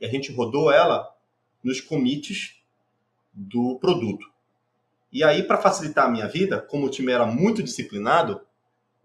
e 0.00 0.06
a 0.06 0.08
gente 0.08 0.32
rodou 0.32 0.70
ela 0.72 1.14
nos 1.62 1.80
commits 1.80 2.62
do 3.32 3.78
produto. 3.78 4.32
E 5.12 5.22
aí, 5.22 5.42
para 5.42 5.58
facilitar 5.58 6.06
a 6.06 6.10
minha 6.10 6.26
vida, 6.26 6.58
como 6.58 6.86
o 6.86 6.90
time 6.90 7.12
era 7.12 7.26
muito 7.26 7.62
disciplinado, 7.62 8.40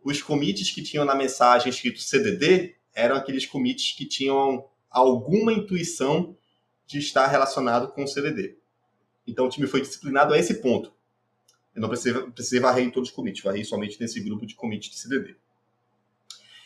os 0.03 0.21
commits 0.21 0.71
que 0.71 0.81
tinham 0.81 1.03
na 1.03 1.13
mensagem 1.13 1.69
escrito 1.69 1.99
CDD 1.99 2.76
eram 2.97 3.15
aqueles 3.15 3.45
commits 3.45 3.93
que 3.95 4.07
tinham 4.07 4.67
alguma 4.89 5.53
intuição 5.53 6.35
de 6.87 6.97
estar 6.97 7.27
relacionado 7.27 7.89
com 7.89 8.03
o 8.03 8.07
CDD. 8.07 8.57
Então 9.27 9.45
o 9.45 9.49
time 9.49 9.67
foi 9.67 9.81
disciplinado 9.81 10.33
a 10.33 10.37
esse 10.37 10.55
ponto. 10.61 10.91
Eu 11.75 11.81
não 11.81 11.89
precisei, 11.89 12.19
precisei 12.31 12.59
varrer 12.59 12.83
em 12.83 12.89
todos 12.89 13.09
os 13.09 13.15
commits, 13.15 13.43
varrei 13.43 13.63
somente 13.63 14.01
nesse 14.01 14.19
grupo 14.19 14.47
de 14.47 14.55
commits 14.55 14.89
de 14.89 14.97
CDD. 14.97 15.35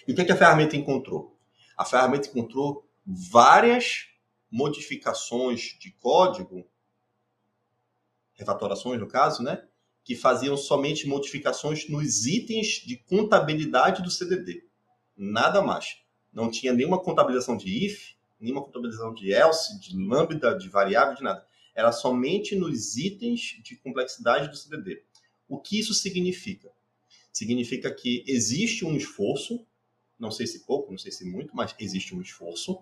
E 0.07 0.13
o 0.13 0.15
que, 0.15 0.21
é 0.21 0.25
que 0.25 0.31
a 0.31 0.37
ferramenta 0.37 0.77
encontrou? 0.77 1.37
A 1.77 1.83
ferramenta 1.83 2.29
encontrou 2.29 2.89
várias 3.05 4.07
modificações 4.49 5.77
de 5.79 5.91
código, 5.91 6.65
refatorações 8.35 9.01
no 9.01 9.07
caso, 9.07 9.43
né? 9.43 9.67
Que 10.05 10.15
faziam 10.15 10.55
somente 10.55 11.05
modificações 11.07 11.89
nos 11.89 12.25
itens 12.25 12.81
de 12.85 12.95
contabilidade 12.95 14.01
do 14.01 14.09
CDD. 14.09 14.65
Nada 15.17 15.61
mais. 15.61 16.00
Não 16.31 16.49
tinha 16.49 16.73
nenhuma 16.73 16.99
contabilização 16.99 17.57
de 17.57 17.85
if, 17.85 18.13
nenhuma 18.39 18.63
contabilização 18.63 19.13
de 19.13 19.33
else, 19.33 19.79
de 19.79 19.97
lambda, 19.97 20.57
de 20.57 20.69
variável, 20.69 21.15
de 21.15 21.23
nada. 21.23 21.45
Era 21.75 21.91
somente 21.91 22.55
nos 22.55 22.97
itens 22.97 23.59
de 23.63 23.75
complexidade 23.77 24.49
do 24.49 24.55
CDD. 24.55 25.03
O 25.47 25.59
que 25.59 25.79
isso 25.79 25.93
significa? 25.93 26.69
Significa 27.31 27.93
que 27.93 28.23
existe 28.27 28.85
um 28.85 28.95
esforço 28.95 29.65
não 30.21 30.29
sei 30.29 30.45
se 30.45 30.59
pouco, 30.59 30.91
não 30.91 30.99
sei 30.99 31.11
se 31.11 31.25
muito, 31.25 31.55
mas 31.55 31.73
existe 31.79 32.15
um 32.15 32.21
esforço 32.21 32.79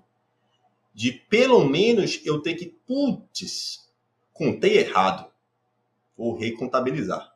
de 0.94 1.14
pelo 1.14 1.64
menos 1.64 2.20
eu 2.26 2.42
ter 2.42 2.56
que, 2.56 2.66
putz, 2.66 3.90
contei 4.34 4.80
errado, 4.80 5.32
vou 6.18 6.36
recontabilizar. 6.36 7.34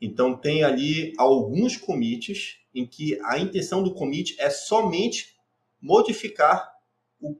Então 0.00 0.34
tem 0.34 0.64
ali 0.64 1.12
alguns 1.18 1.76
commits 1.76 2.58
em 2.74 2.86
que 2.86 3.18
a 3.22 3.38
intenção 3.38 3.82
do 3.82 3.94
commit 3.94 4.34
é 4.38 4.50
somente 4.50 5.36
modificar 5.80 6.72
o, 7.20 7.36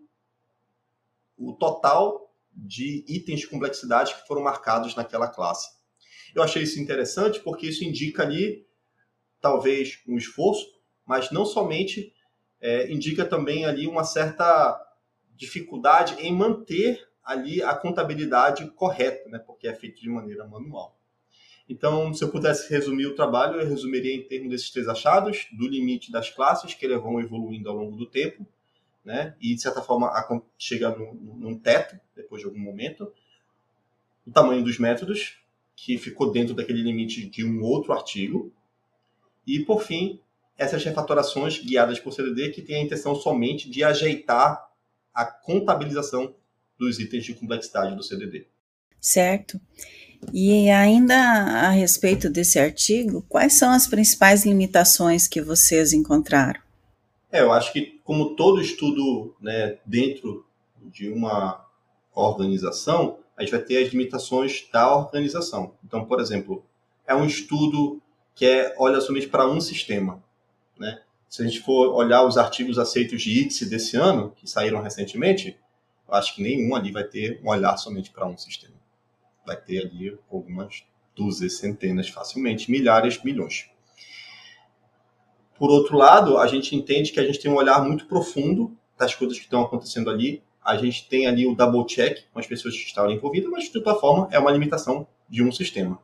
o 1.37 1.53
total 1.55 2.33
de 2.53 3.05
itens 3.09 3.41
de 3.41 3.49
complexidade 3.49 4.15
que 4.15 4.27
foram 4.27 4.43
marcados 4.43 4.95
naquela 4.95 5.29
classe. 5.29 5.75
Eu 6.35 6.43
achei 6.43 6.63
isso 6.63 6.81
interessante 6.81 7.41
porque 7.41 7.67
isso 7.67 7.85
indica 7.85 8.23
ali 8.23 8.67
talvez 9.41 10.01
um 10.07 10.17
esforço 10.17 10.75
mas 11.07 11.31
não 11.31 11.45
somente 11.45 12.13
é, 12.61 12.91
indica 12.91 13.25
também 13.25 13.67
ali 13.67 13.87
uma 13.87 14.05
certa 14.05 14.81
dificuldade 15.37 16.15
em 16.21 16.33
manter 16.33 17.07
ali 17.23 17.63
a 17.63 17.75
contabilidade 17.75 18.71
correta, 18.73 19.29
né, 19.29 19.39
porque 19.39 19.67
é 19.67 19.75
feito 19.75 20.01
de 20.01 20.09
maneira 20.09 20.47
manual. 20.47 20.99
Então, 21.69 22.13
se 22.13 22.23
eu 22.23 22.29
pudesse 22.29 22.71
resumir 22.71 23.07
o 23.07 23.15
trabalho, 23.15 23.61
eu 23.61 23.67
resumiria 23.67 24.15
em 24.15 24.23
termos 24.23 24.51
desses 24.51 24.71
três 24.71 24.87
achados, 24.87 25.47
do 25.53 25.67
limite 25.67 26.13
das 26.13 26.29
classes, 26.29 26.75
que 26.75 26.85
eles 26.85 27.01
vão 27.01 27.21
evoluindo 27.21 27.69
ao 27.69 27.77
longo 27.77 27.97
do 27.97 28.07
tempo, 28.07 28.47
né, 29.05 29.35
e 29.41 29.55
de 29.55 29.61
certa 29.61 29.83
forma 29.83 30.11
chega 30.59 30.91
num, 30.91 31.15
num 31.15 31.59
teto, 31.59 31.99
depois 32.15 32.41
de 32.41 32.47
algum 32.47 32.59
momento, 32.59 33.11
o 34.27 34.31
tamanho 34.31 34.63
dos 34.63 34.79
métodos, 34.79 35.39
que 35.77 35.99
ficou 35.99 36.31
dentro 36.31 36.55
daquele 36.55 36.83
limite 36.83 37.29
de 37.29 37.45
um 37.45 37.63
outro 37.63 37.93
artigo, 37.93 38.53
e, 39.47 39.61
por 39.61 39.83
fim, 39.83 40.21
essas 40.57 40.83
refatorações 40.85 41.59
guiadas 41.59 41.99
por 41.99 42.13
CDD 42.13 42.51
que 42.51 42.63
têm 42.63 42.77
a 42.77 42.83
intenção 42.83 43.15
somente 43.15 43.69
de 43.69 43.83
ajeitar 43.83 44.71
a 45.13 45.25
contabilização 45.25 46.35
dos 46.79 46.99
itens 46.99 47.25
de 47.25 47.35
complexidade 47.35 47.95
do 47.95 48.03
CDD. 48.03 48.47
Certo. 49.01 49.61
E 50.33 50.71
ainda 50.71 51.15
a 51.15 51.71
respeito 51.71 52.29
desse 52.29 52.59
artigo, 52.59 53.25
quais 53.29 53.55
são 53.55 53.73
as 53.73 53.87
principais 53.87 54.45
limitações 54.45 55.29
que 55.29 55.41
vocês 55.41 55.93
encontraram? 55.93 56.61
É, 57.31 57.41
eu 57.41 57.53
acho 57.53 57.73
que, 57.73 58.01
como 58.05 58.37
todo 58.37 58.61
estudo 58.61 59.35
né, 59.41 59.79
dentro 59.85 60.47
de 60.83 61.11
uma 61.11 61.65
organização, 62.15 63.19
a 63.37 63.43
gente 63.43 63.51
vai 63.51 63.61
ter 63.61 63.85
as 63.85 63.93
limitações 63.93 64.69
da 64.73 64.97
organização. 64.97 65.75
Então, 65.85 66.05
por 66.05 66.21
exemplo, 66.21 66.65
é 67.07 67.15
um 67.15 67.25
estudo 67.25 68.01
que 68.35 68.47
é, 68.47 68.75
olha 68.79 69.01
somente 69.01 69.27
para 69.27 69.49
um 69.49 69.61
sistema. 69.61 70.23
Né? 70.79 71.01
Se 71.29 71.43
a 71.43 71.45
gente 71.45 71.61
for 71.61 71.93
olhar 71.95 72.25
os 72.25 72.39
artigos 72.39 72.79
aceitos 72.79 73.23
de 73.23 73.41
ITSE 73.41 73.69
desse 73.69 73.97
ano, 73.97 74.33
que 74.37 74.49
saíram 74.49 74.81
recentemente, 74.81 75.59
eu 76.07 76.15
acho 76.15 76.35
que 76.35 76.43
nenhum 76.43 76.75
ali 76.75 76.93
vai 76.93 77.05
ter 77.05 77.41
um 77.43 77.49
olhar 77.49 77.77
somente 77.77 78.11
para 78.11 78.27
um 78.27 78.37
sistema. 78.37 78.75
Vai 79.47 79.57
ter 79.57 79.87
ali 79.87 80.19
algumas 80.31 80.85
dúzias, 81.15 81.59
centenas, 81.59 82.09
facilmente, 82.09 82.71
milhares, 82.71 83.23
milhões. 83.23 83.69
Por 85.57 85.71
outro 85.71 85.97
lado, 85.97 86.39
a 86.39 86.47
gente 86.47 86.75
entende 86.75 87.13
que 87.13 87.21
a 87.21 87.25
gente 87.25 87.39
tem 87.39 87.51
um 87.51 87.57
olhar 87.57 87.83
muito 87.83 88.07
profundo 88.07 88.77
das 88.99 89.15
coisas 89.15 89.39
que 89.39 89.45
estão 89.45 89.63
acontecendo 89.63 90.11
ali. 90.11 90.43
A 90.63 90.77
gente 90.77 91.09
tem 91.09 91.27
ali 91.27 91.47
o 91.47 91.55
double 91.55 91.87
check 91.87 92.25
com 92.33 92.39
as 92.39 92.47
pessoas 92.47 92.75
que 92.75 92.85
estavam 92.85 93.13
envolvidas, 93.13 93.51
mas 93.51 93.65
de 93.65 93.73
toda 93.73 93.95
forma 93.95 94.29
é 94.33 94.39
uma 94.39 94.51
limitação 94.51 95.07
de 95.29 95.43
um 95.43 95.53
sistema. 95.53 96.01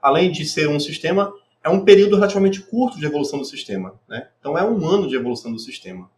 Além 0.00 0.30
de 0.30 0.46
ser 0.46 0.68
um 0.68 0.80
sistema, 0.80 1.32
é 1.62 1.68
um 1.68 1.84
período 1.84 2.16
relativamente 2.16 2.60
curto 2.62 2.98
de 2.98 3.04
evolução 3.04 3.38
do 3.38 3.44
sistema. 3.44 4.00
Né? 4.08 4.28
Então, 4.38 4.56
é 4.56 4.64
um 4.64 4.86
ano 4.86 5.06
de 5.06 5.14
evolução 5.14 5.52
do 5.52 5.58
sistema. 5.58 6.10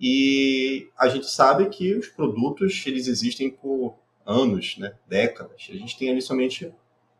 E 0.00 0.88
a 0.98 1.08
gente 1.08 1.28
sabe 1.28 1.68
que 1.68 1.94
os 1.94 2.08
produtos 2.08 2.82
eles 2.86 3.06
existem 3.06 3.50
por 3.50 3.96
anos, 4.24 4.76
né? 4.78 4.94
décadas. 5.06 5.68
A 5.68 5.74
gente 5.74 5.98
tem 5.98 6.10
ali 6.10 6.22
somente 6.22 6.72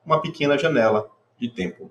uma 0.05 0.21
pequena 0.21 0.59
janela 0.59 1.11
de 1.39 1.49
tempo. 1.49 1.91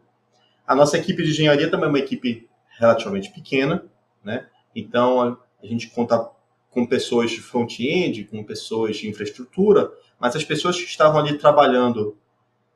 A 0.66 0.76
nossa 0.76 0.98
equipe 0.98 1.24
de 1.24 1.32
engenharia 1.32 1.70
também 1.70 1.88
é 1.88 1.90
uma 1.90 2.00
equipe 2.00 2.50
relativamente 2.80 3.32
pequena, 3.32 3.86
né? 4.24 4.48
Então 4.76 5.38
a 5.62 5.66
gente 5.66 5.90
conta 5.90 6.30
com 6.70 6.86
pessoas 6.86 7.32
de 7.32 7.42
front-end, 7.42 8.24
com 8.26 8.44
pessoas 8.44 8.98
de 8.98 9.10
infraestrutura, 9.10 9.92
mas 10.20 10.36
as 10.36 10.44
pessoas 10.44 10.78
que 10.78 10.86
estavam 10.86 11.20
ali 11.20 11.38
trabalhando 11.38 12.18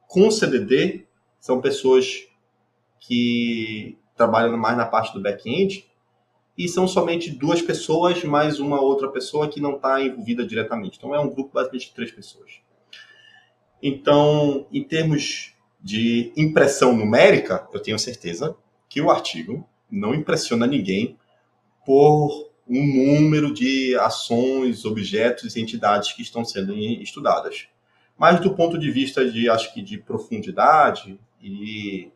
com 0.07 0.29
CDD 0.29 1.05
são 1.39 1.61
pessoas 1.61 2.27
que 2.99 3.97
trabalham 4.15 4.57
mais 4.57 4.77
na 4.77 4.85
parte 4.85 5.13
do 5.13 5.21
back-end, 5.21 5.89
e 6.57 6.67
são 6.67 6.87
somente 6.87 7.31
duas 7.31 7.61
pessoas 7.61 8.23
mais 8.23 8.59
uma 8.59 8.79
outra 8.79 9.09
pessoa 9.09 9.49
que 9.49 9.59
não 9.59 9.75
está 9.75 10.01
envolvida 10.01 10.45
diretamente. 10.45 10.97
Então 10.97 11.13
é 11.13 11.19
um 11.19 11.29
grupo 11.29 11.51
basicamente 11.53 11.87
de 11.87 11.93
três 11.93 12.11
pessoas. 12.11 12.61
Então, 13.83 14.65
em 14.71 14.83
termos 14.83 15.53
de 15.81 16.31
impressão 16.35 16.95
numérica, 16.95 17.67
eu 17.73 17.79
tenho 17.79 17.99
certeza 17.99 18.55
que 18.87 19.01
o 19.01 19.11
artigo 19.11 19.67
não 19.91 20.15
impressiona 20.15 20.65
ninguém 20.65 21.17
por 21.85 22.49
um 22.67 23.19
número 23.19 23.53
de 23.53 23.95
ações, 23.97 24.85
objetos 24.85 25.55
e 25.55 25.61
entidades 25.61 26.13
que 26.13 26.21
estão 26.21 26.43
sendo 26.43 26.75
estudadas. 26.75 27.67
Mas 28.17 28.39
do 28.39 28.55
ponto 28.55 28.79
de 28.79 28.89
vista 28.89 29.29
de, 29.29 29.49
acho 29.49 29.73
que, 29.73 29.81
de 29.81 29.97
profundidade 29.97 31.19
e 31.41 32.09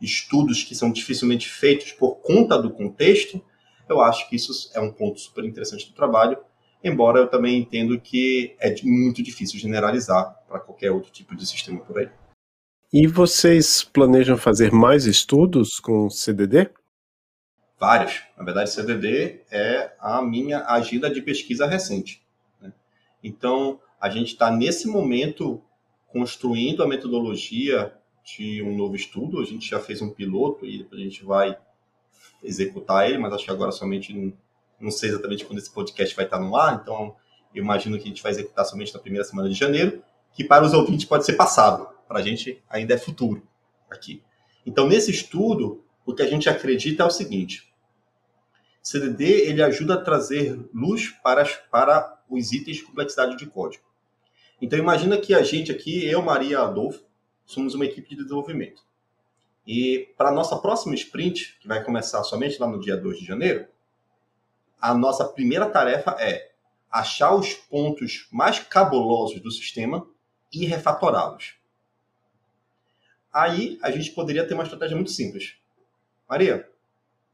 estudos 0.00 0.62
que 0.62 0.74
são 0.74 0.90
dificilmente 0.90 1.48
feitos 1.48 1.92
por 1.92 2.16
conta 2.16 2.60
do 2.60 2.70
contexto, 2.70 3.42
eu 3.90 4.00
acho 4.00 4.28
que 4.28 4.36
isso 4.36 4.70
é 4.74 4.80
um 4.80 4.92
ponto 4.92 5.18
super 5.20 5.44
interessante 5.44 5.88
do 5.88 5.94
trabalho, 5.94 6.38
embora 6.82 7.18
eu 7.18 7.28
também 7.28 7.58
entendo 7.58 8.00
que 8.00 8.56
é 8.58 8.74
muito 8.82 9.22
difícil 9.22 9.58
generalizar 9.58 10.34
para 10.48 10.60
qualquer 10.60 10.90
outro 10.90 11.10
tipo 11.10 11.34
de 11.34 11.46
sistema 11.46 11.80
por 11.80 11.98
aí. 11.98 12.08
E 12.92 13.06
vocês 13.06 13.84
planejam 13.84 14.36
fazer 14.36 14.72
mais 14.72 15.06
estudos 15.06 15.78
com 15.78 16.10
CDD? 16.10 16.70
Vários. 17.78 18.22
Na 18.36 18.44
verdade, 18.44 18.70
CDD 18.70 19.42
é 19.50 19.92
a 20.00 20.20
minha 20.20 20.64
agenda 20.66 21.08
de 21.08 21.22
pesquisa 21.22 21.66
recente. 21.66 22.22
Né? 22.60 22.72
Então, 23.22 23.80
a 24.00 24.10
gente 24.10 24.32
está 24.32 24.50
nesse 24.50 24.88
momento 24.88 25.62
construindo 26.08 26.82
a 26.82 26.88
metodologia 26.88 27.94
de 28.24 28.62
um 28.62 28.76
novo 28.76 28.96
estudo. 28.96 29.40
A 29.40 29.44
gente 29.44 29.70
já 29.70 29.78
fez 29.78 30.02
um 30.02 30.10
piloto 30.10 30.66
e 30.66 30.86
a 30.90 30.96
gente 30.96 31.24
vai 31.24 31.56
executar 32.42 33.08
ele, 33.08 33.18
mas 33.18 33.32
acho 33.32 33.44
que 33.44 33.50
agora 33.50 33.72
somente 33.72 34.34
não, 34.80 34.90
sei 34.90 35.10
exatamente 35.10 35.44
quando 35.44 35.58
esse 35.58 35.70
podcast 35.70 36.14
vai 36.16 36.24
estar 36.24 36.38
no 36.38 36.56
ar, 36.56 36.80
então 36.82 37.14
eu 37.54 37.62
imagino 37.62 37.96
que 37.98 38.04
a 38.04 38.06
gente 38.06 38.22
vai 38.22 38.32
executar 38.32 38.64
somente 38.64 38.94
na 38.94 39.00
primeira 39.00 39.24
semana 39.24 39.48
de 39.48 39.54
janeiro, 39.54 40.02
que 40.32 40.44
para 40.44 40.64
os 40.64 40.72
ouvintes 40.72 41.04
pode 41.04 41.26
ser 41.26 41.34
passado, 41.34 41.88
para 42.08 42.18
a 42.18 42.22
gente 42.22 42.62
ainda 42.68 42.94
é 42.94 42.98
futuro 42.98 43.42
aqui. 43.90 44.22
Então, 44.64 44.88
nesse 44.88 45.10
estudo, 45.10 45.84
o 46.06 46.14
que 46.14 46.22
a 46.22 46.26
gente 46.26 46.48
acredita 46.48 47.02
é 47.02 47.06
o 47.06 47.10
seguinte: 47.10 47.72
CDD 48.82 49.48
ele 49.48 49.62
ajuda 49.62 49.94
a 49.94 50.00
trazer 50.00 50.58
luz 50.72 51.08
para, 51.22 51.44
para 51.70 52.22
os 52.28 52.52
itens 52.52 52.78
de 52.78 52.84
complexidade 52.84 53.36
de 53.36 53.46
código. 53.46 53.84
Então, 54.60 54.78
imagina 54.78 55.18
que 55.18 55.34
a 55.34 55.42
gente 55.42 55.72
aqui, 55.72 56.06
eu, 56.06 56.22
Maria 56.22 56.60
Adolfo, 56.60 57.02
somos 57.44 57.74
uma 57.74 57.84
equipe 57.84 58.10
de 58.10 58.22
desenvolvimento. 58.22 58.82
E 59.66 60.12
para 60.16 60.30
a 60.30 60.32
nossa 60.32 60.56
próxima 60.58 60.94
sprint, 60.94 61.58
que 61.60 61.68
vai 61.68 61.84
começar 61.84 62.22
somente 62.24 62.58
lá 62.60 62.66
no 62.66 62.80
dia 62.80 62.96
2 62.96 63.18
de 63.18 63.26
janeiro, 63.26 63.66
a 64.80 64.94
nossa 64.94 65.24
primeira 65.24 65.68
tarefa 65.68 66.16
é 66.18 66.50
achar 66.90 67.34
os 67.34 67.54
pontos 67.54 68.26
mais 68.32 68.58
cabulosos 68.58 69.40
do 69.40 69.50
sistema 69.50 70.06
e 70.52 70.64
refatorá-los. 70.64 71.54
Aí 73.32 73.78
a 73.82 73.90
gente 73.90 74.10
poderia 74.10 74.46
ter 74.46 74.54
uma 74.54 74.64
estratégia 74.64 74.96
muito 74.96 75.12
simples. 75.12 75.56
Maria, 76.28 76.68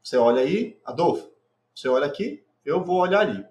você 0.03 0.17
olha 0.17 0.41
aí, 0.41 0.79
Adolfo, 0.85 1.31
você 1.73 1.87
olha 1.87 2.05
aqui, 2.05 2.43
eu 2.63 2.83
vou 2.83 2.97
olhar 2.97 3.21
ali. 3.21 3.43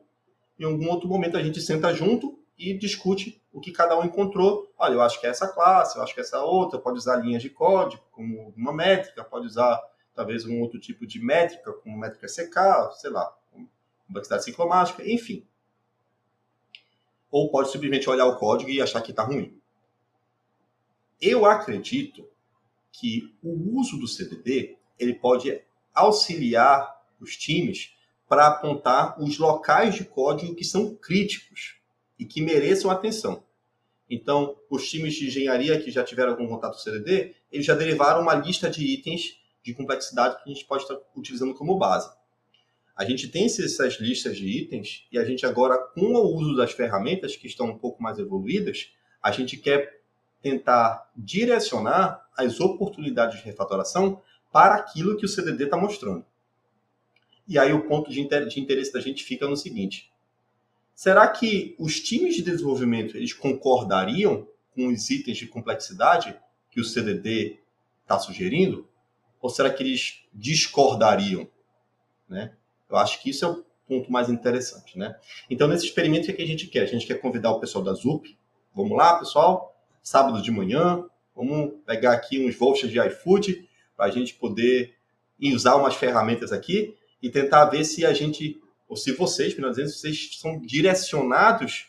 Em 0.59 0.65
algum 0.65 0.89
outro 0.89 1.09
momento 1.09 1.37
a 1.37 1.43
gente 1.43 1.61
senta 1.61 1.93
junto 1.93 2.39
e 2.59 2.73
discute 2.75 3.43
o 3.57 3.61
que 3.61 3.73
cada 3.73 3.99
um 3.99 4.05
encontrou. 4.05 4.71
Olha, 4.77 4.93
eu 4.93 5.01
acho 5.01 5.19
que 5.19 5.27
é 5.27 5.31
essa 5.31 5.49
classe, 5.49 5.97
eu 5.97 6.03
acho 6.03 6.13
que 6.13 6.21
é 6.21 6.23
essa 6.23 6.43
outra, 6.43 6.79
pode 6.79 6.99
usar 6.99 7.17
linhas 7.17 7.41
de 7.41 7.49
código 7.49 8.05
como 8.13 8.53
uma 8.55 8.71
métrica, 8.71 9.25
pode 9.25 9.47
usar 9.47 9.83
talvez 10.15 10.45
um 10.45 10.61
outro 10.61 10.79
tipo 10.79 11.07
de 11.07 11.19
métrica, 11.19 11.73
como 11.73 11.97
métrica 11.97 12.27
CK, 12.27 12.95
sei 13.01 13.09
lá, 13.09 13.35
complexidade 14.07 14.45
ciclomática, 14.45 15.03
enfim. 15.09 15.43
Ou 17.31 17.51
pode 17.51 17.71
simplesmente 17.71 18.11
olhar 18.11 18.27
o 18.27 18.37
código 18.37 18.71
e 18.71 18.83
achar 18.83 19.01
que 19.01 19.11
está 19.11 19.23
ruim. 19.23 19.59
Eu 21.19 21.47
acredito 21.47 22.29
que 22.93 23.35
o 23.43 23.79
uso 23.81 23.99
do 23.99 24.07
CDD 24.07 24.77
ele 24.99 25.15
pode 25.15 25.63
auxiliar 25.95 26.95
os 27.19 27.35
times 27.39 27.97
para 28.29 28.49
apontar 28.49 29.19
os 29.19 29.39
locais 29.39 29.95
de 29.95 30.05
código 30.05 30.55
que 30.55 30.65
são 30.65 30.95
críticos 30.95 31.81
e 32.19 32.27
que 32.27 32.43
mereçam 32.43 32.91
atenção. 32.91 33.46
Então, 34.09 34.57
os 34.71 34.89
times 34.89 35.15
de 35.15 35.27
engenharia 35.27 35.81
que 35.81 35.91
já 35.91 36.05
tiveram 36.05 36.31
algum 36.31 36.47
contato 36.47 36.73
com 36.73 36.79
o 36.79 36.83
CDD, 36.83 37.35
eles 37.51 37.67
já 37.67 37.75
derivaram 37.75 38.23
uma 38.23 38.35
lista 38.35 38.71
de 38.71 38.85
itens 38.85 39.39
de 39.63 39.75
complexidade 39.75 40.37
que 40.37 40.49
a 40.49 40.53
gente 40.53 40.65
pode 40.65 40.83
estar 40.85 40.97
utilizando 41.17 41.55
como 41.55 41.77
base. 41.77 42.09
A 42.97 43.05
gente 43.05 43.29
tem 43.29 43.45
essas 43.45 44.01
listas 44.01 44.37
de 44.39 44.47
itens 44.47 45.07
e 45.11 45.19
a 45.19 45.25
gente 45.25 45.45
agora, 45.45 45.77
com 45.77 46.15
o 46.15 46.35
uso 46.37 46.57
das 46.57 46.73
ferramentas 46.73 47.37
que 47.37 47.47
estão 47.47 47.67
um 47.67 47.79
pouco 47.79 48.03
mais 48.03 48.19
evoluídas, 48.19 48.93
a 49.21 49.31
gente 49.33 49.57
quer 49.57 50.01
tentar 50.41 51.11
direcionar 51.17 52.25
as 52.39 52.61
oportunidades 52.61 53.39
de 53.39 53.45
refatoração 53.45 54.23
para 54.53 54.77
aquilo 54.77 55.17
que 55.17 55.27
o 55.27 55.29
CDD 55.29 55.65
está 55.65 55.77
mostrando. 55.77 56.25
E 57.49 57.59
aí 57.59 57.73
o 57.73 57.87
ponto 57.87 58.11
de 58.11 58.21
interesse 58.21 58.93
da 58.93 59.01
gente 59.01 59.25
fica 59.25 59.47
no 59.47 59.57
seguinte: 59.57 60.11
será 60.97 61.29
que 61.29 61.77
os 61.79 62.01
times 62.01 62.35
de 62.35 62.43
desenvolvimento 62.43 63.17
eles 63.17 63.33
concordariam 63.33 64.49
com 64.75 64.89
os 64.89 65.09
itens 65.11 65.37
de 65.37 65.47
complexidade 65.47 66.37
que 66.71 66.81
o 66.81 66.85
CDD 66.85 67.61
está 68.03 68.19
sugerindo? 68.19 68.89
Ou 69.41 69.51
será 69.51 69.71
que 69.71 69.83
eles 69.83 70.25
discordariam? 70.33 71.47
Né? 72.29 72.53
Eu 72.91 72.97
acho 72.97 73.23
que 73.23 73.31
isso 73.31 73.45
é 73.45 73.49
o 73.49 73.65
ponto 73.87 74.11
mais 74.11 74.29
interessante, 74.29 74.99
né? 74.99 75.17
Então, 75.49 75.69
nesse 75.69 75.85
experimento, 75.85 76.31
o 76.31 76.35
que 76.35 76.43
a 76.43 76.47
gente 76.47 76.67
quer? 76.67 76.83
A 76.83 76.87
gente 76.87 77.07
quer 77.07 77.21
convidar 77.21 77.53
o 77.53 77.61
pessoal 77.61 77.85
da 77.85 77.93
ZUP. 77.93 78.37
Vamos 78.75 78.97
lá, 78.97 79.19
pessoal? 79.19 79.77
Sábado 80.03 80.43
de 80.43 80.51
manhã, 80.51 81.05
vamos 81.35 81.75
pegar 81.85 82.13
aqui 82.13 82.45
uns 82.45 82.57
vouchers 82.57 82.91
de 82.91 82.99
iFood 82.99 83.69
para 83.97 84.07
a 84.07 84.11
gente 84.11 84.35
poder 84.35 84.95
usar 85.41 85.77
umas 85.77 85.95
ferramentas 85.95 86.53
aqui 86.53 86.97
e 87.23 87.31
tentar 87.31 87.67
ver 87.67 87.85
se 87.85 88.05
a 88.05 88.13
gente, 88.13 88.61
ou 88.89 88.97
se 88.97 89.13
vocês, 89.13 89.55
melhor 89.55 89.71
dizendo, 89.71 89.91
vocês 89.91 90.39
são 90.39 90.61
direcionados 90.61 91.89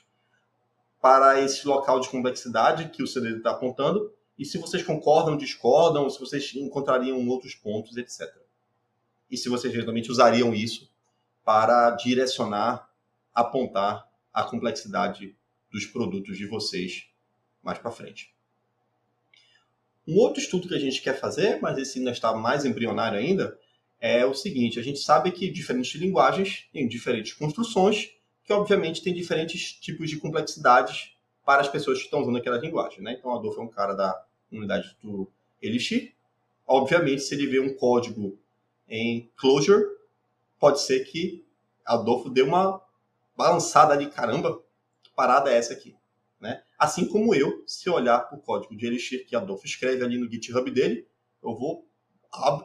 para 1.01 1.41
esse 1.41 1.67
local 1.67 1.99
de 1.99 2.09
complexidade 2.09 2.89
que 2.89 3.03
o 3.03 3.07
CDD 3.07 3.37
está 3.37 3.51
apontando 3.51 4.11
e 4.37 4.45
se 4.45 4.57
vocês 4.57 4.83
concordam, 4.83 5.37
discordam, 5.37 6.09
se 6.09 6.19
vocês 6.19 6.53
encontrariam 6.55 7.27
outros 7.27 7.55
pontos, 7.55 7.95
etc 7.97 8.47
e 9.29 9.37
se 9.37 9.49
vocês 9.49 9.73
realmente 9.73 10.11
usariam 10.11 10.53
isso 10.53 10.89
para 11.43 11.91
direcionar, 11.91 12.89
apontar 13.33 14.07
a 14.33 14.43
complexidade 14.43 15.35
dos 15.71 15.85
produtos 15.85 16.37
de 16.37 16.45
vocês 16.45 17.07
mais 17.61 17.77
para 17.77 17.91
frente. 17.91 18.33
Um 20.07 20.17
outro 20.17 20.41
estudo 20.41 20.67
que 20.67 20.75
a 20.75 20.79
gente 20.79 21.01
quer 21.01 21.19
fazer, 21.19 21.59
mas 21.61 21.77
esse 21.77 21.99
ainda 21.99 22.11
está 22.11 22.33
mais 22.33 22.63
embrionário 22.63 23.19
ainda, 23.19 23.57
é 23.99 24.25
o 24.25 24.33
seguinte: 24.33 24.79
a 24.79 24.83
gente 24.83 24.99
sabe 24.99 25.31
que 25.31 25.49
diferentes 25.49 25.93
linguagens 25.99 26.67
têm 26.71 26.87
diferentes 26.87 27.33
construções, 27.33 28.11
que 28.43 28.53
obviamente 28.53 29.01
têm 29.01 29.13
diferentes 29.13 29.73
tipos 29.73 30.09
de 30.09 30.17
complexidades 30.17 31.15
para 31.45 31.61
as 31.61 31.69
pessoas 31.69 31.99
que 31.99 32.05
estão 32.05 32.21
usando 32.21 32.37
aquela 32.37 32.57
linguagem. 32.57 33.01
Né? 33.01 33.15
Então, 33.17 33.33
Adolfo 33.33 33.61
é 33.61 33.63
um 33.63 33.69
cara 33.69 33.93
da 33.93 34.25
unidade 34.51 34.95
do 35.01 35.31
Elixir. 35.61 36.13
Obviamente, 36.65 37.21
se 37.21 37.33
ele 37.35 37.47
vê 37.47 37.59
um 37.59 37.73
código 37.73 38.37
em 38.87 39.31
Closure, 39.37 39.83
pode 40.59 40.81
ser 40.81 41.05
que 41.05 41.45
Adolfo 41.85 42.29
dê 42.29 42.41
uma 42.41 42.81
balançada 43.35 43.93
ali, 43.93 44.09
caramba, 44.09 44.61
que 45.01 45.09
parada 45.11 45.51
é 45.51 45.55
essa 45.55 45.73
aqui? 45.73 45.95
Né? 46.39 46.61
Assim 46.77 47.07
como 47.07 47.33
eu, 47.33 47.63
se 47.65 47.89
olhar 47.89 48.19
para 48.19 48.37
o 48.37 48.41
código 48.41 48.75
de 48.75 48.85
Elixir 48.85 49.25
que 49.25 49.35
Adolfo 49.35 49.65
escreve 49.65 50.03
ali 50.03 50.17
no 50.17 50.29
GitHub 50.29 50.69
dele, 50.69 51.07
eu 51.41 51.55
vou, 51.55 51.87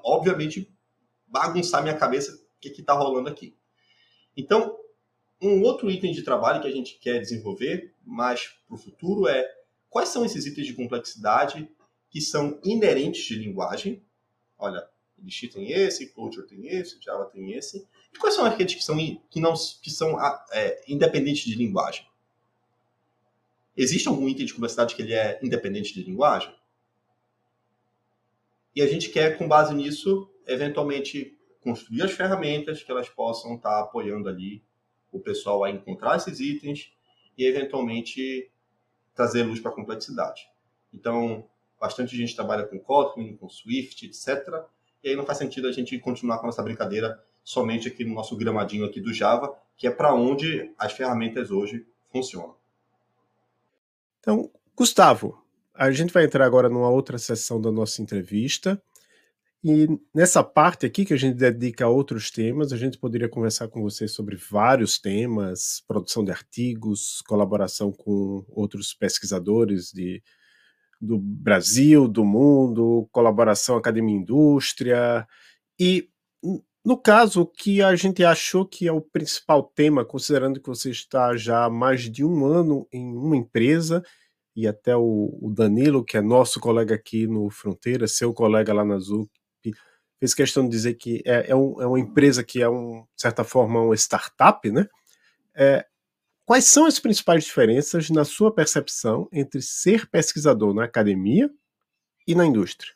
obviamente, 0.02 0.71
bagunçar 1.32 1.82
minha 1.82 1.96
cabeça 1.96 2.30
o 2.34 2.60
que 2.60 2.68
está 2.68 2.92
rolando 2.92 3.28
aqui. 3.28 3.56
Então, 4.36 4.78
um 5.40 5.62
outro 5.62 5.90
item 5.90 6.12
de 6.12 6.22
trabalho 6.22 6.60
que 6.60 6.68
a 6.68 6.70
gente 6.70 6.98
quer 6.98 7.18
desenvolver 7.18 7.92
mais 8.04 8.48
para 8.68 8.76
o 8.76 8.78
futuro 8.78 9.26
é 9.26 9.44
quais 9.88 10.10
são 10.10 10.24
esses 10.24 10.46
itens 10.46 10.66
de 10.66 10.74
complexidade 10.74 11.68
que 12.10 12.20
são 12.20 12.60
inerentes 12.62 13.24
de 13.24 13.34
linguagem. 13.34 14.04
Olha, 14.58 14.86
Elixir 15.18 15.50
tem 15.50 15.72
esse, 15.72 16.12
Clojure 16.12 16.46
tem 16.46 16.68
esse, 16.68 17.00
Java 17.02 17.24
tem 17.24 17.52
esse. 17.52 17.88
E 18.14 18.18
quais 18.18 18.34
são 18.34 18.44
aqueles 18.44 18.74
que 18.74 18.84
são, 18.84 18.96
que 19.30 19.40
não, 19.40 19.54
que 19.54 19.90
são 19.90 20.18
ah, 20.18 20.46
é, 20.52 20.84
independentes 20.86 21.44
de 21.44 21.56
linguagem? 21.56 22.06
Existe 23.74 24.06
algum 24.06 24.28
item 24.28 24.44
de 24.44 24.52
complexidade 24.52 24.94
que 24.94 25.02
ele 25.02 25.14
é 25.14 25.40
independente 25.42 25.94
de 25.94 26.02
linguagem? 26.02 26.54
E 28.74 28.82
a 28.82 28.86
gente 28.86 29.08
quer, 29.10 29.36
com 29.36 29.48
base 29.48 29.74
nisso, 29.74 30.30
eventualmente 30.46 31.38
construir 31.60 32.02
as 32.02 32.12
ferramentas 32.12 32.82
que 32.82 32.90
elas 32.90 33.08
possam 33.08 33.54
estar 33.56 33.80
apoiando 33.80 34.28
ali 34.28 34.62
o 35.10 35.20
pessoal 35.20 35.64
a 35.64 35.70
encontrar 35.70 36.16
esses 36.16 36.40
itens 36.40 36.92
e, 37.36 37.44
eventualmente, 37.44 38.50
trazer 39.14 39.42
luz 39.42 39.60
para 39.60 39.70
a 39.70 39.74
complexidade. 39.74 40.48
Então, 40.92 41.46
bastante 41.80 42.16
gente 42.16 42.34
trabalha 42.34 42.64
com 42.64 42.78
Kotlin, 42.78 43.36
com 43.36 43.48
Swift, 43.48 44.06
etc 44.06 44.66
e 45.02 45.08
aí 45.08 45.16
não 45.16 45.26
faz 45.26 45.38
sentido 45.38 45.66
a 45.66 45.72
gente 45.72 45.98
continuar 45.98 46.38
com 46.38 46.48
essa 46.48 46.62
brincadeira 46.62 47.20
somente 47.42 47.88
aqui 47.88 48.04
no 48.04 48.14
nosso 48.14 48.36
gramadinho 48.36 48.86
aqui 48.86 49.00
do 49.00 49.12
Java, 49.12 49.52
que 49.76 49.86
é 49.86 49.90
para 49.90 50.14
onde 50.14 50.72
as 50.78 50.92
ferramentas 50.92 51.50
hoje 51.50 51.84
funcionam. 52.12 52.54
Então, 54.20 54.48
Gustavo, 54.76 55.42
a 55.74 55.90
gente 55.90 56.12
vai 56.12 56.24
entrar 56.24 56.44
agora 56.44 56.68
numa 56.68 56.88
outra 56.88 57.18
sessão 57.18 57.60
da 57.60 57.72
nossa 57.72 58.00
entrevista. 58.00 58.80
E 59.64 59.86
nessa 60.12 60.42
parte 60.42 60.84
aqui, 60.86 61.04
que 61.04 61.14
a 61.14 61.16
gente 61.16 61.36
dedica 61.36 61.84
a 61.84 61.88
outros 61.88 62.32
temas, 62.32 62.72
a 62.72 62.76
gente 62.76 62.98
poderia 62.98 63.28
conversar 63.28 63.68
com 63.68 63.80
você 63.80 64.08
sobre 64.08 64.34
vários 64.34 64.98
temas, 64.98 65.84
produção 65.86 66.24
de 66.24 66.32
artigos, 66.32 67.22
colaboração 67.28 67.92
com 67.92 68.44
outros 68.48 68.92
pesquisadores 68.92 69.92
de, 69.92 70.20
do 71.00 71.16
Brasil, 71.16 72.08
do 72.08 72.24
mundo, 72.24 73.08
colaboração 73.12 73.76
academia-indústria. 73.76 75.26
E, 75.78 76.08
no 76.84 76.98
caso, 76.98 77.46
que 77.46 77.80
a 77.82 77.94
gente 77.94 78.24
achou 78.24 78.66
que 78.66 78.88
é 78.88 78.92
o 78.92 79.00
principal 79.00 79.62
tema, 79.62 80.04
considerando 80.04 80.60
que 80.60 80.68
você 80.68 80.90
está 80.90 81.36
já 81.36 81.66
há 81.66 81.70
mais 81.70 82.10
de 82.10 82.24
um 82.24 82.44
ano 82.44 82.88
em 82.92 83.06
uma 83.16 83.36
empresa, 83.36 84.02
e 84.56 84.66
até 84.66 84.96
o, 84.96 85.38
o 85.40 85.52
Danilo, 85.54 86.04
que 86.04 86.16
é 86.16 86.20
nosso 86.20 86.60
colega 86.60 86.94
aqui 86.96 87.28
no 87.28 87.48
Fronteira, 87.48 88.08
seu 88.08 88.34
colega 88.34 88.74
lá 88.74 88.84
na 88.84 88.98
ZUP, 88.98 89.30
fez 90.22 90.34
questão 90.34 90.62
de 90.62 90.70
dizer 90.70 90.94
que 90.94 91.20
é, 91.26 91.50
é, 91.50 91.56
um, 91.56 91.82
é 91.82 91.86
uma 91.86 91.98
empresa 91.98 92.44
que 92.44 92.62
é, 92.62 92.68
um, 92.68 93.00
de 93.16 93.20
certa 93.20 93.42
forma, 93.42 93.80
uma 93.80 93.96
startup, 93.96 94.70
né? 94.70 94.86
É, 95.52 95.84
Quais 96.44 96.66
são 96.66 96.86
as 96.86 97.00
principais 97.00 97.44
diferenças, 97.44 98.08
na 98.08 98.24
sua 98.24 98.54
percepção, 98.54 99.28
entre 99.32 99.60
ser 99.60 100.08
pesquisador 100.08 100.72
na 100.72 100.84
academia 100.84 101.50
e 102.26 102.34
na 102.34 102.44
indústria? 102.44 102.92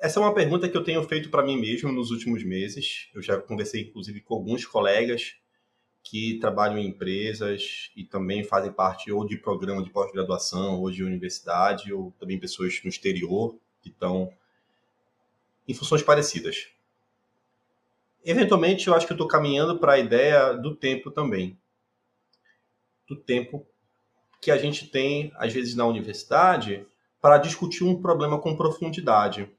Essa 0.00 0.20
é 0.20 0.22
uma 0.22 0.34
pergunta 0.34 0.68
que 0.68 0.76
eu 0.76 0.84
tenho 0.84 1.02
feito 1.04 1.28
para 1.28 1.44
mim 1.44 1.58
mesmo 1.58 1.90
nos 1.90 2.10
últimos 2.10 2.44
meses. 2.44 3.08
Eu 3.12 3.22
já 3.22 3.40
conversei, 3.40 3.82
inclusive, 3.82 4.20
com 4.20 4.34
alguns 4.34 4.66
colegas 4.66 5.36
que 6.02 6.38
trabalham 6.38 6.78
em 6.78 6.88
empresas 6.88 7.90
e 7.96 8.04
também 8.04 8.44
fazem 8.44 8.72
parte 8.72 9.10
ou 9.10 9.26
de 9.26 9.38
programa 9.38 9.82
de 9.82 9.90
pós-graduação, 9.90 10.80
ou 10.80 10.90
de 10.90 11.02
universidade, 11.02 11.92
ou 11.92 12.12
também 12.20 12.38
pessoas 12.38 12.78
no 12.84 12.90
exterior 12.90 13.56
que 13.80 13.88
estão 13.88 14.30
em 15.66 15.74
funções 15.74 16.02
parecidas. 16.02 16.68
Eventualmente, 18.24 18.88
eu 18.88 18.94
acho 18.94 19.06
que 19.06 19.12
eu 19.12 19.16
estou 19.16 19.28
caminhando 19.28 19.78
para 19.78 19.94
a 19.94 19.98
ideia 19.98 20.54
do 20.54 20.74
tempo 20.74 21.10
também. 21.10 21.58
Do 23.06 23.16
tempo 23.16 23.66
que 24.40 24.50
a 24.50 24.56
gente 24.56 24.88
tem, 24.88 25.32
às 25.36 25.52
vezes, 25.52 25.74
na 25.74 25.86
universidade, 25.86 26.86
para 27.20 27.38
discutir 27.38 27.84
um 27.84 28.00
problema 28.00 28.40
com 28.40 28.56
profundidade. 28.56 29.50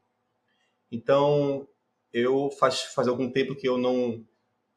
Então, 0.91 1.67
eu 2.13 2.49
faz, 2.51 2.81
faz 2.81 3.07
algum 3.07 3.29
tempo 3.29 3.55
que 3.55 3.67
eu 3.67 3.77
não 3.77 4.23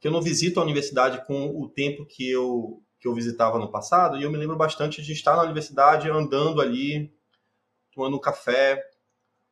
que 0.00 0.06
eu 0.06 0.12
não 0.12 0.22
visito 0.22 0.60
a 0.60 0.62
universidade 0.62 1.26
com 1.26 1.60
o 1.60 1.68
tempo 1.68 2.06
que 2.06 2.30
eu 2.30 2.82
que 3.00 3.06
eu 3.06 3.14
visitava 3.14 3.58
no 3.58 3.70
passado, 3.70 4.16
e 4.16 4.22
eu 4.24 4.30
me 4.30 4.36
lembro 4.36 4.56
bastante 4.56 5.02
de 5.02 5.12
estar 5.12 5.36
na 5.36 5.44
universidade 5.44 6.10
andando 6.10 6.60
ali, 6.60 7.12
tomando 7.92 8.18
café, 8.18 8.82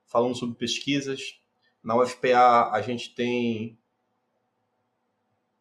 falando 0.04 0.34
sobre 0.34 0.56
pesquisas. 0.56 1.40
Na 1.86 1.94
UFPA 1.94 2.72
a 2.72 2.82
gente 2.82 3.14
tem 3.14 3.78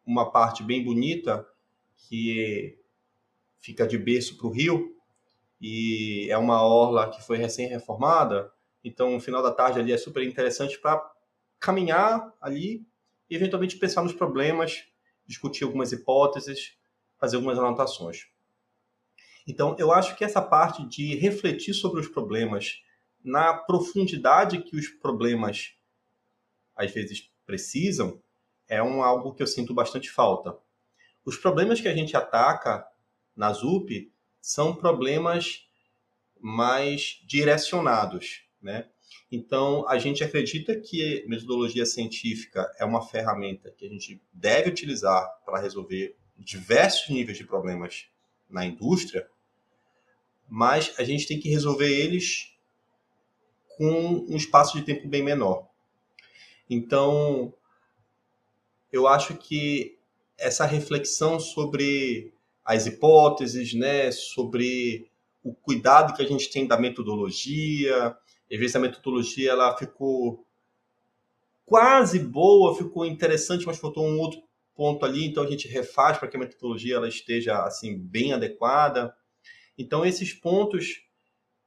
uma 0.04 0.28
parte 0.28 0.60
bem 0.60 0.82
bonita 0.82 1.48
que 1.96 2.76
fica 3.60 3.86
de 3.86 3.96
berço 3.96 4.36
para 4.36 4.48
o 4.48 4.50
rio 4.50 4.96
e 5.60 6.26
é 6.28 6.36
uma 6.36 6.66
orla 6.66 7.08
que 7.10 7.22
foi 7.22 7.38
recém-reformada. 7.38 8.52
Então, 8.82 9.12
no 9.12 9.20
final 9.20 9.40
da 9.40 9.52
tarde 9.52 9.78
ali 9.78 9.92
é 9.92 9.96
super 9.96 10.20
interessante 10.24 10.80
para 10.80 11.00
caminhar 11.60 12.34
ali 12.40 12.84
e 13.30 13.36
eventualmente 13.36 13.76
pensar 13.78 14.02
nos 14.02 14.12
problemas, 14.12 14.82
discutir 15.24 15.62
algumas 15.62 15.92
hipóteses, 15.92 16.76
fazer 17.20 17.36
algumas 17.36 17.56
anotações. 17.56 18.26
Então, 19.46 19.76
eu 19.78 19.92
acho 19.92 20.16
que 20.16 20.24
essa 20.24 20.42
parte 20.42 20.84
de 20.88 21.14
refletir 21.14 21.72
sobre 21.72 22.00
os 22.00 22.08
problemas 22.08 22.82
na 23.22 23.54
profundidade 23.54 24.60
que 24.62 24.74
os 24.74 24.88
problemas 24.88 25.75
às 26.76 26.92
vezes 26.92 27.30
precisam 27.46 28.20
é 28.68 28.82
um 28.82 29.02
algo 29.02 29.32
que 29.32 29.42
eu 29.42 29.46
sinto 29.46 29.72
bastante 29.72 30.10
falta. 30.10 30.56
Os 31.24 31.36
problemas 31.36 31.80
que 31.80 31.88
a 31.88 31.94
gente 31.94 32.16
ataca 32.16 32.86
na 33.34 33.52
ZUP 33.52 34.12
são 34.40 34.74
problemas 34.74 35.68
mais 36.40 37.22
direcionados, 37.26 38.42
né? 38.60 38.88
Então, 39.30 39.88
a 39.88 39.98
gente 39.98 40.22
acredita 40.22 40.78
que 40.78 41.24
metodologia 41.26 41.84
científica 41.84 42.72
é 42.78 42.84
uma 42.84 43.04
ferramenta 43.04 43.70
que 43.70 43.84
a 43.84 43.88
gente 43.88 44.20
deve 44.32 44.70
utilizar 44.70 45.28
para 45.44 45.60
resolver 45.60 46.16
diversos 46.38 47.08
níveis 47.08 47.36
de 47.36 47.44
problemas 47.44 48.08
na 48.48 48.64
indústria, 48.64 49.28
mas 50.48 50.94
a 50.98 51.02
gente 51.02 51.26
tem 51.26 51.40
que 51.40 51.48
resolver 51.48 51.90
eles 51.90 52.56
com 53.76 54.24
um 54.28 54.36
espaço 54.36 54.78
de 54.78 54.84
tempo 54.84 55.08
bem 55.08 55.22
menor. 55.22 55.68
Então, 56.68 57.52
eu 58.92 59.06
acho 59.06 59.36
que 59.36 59.96
essa 60.38 60.64
reflexão 60.64 61.38
sobre 61.38 62.32
as 62.64 62.86
hipóteses, 62.86 63.74
né, 63.74 64.10
sobre 64.10 65.10
o 65.42 65.54
cuidado 65.54 66.14
que 66.14 66.22
a 66.22 66.26
gente 66.26 66.50
tem 66.50 66.66
da 66.66 66.76
metodologia, 66.76 68.16
às 68.50 68.58
vezes 68.58 68.74
a 68.74 68.80
metodologia 68.80 69.52
ela 69.52 69.76
ficou 69.76 70.44
quase 71.64 72.18
boa, 72.18 72.76
ficou 72.76 73.06
interessante, 73.06 73.66
mas 73.66 73.78
faltou 73.78 74.04
um 74.04 74.18
outro 74.18 74.42
ponto 74.74 75.04
ali, 75.04 75.24
então 75.24 75.42
a 75.42 75.46
gente 75.46 75.66
refaz 75.68 76.18
para 76.18 76.28
que 76.28 76.36
a 76.36 76.40
metodologia 76.40 76.96
ela 76.96 77.08
esteja 77.08 77.62
assim 77.62 77.96
bem 77.96 78.32
adequada. 78.32 79.14
Então 79.78 80.04
esses 80.04 80.32
pontos 80.32 81.05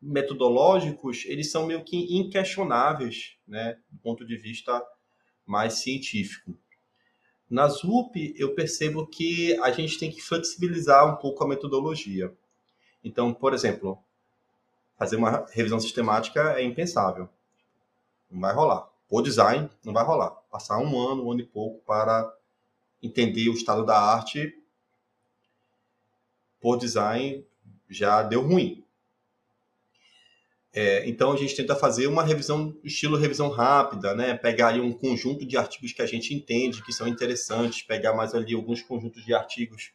metodológicos, 0.01 1.25
eles 1.25 1.51
são 1.51 1.65
meio 1.65 1.83
que 1.83 2.17
inquestionáveis, 2.17 3.35
né, 3.47 3.77
do 3.89 3.99
ponto 3.99 4.25
de 4.25 4.37
vista 4.37 4.81
mais 5.45 5.73
científico. 5.75 6.57
Na 7.49 7.67
ZUP, 7.67 8.33
eu 8.37 8.53
percebo 8.53 9.07
que 9.07 9.59
a 9.59 9.71
gente 9.71 9.97
tem 9.97 10.11
que 10.11 10.21
flexibilizar 10.21 11.11
um 11.11 11.17
pouco 11.17 11.43
a 11.43 11.47
metodologia. 11.47 12.31
Então, 13.03 13.33
por 13.33 13.53
exemplo, 13.53 13.97
fazer 14.97 15.15
uma 15.15 15.45
revisão 15.51 15.79
sistemática 15.79 16.53
é 16.53 16.63
impensável. 16.63 17.27
Não 18.29 18.39
vai 18.39 18.53
rolar. 18.53 18.87
O 19.09 19.21
design 19.21 19.67
não 19.83 19.93
vai 19.93 20.05
rolar. 20.05 20.29
Passar 20.51 20.77
um 20.77 20.99
ano, 20.99 21.25
um 21.25 21.31
ano 21.31 21.41
e 21.41 21.45
pouco 21.45 21.83
para 21.85 22.31
entender 23.01 23.49
o 23.49 23.53
estado 23.53 23.83
da 23.83 23.97
arte 23.97 24.55
por 26.61 26.77
design 26.77 27.43
já 27.89 28.21
deu 28.21 28.41
ruim. 28.41 28.85
É, 30.71 31.07
então 31.09 31.31
a 31.31 31.35
gente 31.35 31.55
tenta 31.55 31.75
fazer 31.75 32.05
uma 32.05 32.23
revisão, 32.23 32.77
estilo 32.83 33.17
revisão 33.17 33.49
rápida, 33.49 34.13
né? 34.13 34.37
Pegar 34.37 34.67
ali 34.67 34.79
um 34.79 34.93
conjunto 34.93 35.45
de 35.45 35.57
artigos 35.57 35.93
que 35.93 36.01
a 36.01 36.05
gente 36.05 36.33
entende 36.33 36.83
que 36.83 36.93
são 36.93 37.07
interessantes, 37.07 37.81
pegar 37.81 38.13
mais 38.13 38.35
ali 38.35 38.53
alguns 38.53 38.81
conjuntos 38.81 39.25
de 39.25 39.33
artigos 39.33 39.91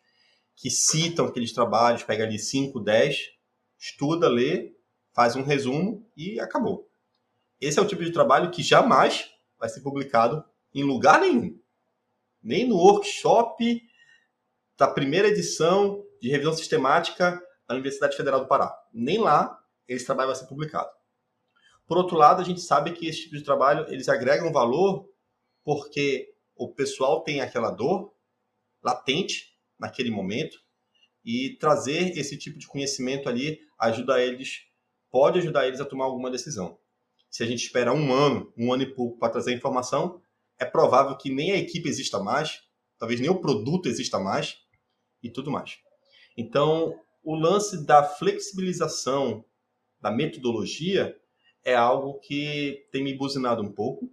que 0.57 0.71
citam 0.71 1.27
aqueles 1.27 1.53
trabalhos, 1.53 2.03
pega 2.03 2.25
ali 2.25 2.39
5, 2.39 2.81
10, 2.81 3.31
estuda, 3.79 4.29
lê, 4.29 4.73
faz 5.13 5.37
um 5.37 5.43
resumo 5.43 6.09
e 6.17 6.41
acabou. 6.41 6.89
Esse 7.61 7.79
é 7.79 7.83
o 7.83 7.87
tipo 7.87 8.05
de 8.05 8.13
trabalho 8.13 8.51
que 8.51 8.63
jamais 8.63 9.31
vai 9.59 9.69
ser 9.69 9.81
publicado 9.81 10.45
em 10.75 10.83
lugar 10.83 11.21
nenhum. 11.21 11.59
Nem 12.43 12.67
no 12.67 12.77
workshop 12.77 13.81
da 14.77 14.89
primeira 14.89 15.29
edição 15.29 16.05
de 16.21 16.29
revisão 16.29 16.53
sistemática 16.53 17.41
da 17.67 17.75
Universidade 17.75 18.17
Federal 18.17 18.41
do 18.41 18.49
Pará. 18.49 18.77
Nem 18.93 19.19
lá 19.19 19.64
esse 19.89 20.05
trabalho 20.05 20.29
vai 20.29 20.37
ser 20.37 20.47
publicado. 20.47 20.91
Por 21.87 21.99
outro 21.99 22.17
lado, 22.17 22.41
a 22.41 22.45
gente 22.45 22.61
sabe 22.61 22.93
que 22.93 23.07
esse 23.07 23.23
tipo 23.23 23.37
de 23.37 23.45
trabalho 23.45 23.87
eles 23.93 24.09
agregam 24.09 24.53
valor 24.53 25.09
porque 25.63 26.35
o 26.57 26.69
pessoal 26.69 27.23
tem 27.23 27.41
aquela 27.41 27.71
dor 27.71 28.15
latente 28.83 29.55
naquele 29.79 30.11
momento 30.11 30.59
e 31.25 31.57
trazer 31.59 32.17
esse 32.19 32.37
tipo 32.39 32.59
de 32.59 32.67
conhecimento 32.67 33.29
ali 33.29 33.61
ajuda 33.79 34.23
eles, 34.23 34.63
pode 35.11 35.39
ajudar 35.39 35.67
eles 35.67 35.81
a 35.81 35.85
tomar 35.85 36.05
alguma 36.05 36.31
decisão. 36.31 36.79
Se 37.31 37.43
a 37.43 37.47
gente 37.47 37.65
espera 37.65 37.93
um 37.93 38.13
ano, 38.13 38.53
um 38.57 38.73
ano 38.73 38.83
e 38.83 38.95
pouco 38.95 39.19
para 39.19 39.33
trazer 39.33 39.55
informação, 39.55 40.21
é 40.59 40.65
provável 40.65 41.17
que 41.17 41.31
nem 41.31 41.53
a 41.53 41.57
equipe 41.57 41.89
exista 41.89 42.21
mais, 42.21 42.63
talvez 42.99 43.21
nem 43.21 43.31
o 43.31 43.41
produto 43.41 43.89
exista 43.89 44.21
mais 44.21 44.59
e 45.23 45.31
tudo 45.31 45.51
mais. 45.51 45.79
Então, 46.37 46.95
o 47.23 47.35
lance 47.35 47.85
da 47.85 48.05
flexibilização 48.05 49.45
da 50.05 50.11
metodologia 50.11 51.19
é 51.65 51.75
algo 51.75 52.21
que 52.21 52.87
tem 52.93 53.03
me 53.03 53.15
buzinado 53.15 53.63
um 53.63 53.73
pouco, 53.73 54.13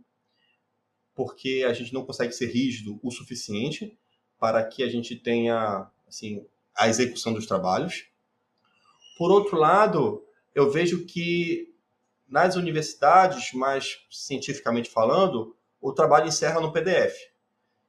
porque 1.13 1.65
a 1.67 1.73
gente 1.73 1.93
não 1.93 2.05
consegue 2.05 2.31
ser 2.31 2.45
rígido 2.45 2.97
o 3.03 3.11
suficiente 3.11 3.99
para 4.39 4.63
que 4.63 4.83
a 4.83 4.87
gente 4.87 5.17
tenha 5.17 5.91
assim, 6.07 6.47
a 6.73 6.87
execução 6.87 7.33
dos 7.33 7.45
trabalhos. 7.45 8.05
Por 9.17 9.31
outro 9.31 9.57
lado, 9.57 10.25
eu 10.55 10.71
vejo 10.71 11.05
que 11.05 11.75
nas 12.25 12.55
universidades, 12.55 13.51
mais 13.51 13.99
cientificamente 14.09 14.89
falando, 14.89 15.53
o 15.81 15.91
trabalho 15.91 16.29
encerra 16.29 16.61
no 16.61 16.71
PDF. 16.71 17.13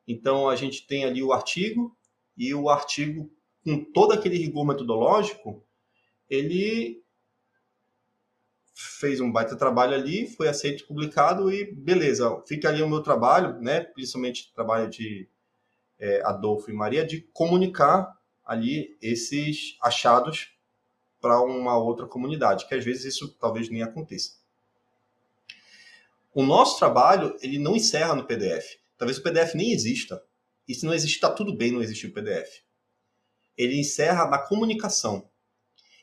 Então 0.08 0.48
a 0.48 0.56
gente 0.56 0.88
tem 0.88 1.04
ali 1.04 1.22
o 1.22 1.32
artigo 1.32 1.96
e 2.36 2.52
o 2.52 2.68
artigo 2.68 3.30
com 3.62 3.84
todo 3.92 4.12
aquele 4.12 4.38
rigor 4.38 4.66
metodológico, 4.66 5.64
ele 6.28 7.00
fez 8.82 9.20
um 9.20 9.30
baita 9.30 9.56
trabalho 9.56 9.94
ali, 9.94 10.26
foi 10.28 10.48
aceito, 10.48 10.86
publicado 10.86 11.52
e 11.52 11.72
beleza, 11.72 12.42
fica 12.46 12.68
ali 12.68 12.82
o 12.82 12.88
meu 12.88 13.02
trabalho, 13.02 13.60
né, 13.60 13.80
principalmente 13.80 14.52
trabalho 14.54 14.88
de 14.88 15.28
é, 15.98 16.22
Adolfo 16.24 16.70
e 16.70 16.74
Maria, 16.74 17.06
de 17.06 17.22
comunicar 17.32 18.12
ali 18.44 18.96
esses 19.00 19.76
achados 19.80 20.52
para 21.20 21.40
uma 21.40 21.78
outra 21.78 22.06
comunidade, 22.06 22.66
que 22.66 22.74
às 22.74 22.84
vezes 22.84 23.14
isso 23.14 23.36
talvez 23.38 23.70
nem 23.70 23.82
aconteça. 23.82 24.32
O 26.34 26.42
nosso 26.42 26.78
trabalho, 26.78 27.36
ele 27.40 27.58
não 27.58 27.76
encerra 27.76 28.14
no 28.14 28.26
PDF. 28.26 28.78
Talvez 28.96 29.18
o 29.18 29.22
PDF 29.22 29.54
nem 29.54 29.72
exista. 29.72 30.22
E 30.66 30.74
se 30.74 30.86
não 30.86 30.94
existe, 30.94 31.16
está 31.16 31.30
tudo 31.30 31.54
bem 31.54 31.70
não 31.70 31.82
existir 31.82 32.06
o 32.06 32.12
PDF. 32.12 32.62
Ele 33.56 33.78
encerra 33.78 34.26
na 34.26 34.38
comunicação. 34.38 35.30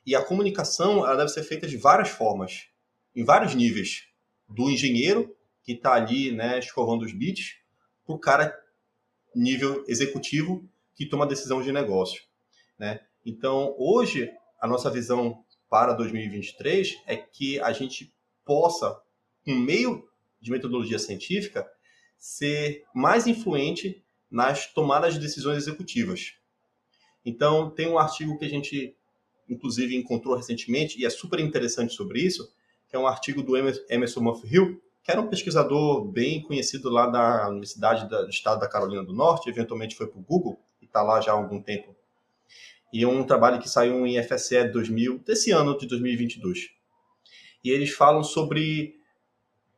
E 0.10 0.16
a 0.16 0.26
comunicação 0.26 1.06
ela 1.06 1.18
deve 1.18 1.30
ser 1.30 1.44
feita 1.44 1.68
de 1.68 1.78
várias 1.78 2.10
formas, 2.10 2.68
em 3.16 3.24
vários 3.24 3.54
níveis. 3.54 4.08
Do 4.48 4.68
engenheiro, 4.68 5.38
que 5.62 5.74
está 5.74 5.94
ali 5.94 6.32
né, 6.32 6.58
escovando 6.58 7.06
os 7.06 7.14
bits, 7.14 7.58
para 8.04 8.16
o 8.16 8.18
cara 8.18 8.60
nível 9.36 9.86
executivo, 9.88 10.68
que 10.96 11.06
toma 11.06 11.28
decisão 11.28 11.62
de 11.62 11.72
negócio. 11.72 12.24
Né? 12.80 13.02
Então, 13.24 13.76
hoje, 13.78 14.32
a 14.60 14.66
nossa 14.66 14.90
visão 14.90 15.46
para 15.70 15.94
2023 15.94 17.04
é 17.06 17.16
que 17.16 17.60
a 17.60 17.72
gente 17.72 18.12
possa, 18.44 19.00
com 19.46 19.54
meio 19.54 20.10
de 20.42 20.50
metodologia 20.50 20.98
científica, 20.98 21.70
ser 22.18 22.84
mais 22.96 23.28
influente 23.28 24.04
nas 24.28 24.66
tomadas 24.74 25.14
de 25.14 25.20
decisões 25.20 25.58
executivas. 25.58 26.34
Então, 27.24 27.70
tem 27.70 27.88
um 27.88 28.00
artigo 28.00 28.40
que 28.40 28.46
a 28.46 28.50
gente 28.50 28.98
inclusive 29.50 29.96
encontrou 29.96 30.36
recentemente, 30.36 31.00
e 31.00 31.06
é 31.06 31.10
super 31.10 31.40
interessante 31.40 31.94
sobre 31.94 32.22
isso, 32.22 32.52
que 32.88 32.96
é 32.96 33.00
um 33.00 33.08
artigo 33.08 33.42
do 33.42 33.56
Emerson 33.58 34.22
Monfils, 34.22 34.78
que 35.04 35.12
era 35.12 35.22
um 35.22 35.28
pesquisador 35.28 36.06
bem 36.06 36.42
conhecido 36.42 36.90
lá 36.90 37.08
da 37.08 37.50
Universidade 37.50 38.08
do 38.08 38.30
Estado 38.30 38.60
da 38.60 38.68
Carolina 38.68 39.04
do 39.04 39.14
Norte, 39.14 39.50
eventualmente 39.50 39.96
foi 39.96 40.08
para 40.08 40.20
o 40.20 40.24
Google, 40.24 40.60
e 40.82 40.86
está 40.86 41.02
lá 41.02 41.22
já 41.22 41.32
há 41.32 41.36
algum 41.36 41.62
tempo. 41.62 41.96
E 42.92 43.04
é 43.04 43.08
um 43.08 43.24
trabalho 43.24 43.60
que 43.60 43.70
saiu 43.70 44.06
em 44.06 44.22
FSE 44.22 44.64
2000, 44.70 45.20
desse 45.20 45.52
ano 45.52 45.78
de 45.78 45.88
2022. 45.88 46.70
E 47.64 47.70
eles 47.70 47.92
falam 47.92 48.24
sobre 48.24 48.96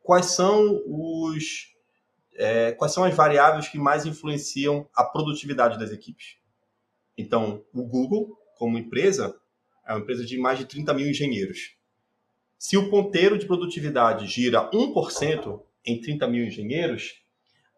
quais 0.02 0.26
são 0.26 0.82
os 0.86 1.72
é, 2.34 2.72
quais 2.72 2.92
são 2.94 3.04
as 3.04 3.14
variáveis 3.14 3.68
que 3.68 3.78
mais 3.78 4.06
influenciam 4.06 4.88
a 4.94 5.04
produtividade 5.04 5.78
das 5.78 5.90
equipes. 5.90 6.36
Então, 7.16 7.62
o 7.74 7.84
Google, 7.84 8.38
como 8.56 8.78
empresa, 8.78 9.38
é 9.86 9.92
uma 9.92 10.00
empresa 10.00 10.24
de 10.24 10.38
mais 10.38 10.58
de 10.58 10.64
30 10.64 10.94
mil 10.94 11.08
engenheiros. 11.08 11.76
Se 12.58 12.76
o 12.76 12.88
ponteiro 12.88 13.38
de 13.38 13.46
produtividade 13.46 14.26
gira 14.26 14.70
1% 14.70 15.62
em 15.84 16.00
30 16.00 16.28
mil 16.28 16.44
engenheiros, 16.44 17.22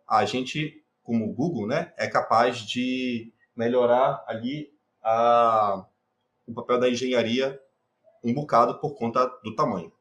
a 0.07 0.25
gente, 0.25 0.85
como 1.03 1.25
o 1.25 1.33
Google, 1.33 1.67
né, 1.67 1.93
é 1.97 2.07
capaz 2.07 2.59
de 2.59 3.33
melhorar 3.57 4.23
ali 4.27 4.73
a, 5.03 5.87
o 6.47 6.53
papel 6.53 6.81
da 6.81 6.89
engenharia 6.89 7.61
um 8.23 8.33
bocado 8.33 8.79
por 8.81 8.95
conta 8.95 9.27
do 9.43 9.55
tamanho. 9.55 9.93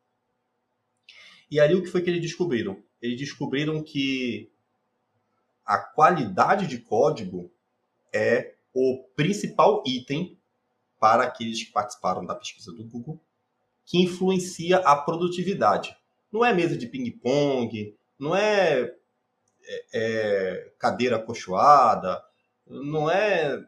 E 1.51 1.59
ali 1.59 1.75
o 1.75 1.83
que 1.83 1.89
foi 1.89 2.01
que 2.01 2.09
eles 2.09 2.21
descobriram? 2.21 2.81
Eles 3.01 3.19
descobriram 3.19 3.83
que 3.83 4.49
a 5.65 5.77
qualidade 5.77 6.67
de 6.67 6.79
código 6.79 7.51
é 8.11 8.55
o 8.73 9.03
principal 9.15 9.83
item 9.85 10.37
para 11.03 11.23
aqueles 11.23 11.61
que 11.61 11.69
participaram 11.69 12.25
da 12.25 12.33
pesquisa 12.33 12.71
do 12.71 12.85
Google 12.85 13.21
que 13.83 14.01
influencia 14.01 14.77
a 14.77 14.95
produtividade. 14.95 15.93
Não 16.31 16.45
é 16.45 16.53
mesa 16.53 16.77
de 16.77 16.87
ping-pong, 16.87 17.93
não 18.17 18.33
é, 18.33 18.83
é, 19.65 19.85
é 19.93 20.73
cadeira 20.79 21.17
acolchoada, 21.17 22.23
não 22.65 23.11
é 23.11 23.61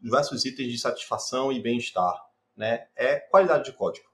diversos 0.00 0.44
itens 0.44 0.72
de 0.72 0.76
satisfação 0.76 1.52
e 1.52 1.62
bem-estar, 1.62 2.20
né? 2.56 2.88
É 2.96 3.20
qualidade 3.20 3.66
de 3.66 3.72
código, 3.72 4.08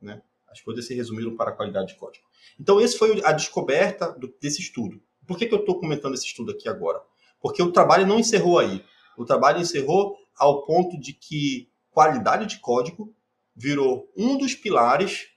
né? 0.00 0.20
As 0.48 0.60
coisas 0.60 0.84
se 0.84 0.96
resumiram 0.96 1.36
para 1.36 1.52
a 1.52 1.54
qualidade 1.54 1.92
de 1.92 1.94
código. 1.94 2.26
Então, 2.58 2.80
esse 2.80 2.98
foi 2.98 3.22
a 3.24 3.30
descoberta 3.30 4.10
do, 4.10 4.26
desse 4.40 4.60
estudo. 4.60 5.00
Por 5.24 5.38
que, 5.38 5.46
que 5.46 5.54
eu 5.54 5.60
estou 5.60 5.78
comentando 5.78 6.14
esse 6.14 6.26
estudo 6.26 6.50
aqui 6.50 6.68
agora? 6.68 7.00
Porque 7.40 7.62
o 7.62 7.70
trabalho 7.70 8.08
não 8.08 8.18
encerrou 8.18 8.58
aí. 8.58 8.84
O 9.16 9.24
trabalho 9.24 9.60
encerrou 9.60 10.16
ao 10.36 10.66
ponto 10.66 10.98
de 10.98 11.12
que 11.12 11.71
qualidade 11.92 12.46
de 12.46 12.58
código 12.58 13.14
virou 13.54 14.10
um 14.16 14.36
dos 14.36 14.54
pilares, 14.54 15.28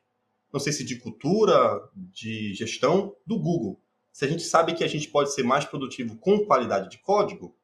não 0.51 0.59
sei 0.59 0.73
se 0.73 0.83
de 0.83 0.97
cultura, 0.97 1.81
de 1.93 2.53
gestão, 2.53 3.15
do 3.25 3.37
Google. 3.37 3.79
Se 4.11 4.23
a 4.23 4.27
gente 4.27 4.43
sabe 4.43 4.73
que 4.73 4.83
a 4.83 4.87
gente 4.87 5.09
pode 5.09 5.33
ser 5.33 5.43
mais 5.43 5.65
produtivo 5.65 6.17
com 6.17 6.45
qualidade 6.45 6.89
de 6.89 6.97
código, 6.99 7.55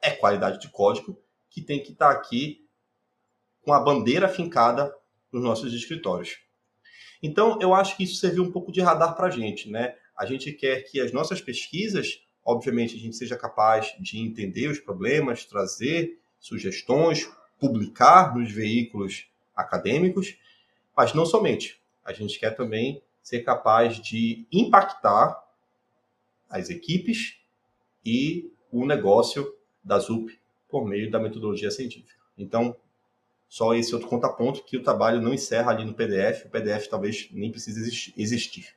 é 0.00 0.10
qualidade 0.10 0.60
de 0.60 0.68
código 0.68 1.20
que 1.50 1.60
tem 1.60 1.82
que 1.82 1.92
estar 1.92 2.10
aqui 2.10 2.66
com 3.60 3.72
a 3.72 3.80
bandeira 3.80 4.28
fincada 4.28 4.94
nos 5.30 5.42
nossos 5.42 5.74
escritórios. 5.74 6.38
Então, 7.22 7.58
eu 7.60 7.74
acho 7.74 7.96
que 7.96 8.04
isso 8.04 8.16
serviu 8.16 8.44
um 8.44 8.50
pouco 8.50 8.72
de 8.72 8.80
radar 8.80 9.14
para 9.14 9.26
a 9.26 9.30
gente. 9.30 9.68
Né? 9.68 9.94
A 10.16 10.24
gente 10.24 10.52
quer 10.52 10.82
que 10.82 11.00
as 11.00 11.12
nossas 11.12 11.40
pesquisas, 11.40 12.22
obviamente, 12.44 12.94
a 12.94 12.98
gente 12.98 13.16
seja 13.16 13.36
capaz 13.36 13.94
de 14.00 14.18
entender 14.18 14.68
os 14.68 14.78
problemas, 14.78 15.44
trazer 15.44 16.18
sugestões, 16.38 17.28
publicar 17.58 18.34
nos 18.36 18.50
veículos 18.50 19.28
acadêmicos, 19.54 20.36
mas 20.96 21.14
não 21.14 21.26
somente. 21.26 21.80
A 22.04 22.12
gente 22.12 22.38
quer 22.38 22.50
também 22.56 23.02
ser 23.22 23.40
capaz 23.40 24.00
de 24.00 24.46
impactar 24.50 25.38
as 26.48 26.70
equipes 26.70 27.38
e 28.04 28.50
o 28.72 28.86
negócio 28.86 29.54
da 29.82 29.98
ZUP 29.98 30.38
por 30.68 30.86
meio 30.86 31.10
da 31.10 31.18
metodologia 31.18 31.70
científica. 31.70 32.14
Então, 32.36 32.74
só 33.48 33.74
esse 33.74 33.94
outro 33.94 34.08
contraponto 34.08 34.64
que 34.64 34.76
o 34.76 34.82
trabalho 34.82 35.20
não 35.20 35.34
encerra 35.34 35.72
ali 35.72 35.84
no 35.84 35.94
PDF, 35.94 36.46
o 36.46 36.50
PDF 36.50 36.86
talvez 36.88 37.28
nem 37.32 37.50
precise 37.50 38.12
existir. 38.16 38.74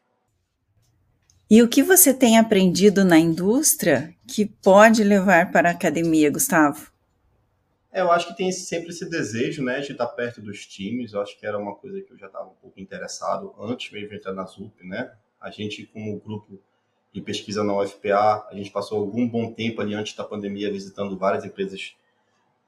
E 1.50 1.62
o 1.62 1.68
que 1.68 1.84
você 1.84 2.14
tem 2.14 2.38
aprendido 2.38 3.04
na 3.04 3.20
indústria 3.20 4.16
que 4.26 4.46
pode 4.46 5.04
levar 5.04 5.52
para 5.52 5.70
a 5.70 5.74
academia, 5.74 6.32
Gustavo? 6.32 6.91
É, 7.92 8.00
eu 8.00 8.12
acho 8.12 8.28
que 8.28 8.38
tem 8.38 8.52
sempre 8.52 8.90
esse 8.90 9.10
desejo, 9.10 9.62
né, 9.62 9.82
de 9.82 9.92
estar 9.92 10.08
perto 10.08 10.42
dos 10.42 10.66
times. 10.66 11.12
Eu 11.12 11.22
acho 11.22 11.38
que 11.38 11.46
era 11.46 11.58
uma 11.58 11.76
coisa 11.76 12.02
que 12.02 12.14
eu 12.14 12.18
já 12.18 12.28
estava 12.28 12.46
um 12.46 12.56
pouco 12.56 12.80
interessado 12.80 13.54
antes 13.60 13.92
mesmo 13.92 14.10
de 14.10 14.16
entrar 14.16 14.32
na 14.32 14.46
ZUP, 14.46 14.86
né? 14.86 15.12
A 15.40 15.52
gente, 15.52 15.86
como 15.88 16.20
grupo 16.20 16.62
de 17.12 17.22
pesquisa 17.22 17.64
na 17.64 17.76
UFPA, 17.76 18.48
a 18.50 18.56
gente 18.56 18.72
passou 18.72 19.00
algum 19.00 19.28
bom 19.28 19.52
tempo 19.52 19.82
ali 19.82 19.94
antes 19.94 20.16
da 20.16 20.24
pandemia 20.24 20.72
visitando 20.72 21.18
várias 21.18 21.44
empresas 21.44 21.94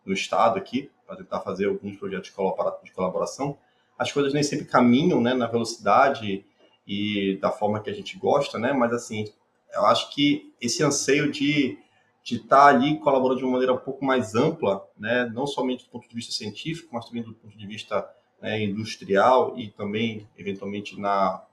no 0.05 0.13
estado 0.13 0.57
aqui 0.57 0.91
para 1.07 1.15
tentar 1.15 1.39
fazer 1.39 1.67
alguns 1.67 1.95
projetos 1.95 2.34
de 2.84 2.91
colaboração. 2.91 3.57
As 3.97 4.11
coisas 4.11 4.34
nem 4.34 4.43
sempre 4.43 4.65
caminham, 4.65 5.21
né, 5.21 5.34
na 5.34 5.47
velocidade 5.47 6.45
e 6.86 7.38
da 7.41 7.49
forma 7.49 7.82
que 7.82 7.89
a 7.89 7.93
gente 7.93 8.17
gosta, 8.17 8.59
né? 8.59 8.74
Mas 8.74 8.91
assim, 8.91 9.32
eu 9.74 9.86
acho 9.86 10.13
que 10.13 10.53
esse 10.59 10.84
anseio 10.84 11.32
de 11.32 11.78
de 12.24 12.38
estar 12.38 12.67
ali 12.67 12.97
colaborando 12.99 13.39
de 13.39 13.43
uma 13.43 13.53
maneira 13.53 13.74
um 13.74 13.78
pouco 13.78 14.05
mais 14.05 14.34
ampla, 14.34 14.88
né, 14.97 15.30
não 15.34 15.45
somente 15.45 15.84
do 15.84 15.89
ponto 15.89 16.07
de 16.07 16.15
vista 16.15 16.32
científico, 16.32 16.89
mas 16.93 17.05
também 17.05 17.21
do 17.21 17.34
ponto 17.34 17.57
de 17.57 17.67
vista 17.67 18.09
né, 18.41 18.63
industrial 18.63 19.53
e 19.57 19.69
também, 19.69 20.28
eventualmente, 20.38 20.99
na, 20.99 21.43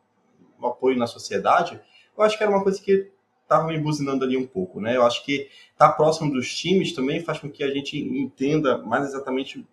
no 0.58 0.68
apoio 0.68 0.96
na 0.96 1.08
sociedade, 1.08 1.80
eu 2.16 2.22
acho 2.22 2.38
que 2.38 2.42
era 2.44 2.52
uma 2.52 2.62
coisa 2.62 2.80
que 2.80 3.10
estava 3.42 3.66
me 3.66 3.78
buzinando 3.78 4.24
ali 4.24 4.36
um 4.36 4.46
pouco. 4.46 4.80
Né? 4.80 4.96
Eu 4.96 5.04
acho 5.04 5.24
que 5.24 5.48
estar 5.72 5.88
tá 5.88 5.92
próximo 5.92 6.32
dos 6.32 6.54
times 6.54 6.92
também 6.92 7.20
faz 7.20 7.40
com 7.40 7.50
que 7.50 7.64
a 7.64 7.70
gente 7.70 7.98
entenda 7.98 8.78
mais 8.78 9.08
exatamente 9.08 9.66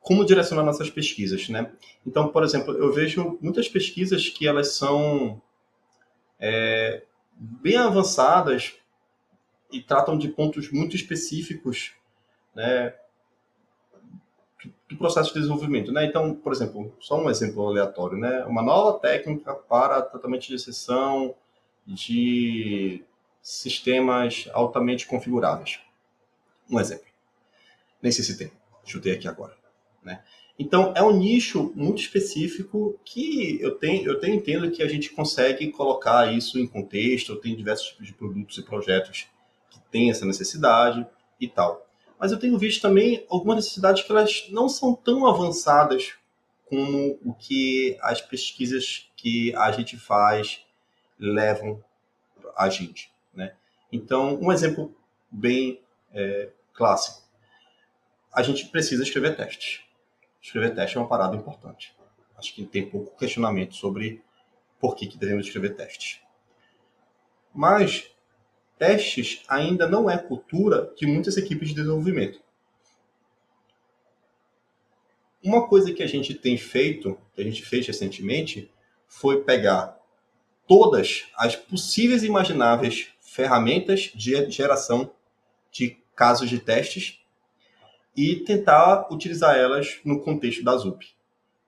como 0.00 0.24
direcionar 0.24 0.62
nossas 0.62 0.88
pesquisas, 0.88 1.48
né? 1.50 1.70
Então, 2.06 2.28
por 2.28 2.42
exemplo, 2.42 2.72
eu 2.74 2.90
vejo 2.92 3.36
muitas 3.42 3.68
pesquisas 3.68 4.28
que 4.28 4.46
elas 4.46 4.72
são 4.72 5.42
é, 6.40 7.02
bem 7.32 7.76
avançadas 7.76 8.74
e 9.70 9.80
tratam 9.80 10.16
de 10.16 10.28
pontos 10.28 10.70
muito 10.70 10.96
específicos 10.96 11.92
né, 12.54 12.94
do 14.88 14.96
processo 14.96 15.28
de 15.28 15.40
desenvolvimento. 15.40 15.92
Né? 15.92 16.06
Então, 16.06 16.34
por 16.34 16.52
exemplo, 16.52 16.94
só 16.98 17.22
um 17.22 17.28
exemplo 17.30 17.66
aleatório, 17.66 18.16
né? 18.16 18.44
uma 18.46 18.62
nova 18.62 18.98
técnica 18.98 19.54
para 19.54 20.02
tratamento 20.02 20.46
de 20.46 20.54
exceção 20.54 21.34
de 21.86 23.02
sistemas 23.42 24.48
altamente 24.52 25.06
configuráveis. 25.06 25.80
Um 26.70 26.80
exemplo. 26.80 27.06
Nem 28.02 28.12
sei 28.12 28.24
se 28.24 28.36
tem, 28.36 28.50
chutei 28.84 29.12
aqui 29.12 29.28
agora. 29.28 29.56
Né? 30.02 30.22
Então, 30.58 30.92
é 30.96 31.02
um 31.02 31.16
nicho 31.16 31.72
muito 31.74 32.00
específico 32.00 32.98
que 33.04 33.60
eu 33.60 33.76
tenho, 33.76 34.04
eu 34.06 34.18
tenho 34.18 34.34
entendo 34.34 34.70
que 34.70 34.82
a 34.82 34.88
gente 34.88 35.10
consegue 35.10 35.70
colocar 35.70 36.32
isso 36.32 36.58
em 36.58 36.66
contexto, 36.66 37.36
tenho 37.36 37.56
diversos 37.56 37.88
tipos 37.88 38.06
de 38.06 38.12
produtos 38.12 38.58
e 38.58 38.62
projetos 38.62 39.28
tem 39.90 40.10
essa 40.10 40.24
necessidade 40.24 41.06
e 41.40 41.48
tal. 41.48 41.86
Mas 42.18 42.32
eu 42.32 42.38
tenho 42.38 42.58
visto 42.58 42.82
também 42.82 43.24
algumas 43.30 43.56
necessidades 43.56 44.02
que 44.02 44.10
elas 44.10 44.46
não 44.50 44.68
são 44.68 44.94
tão 44.94 45.26
avançadas 45.26 46.14
como 46.66 47.18
o 47.24 47.32
que 47.32 47.96
as 48.02 48.20
pesquisas 48.20 49.10
que 49.16 49.54
a 49.54 49.70
gente 49.70 49.96
faz 49.96 50.64
levam 51.18 51.82
a 52.56 52.68
gente. 52.68 53.10
Né? 53.32 53.54
Então, 53.90 54.38
um 54.40 54.52
exemplo 54.52 54.94
bem 55.30 55.80
é, 56.12 56.50
clássico. 56.74 57.26
A 58.32 58.42
gente 58.42 58.66
precisa 58.66 59.02
escrever 59.02 59.36
testes. 59.36 59.82
Escrever 60.42 60.74
testes 60.74 60.96
é 60.96 61.00
uma 61.00 61.08
parada 61.08 61.36
importante. 61.36 61.94
Acho 62.36 62.54
que 62.54 62.64
tem 62.64 62.88
pouco 62.88 63.16
questionamento 63.16 63.74
sobre 63.74 64.22
por 64.78 64.94
que, 64.94 65.06
que 65.06 65.18
devemos 65.18 65.46
escrever 65.46 65.74
testes. 65.74 66.20
Mas 67.52 68.10
testes 68.78 69.42
ainda 69.48 69.88
não 69.88 70.08
é 70.08 70.16
cultura 70.16 70.92
de 70.96 71.06
muitas 71.06 71.36
equipes 71.36 71.68
de 71.68 71.74
desenvolvimento. 71.74 72.40
Uma 75.42 75.68
coisa 75.68 75.92
que 75.92 76.02
a 76.02 76.06
gente 76.06 76.34
tem 76.34 76.56
feito, 76.56 77.18
que 77.34 77.40
a 77.40 77.44
gente 77.44 77.62
fez 77.62 77.86
recentemente, 77.86 78.70
foi 79.06 79.42
pegar 79.44 79.98
todas 80.66 81.26
as 81.36 81.56
possíveis 81.56 82.22
e 82.22 82.26
imagináveis 82.26 83.08
ferramentas 83.20 84.10
de 84.14 84.50
geração 84.50 85.10
de 85.70 85.96
casos 86.14 86.50
de 86.50 86.58
testes 86.58 87.20
e 88.16 88.36
tentar 88.36 89.08
utilizar 89.12 89.56
elas 89.56 90.00
no 90.04 90.20
contexto 90.20 90.64
da 90.64 90.76
ZUP. 90.76 91.06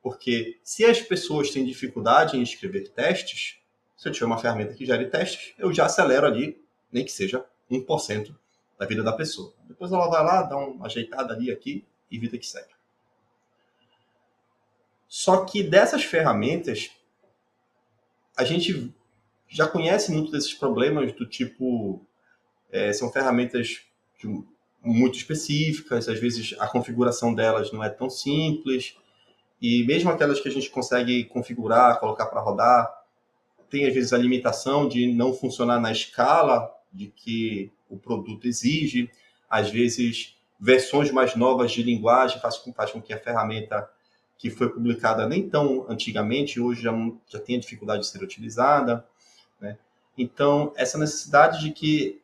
Porque 0.02 0.58
se 0.62 0.84
as 0.84 1.00
pessoas 1.00 1.50
têm 1.50 1.64
dificuldade 1.64 2.36
em 2.36 2.42
escrever 2.42 2.88
testes, 2.88 3.58
se 3.96 4.08
eu 4.08 4.12
tiver 4.12 4.26
uma 4.26 4.38
ferramenta 4.38 4.74
que 4.74 4.84
gere 4.84 5.06
testes, 5.06 5.54
eu 5.58 5.72
já 5.72 5.86
acelero 5.86 6.26
ali 6.26 6.60
nem 6.92 7.04
que 7.04 7.12
seja 7.12 7.44
1% 7.70 8.34
da 8.78 8.86
vida 8.86 9.02
da 9.02 9.12
pessoa. 9.12 9.52
Depois 9.64 9.92
ela 9.92 10.08
vai 10.08 10.24
lá, 10.24 10.42
dá 10.42 10.56
uma 10.56 10.86
ajeitada 10.86 11.34
ali 11.34 11.50
aqui 11.50 11.84
e 12.10 12.18
vida 12.18 12.38
que 12.38 12.46
segue. 12.46 12.70
Só 15.06 15.44
que 15.44 15.62
dessas 15.62 16.04
ferramentas, 16.04 16.90
a 18.36 18.44
gente 18.44 18.94
já 19.48 19.66
conhece 19.66 20.12
muito 20.12 20.30
desses 20.30 20.54
problemas 20.54 21.12
do 21.12 21.26
tipo 21.26 22.00
é, 22.70 22.92
são 22.92 23.10
ferramentas 23.10 23.82
de, 24.18 24.44
muito 24.82 25.18
específicas, 25.18 26.08
às 26.08 26.18
vezes 26.18 26.54
a 26.58 26.66
configuração 26.66 27.34
delas 27.34 27.72
não 27.72 27.82
é 27.82 27.90
tão 27.90 28.08
simples 28.08 28.96
e 29.60 29.84
mesmo 29.84 30.10
aquelas 30.10 30.40
que 30.40 30.48
a 30.48 30.52
gente 30.52 30.70
consegue 30.70 31.24
configurar, 31.24 31.98
colocar 32.00 32.26
para 32.26 32.40
rodar, 32.40 32.90
tem 33.68 33.86
às 33.86 33.92
vezes 33.92 34.12
a 34.12 34.18
limitação 34.18 34.88
de 34.88 35.12
não 35.12 35.34
funcionar 35.34 35.78
na 35.80 35.92
escala 35.92 36.72
de 36.92 37.08
que 37.08 37.72
o 37.88 37.96
produto 37.96 38.46
exige, 38.46 39.10
às 39.48 39.70
vezes 39.70 40.36
versões 40.58 41.10
mais 41.10 41.34
novas 41.34 41.72
de 41.72 41.82
linguagem 41.82 42.40
faz 42.40 42.58
com, 42.58 42.72
faz 42.72 42.90
com 42.90 43.00
que 43.00 43.12
a 43.12 43.18
ferramenta 43.18 43.90
que 44.36 44.50
foi 44.50 44.70
publicada 44.70 45.28
nem 45.28 45.48
tão 45.48 45.84
antigamente, 45.88 46.60
hoje 46.60 46.82
já, 46.82 46.92
já 47.28 47.38
tenha 47.38 47.60
dificuldade 47.60 48.02
de 48.02 48.08
ser 48.08 48.22
utilizada. 48.22 49.06
Né? 49.60 49.76
Então, 50.16 50.72
essa 50.76 50.96
necessidade 50.96 51.60
de 51.60 51.72
que 51.72 52.20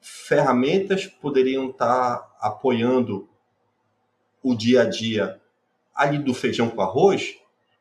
ferramentas 0.00 1.06
poderiam 1.06 1.70
estar 1.70 2.36
apoiando 2.40 3.28
o 4.42 4.56
dia 4.56 4.82
a 4.82 4.84
dia 4.84 5.40
ali 5.94 6.18
do 6.18 6.34
feijão 6.34 6.68
com 6.68 6.82
arroz 6.82 7.36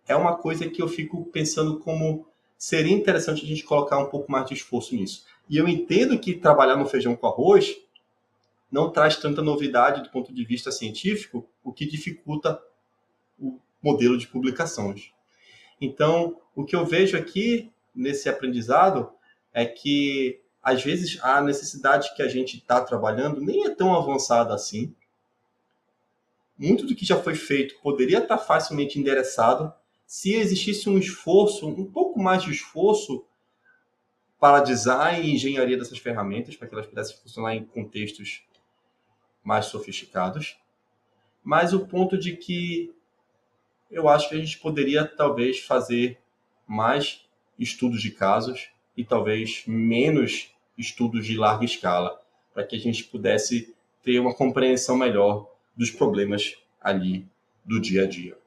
é 0.07 0.15
uma 0.15 0.35
coisa 0.35 0.69
que 0.69 0.81
eu 0.81 0.87
fico 0.87 1.25
pensando 1.25 1.79
como 1.79 2.27
seria 2.57 2.95
interessante 2.95 3.43
a 3.43 3.47
gente 3.47 3.63
colocar 3.63 3.97
um 3.97 4.09
pouco 4.09 4.31
mais 4.31 4.45
de 4.45 4.53
esforço 4.53 4.95
nisso. 4.95 5.25
E 5.51 5.57
eu 5.57 5.67
entendo 5.67 6.17
que 6.17 6.33
trabalhar 6.33 6.77
no 6.77 6.85
feijão 6.85 7.13
com 7.13 7.27
arroz 7.27 7.75
não 8.71 8.89
traz 8.89 9.17
tanta 9.17 9.41
novidade 9.41 10.01
do 10.01 10.09
ponto 10.09 10.33
de 10.33 10.45
vista 10.45 10.71
científico, 10.71 11.45
o 11.61 11.73
que 11.73 11.85
dificulta 11.85 12.57
o 13.37 13.59
modelo 13.83 14.17
de 14.17 14.27
publicações. 14.27 15.11
Então, 15.81 16.39
o 16.55 16.63
que 16.63 16.73
eu 16.73 16.85
vejo 16.85 17.17
aqui 17.17 17.69
nesse 17.93 18.29
aprendizado 18.29 19.11
é 19.53 19.65
que 19.65 20.39
às 20.63 20.81
vezes 20.81 21.19
a 21.21 21.41
necessidade 21.41 22.15
que 22.15 22.21
a 22.21 22.29
gente 22.29 22.55
está 22.55 22.79
trabalhando 22.79 23.41
nem 23.41 23.65
é 23.65 23.75
tão 23.75 23.93
avançada 23.93 24.53
assim. 24.53 24.95
Muito 26.57 26.85
do 26.85 26.95
que 26.95 27.03
já 27.05 27.21
foi 27.21 27.35
feito 27.35 27.75
poderia 27.81 28.19
estar 28.19 28.37
tá 28.37 28.41
facilmente 28.41 28.97
endereçado 28.97 29.73
se 30.07 30.33
existisse 30.33 30.89
um 30.89 30.97
esforço, 30.97 31.67
um 31.67 31.91
pouco 31.91 32.21
mais 32.21 32.41
de 32.41 32.51
esforço 32.51 33.25
para 34.41 34.59
design 34.59 35.23
e 35.23 35.35
engenharia 35.35 35.77
dessas 35.77 35.99
ferramentas, 35.99 36.55
para 36.55 36.67
que 36.67 36.73
elas 36.73 36.87
pudessem 36.87 37.15
funcionar 37.17 37.55
em 37.55 37.63
contextos 37.63 38.41
mais 39.43 39.67
sofisticados. 39.67 40.57
Mas 41.43 41.73
o 41.73 41.85
ponto 41.85 42.17
de 42.17 42.35
que 42.35 42.91
eu 43.91 44.09
acho 44.09 44.29
que 44.29 44.35
a 44.35 44.39
gente 44.39 44.57
poderia 44.57 45.05
talvez 45.05 45.59
fazer 45.59 46.17
mais 46.65 47.23
estudos 47.59 48.01
de 48.01 48.09
casos 48.09 48.69
e 48.97 49.05
talvez 49.05 49.63
menos 49.67 50.51
estudos 50.75 51.27
de 51.27 51.37
larga 51.37 51.63
escala, 51.63 52.19
para 52.51 52.65
que 52.65 52.75
a 52.75 52.79
gente 52.79 53.03
pudesse 53.03 53.75
ter 54.01 54.17
uma 54.19 54.33
compreensão 54.33 54.97
melhor 54.97 55.53
dos 55.77 55.91
problemas 55.91 56.57
ali 56.81 57.27
do 57.63 57.79
dia 57.79 58.05
a 58.05 58.07
dia. 58.07 58.40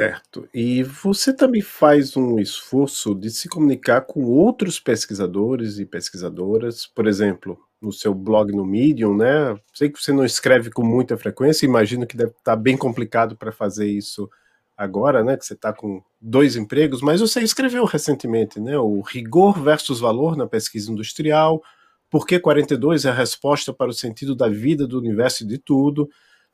Certo. 0.00 0.48
E 0.54 0.82
você 0.82 1.30
também 1.30 1.60
faz 1.60 2.16
um 2.16 2.38
esforço 2.38 3.14
de 3.14 3.28
se 3.28 3.50
comunicar 3.50 4.00
com 4.00 4.24
outros 4.24 4.80
pesquisadores 4.80 5.78
e 5.78 5.84
pesquisadoras, 5.84 6.86
por 6.86 7.06
exemplo, 7.06 7.58
no 7.82 7.92
seu 7.92 8.14
blog 8.14 8.50
no 8.50 8.64
Medium, 8.64 9.14
né? 9.14 9.54
Sei 9.74 9.90
que 9.90 10.02
você 10.02 10.10
não 10.10 10.24
escreve 10.24 10.70
com 10.70 10.82
muita 10.82 11.18
frequência, 11.18 11.66
imagino 11.66 12.06
que 12.06 12.16
deve 12.16 12.30
estar 12.30 12.56
bem 12.56 12.78
complicado 12.78 13.36
para 13.36 13.52
fazer 13.52 13.88
isso 13.88 14.26
agora, 14.74 15.22
né? 15.22 15.36
Que 15.36 15.44
você 15.44 15.52
está 15.52 15.70
com 15.70 16.02
dois 16.18 16.56
empregos, 16.56 17.02
mas 17.02 17.20
você 17.20 17.42
escreveu 17.42 17.84
recentemente, 17.84 18.58
né? 18.58 18.78
O 18.78 19.02
rigor 19.02 19.60
versus 19.62 20.00
valor 20.00 20.34
na 20.34 20.46
pesquisa 20.46 20.90
industrial, 20.90 21.62
por 22.08 22.26
que 22.26 22.40
42 22.40 23.04
é 23.04 23.10
a 23.10 23.14
resposta 23.14 23.70
para 23.70 23.90
o 23.90 23.94
sentido 23.94 24.34
da 24.34 24.48
vida, 24.48 24.86
do 24.86 24.98
universo 24.98 25.44
e 25.44 25.46
de 25.46 25.58
tudo. 25.58 26.08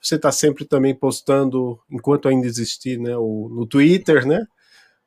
Você 0.07 0.15
está 0.15 0.31
sempre 0.31 0.65
também 0.65 0.95
postando, 0.95 1.81
enquanto 1.91 2.29
ainda 2.29 2.47
existir, 2.47 2.97
né, 2.97 3.17
o, 3.17 3.49
no 3.51 3.67
Twitter, 3.67 4.25
né? 4.25 4.47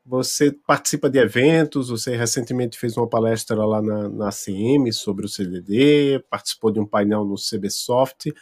Você 0.06 0.52
participa 0.52 1.10
de 1.10 1.18
eventos, 1.18 1.88
você 1.88 2.18
recentemente 2.18 2.78
fez 2.78 2.97
uma 2.97 3.08
palestra 3.08 3.66
lá 3.66 3.82
na, 3.82 4.10
na 4.10 4.28
ACM 4.28 4.91
sobre 4.91 5.26
o 5.26 5.30
CDD, 5.30 6.22
participou 6.30 6.70
de 6.70 6.82
um 6.82 6.86
painel 6.86 7.24
no 7.24 7.36
CBSoft. 7.36 8.34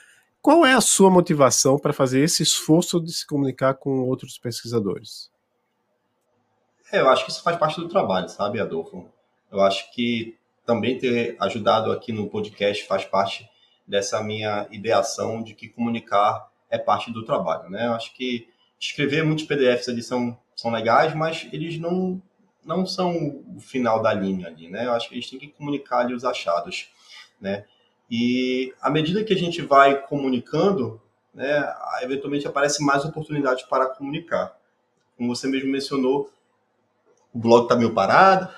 Qual 0.41 0.65
é 0.65 0.73
a 0.73 0.81
sua 0.81 1.11
motivação 1.11 1.77
para 1.77 1.93
fazer 1.93 2.21
esse 2.21 2.41
esforço 2.41 2.99
de 2.99 3.13
se 3.13 3.27
comunicar 3.27 3.75
com 3.75 4.07
outros 4.07 4.39
pesquisadores? 4.39 5.29
É, 6.91 7.01
eu 7.01 7.09
acho 7.09 7.23
que 7.23 7.29
isso 7.29 7.43
faz 7.43 7.55
parte 7.57 7.79
do 7.79 7.87
trabalho, 7.87 8.29
sabe, 8.29 8.59
Adolfo? 8.59 9.05
Eu 9.51 9.61
acho 9.61 9.93
que 9.93 10.35
também 10.65 10.97
ter 10.97 11.37
ajudado 11.39 11.91
aqui 11.91 12.11
no 12.11 12.27
podcast 12.27 12.83
faz 12.87 13.05
parte 13.05 13.47
dessa 13.87 14.21
minha 14.21 14.67
ideação 14.69 15.41
de 15.41 15.53
que 15.53 15.69
comunicar 15.69 16.51
é 16.69 16.77
parte 16.77 17.11
do 17.11 17.23
trabalho, 17.23 17.69
né? 17.69 17.87
Eu 17.87 17.93
acho 17.93 18.13
que 18.13 18.47
escrever 18.79 19.23
muitos 19.23 19.45
PDFs 19.45 19.89
ali 19.89 20.03
são, 20.03 20.37
são 20.55 20.71
legais, 20.71 21.15
mas 21.15 21.47
eles 21.53 21.79
não, 21.79 22.21
não 22.65 22.85
são 22.85 23.43
o 23.55 23.59
final 23.59 24.01
da 24.01 24.13
linha 24.13 24.47
ali, 24.47 24.69
né? 24.69 24.85
Eu 24.85 24.91
acho 24.91 25.07
que 25.07 25.15
a 25.15 25.17
gente 25.17 25.29
tem 25.31 25.39
que 25.39 25.55
comunicar 25.55 25.99
ali 25.99 26.13
os 26.13 26.25
achados, 26.25 26.89
né? 27.39 27.65
E 28.09 28.73
à 28.81 28.89
medida 28.89 29.23
que 29.23 29.33
a 29.33 29.37
gente 29.37 29.61
vai 29.61 30.01
comunicando, 30.05 31.01
né, 31.33 31.73
eventualmente 32.01 32.47
aparece 32.47 32.83
mais 32.83 33.05
oportunidades 33.05 33.63
para 33.65 33.87
comunicar. 33.87 34.57
Como 35.15 35.33
você 35.33 35.47
mesmo 35.47 35.71
mencionou, 35.71 36.31
o 37.33 37.39
blog 37.39 37.63
está 37.63 37.75
meio 37.75 37.93
parado, 37.93 38.49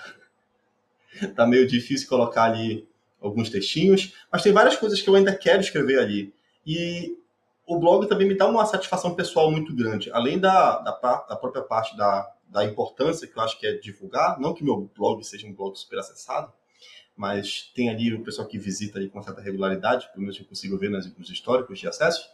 está 1.22 1.46
meio 1.48 1.68
difícil 1.68 2.08
colocar 2.08 2.44
ali 2.44 2.89
alguns 3.22 3.50
textinhos, 3.50 4.14
mas 4.32 4.42
tem 4.42 4.52
várias 4.52 4.76
coisas 4.76 5.02
que 5.02 5.10
eu 5.10 5.16
ainda 5.16 5.36
quero 5.36 5.62
escrever 5.62 6.00
ali. 6.00 6.34
E 6.66 7.18
o 7.66 7.78
blog 7.78 8.08
também 8.08 8.28
me 8.28 8.36
dá 8.36 8.48
uma 8.48 8.66
satisfação 8.66 9.14
pessoal 9.14 9.52
muito 9.52 9.76
grande, 9.76 10.10
além 10.12 10.40
da, 10.40 10.80
da, 10.80 10.92
da 11.30 11.36
própria 11.36 11.62
parte 11.62 11.96
da, 11.96 12.32
da 12.48 12.66
importância 12.66 13.28
que 13.28 13.38
eu 13.38 13.42
acho 13.42 13.60
que 13.60 13.68
é 13.68 13.74
divulgar, 13.74 14.40
não 14.40 14.54
que 14.54 14.64
meu 14.64 14.90
blog 14.98 15.24
seja 15.24 15.46
um 15.48 15.54
blog 15.54 15.78
super 15.78 16.00
acessado, 16.00 16.52
mas 17.16 17.70
tem 17.76 17.90
ali 17.90 18.14
o 18.14 18.24
pessoal 18.24 18.48
que 18.48 18.58
visita 18.58 18.98
ali 18.98 19.10
com 19.10 19.22
certa 19.22 19.42
regularidade, 19.42 20.08
pelo 20.12 20.22
menos 20.22 20.40
eu 20.40 20.46
consigo 20.46 20.78
ver 20.78 20.90
nas, 20.90 21.06
nos 21.18 21.30
históricos 21.30 21.78
de 21.78 21.88
acesso. 21.88 22.30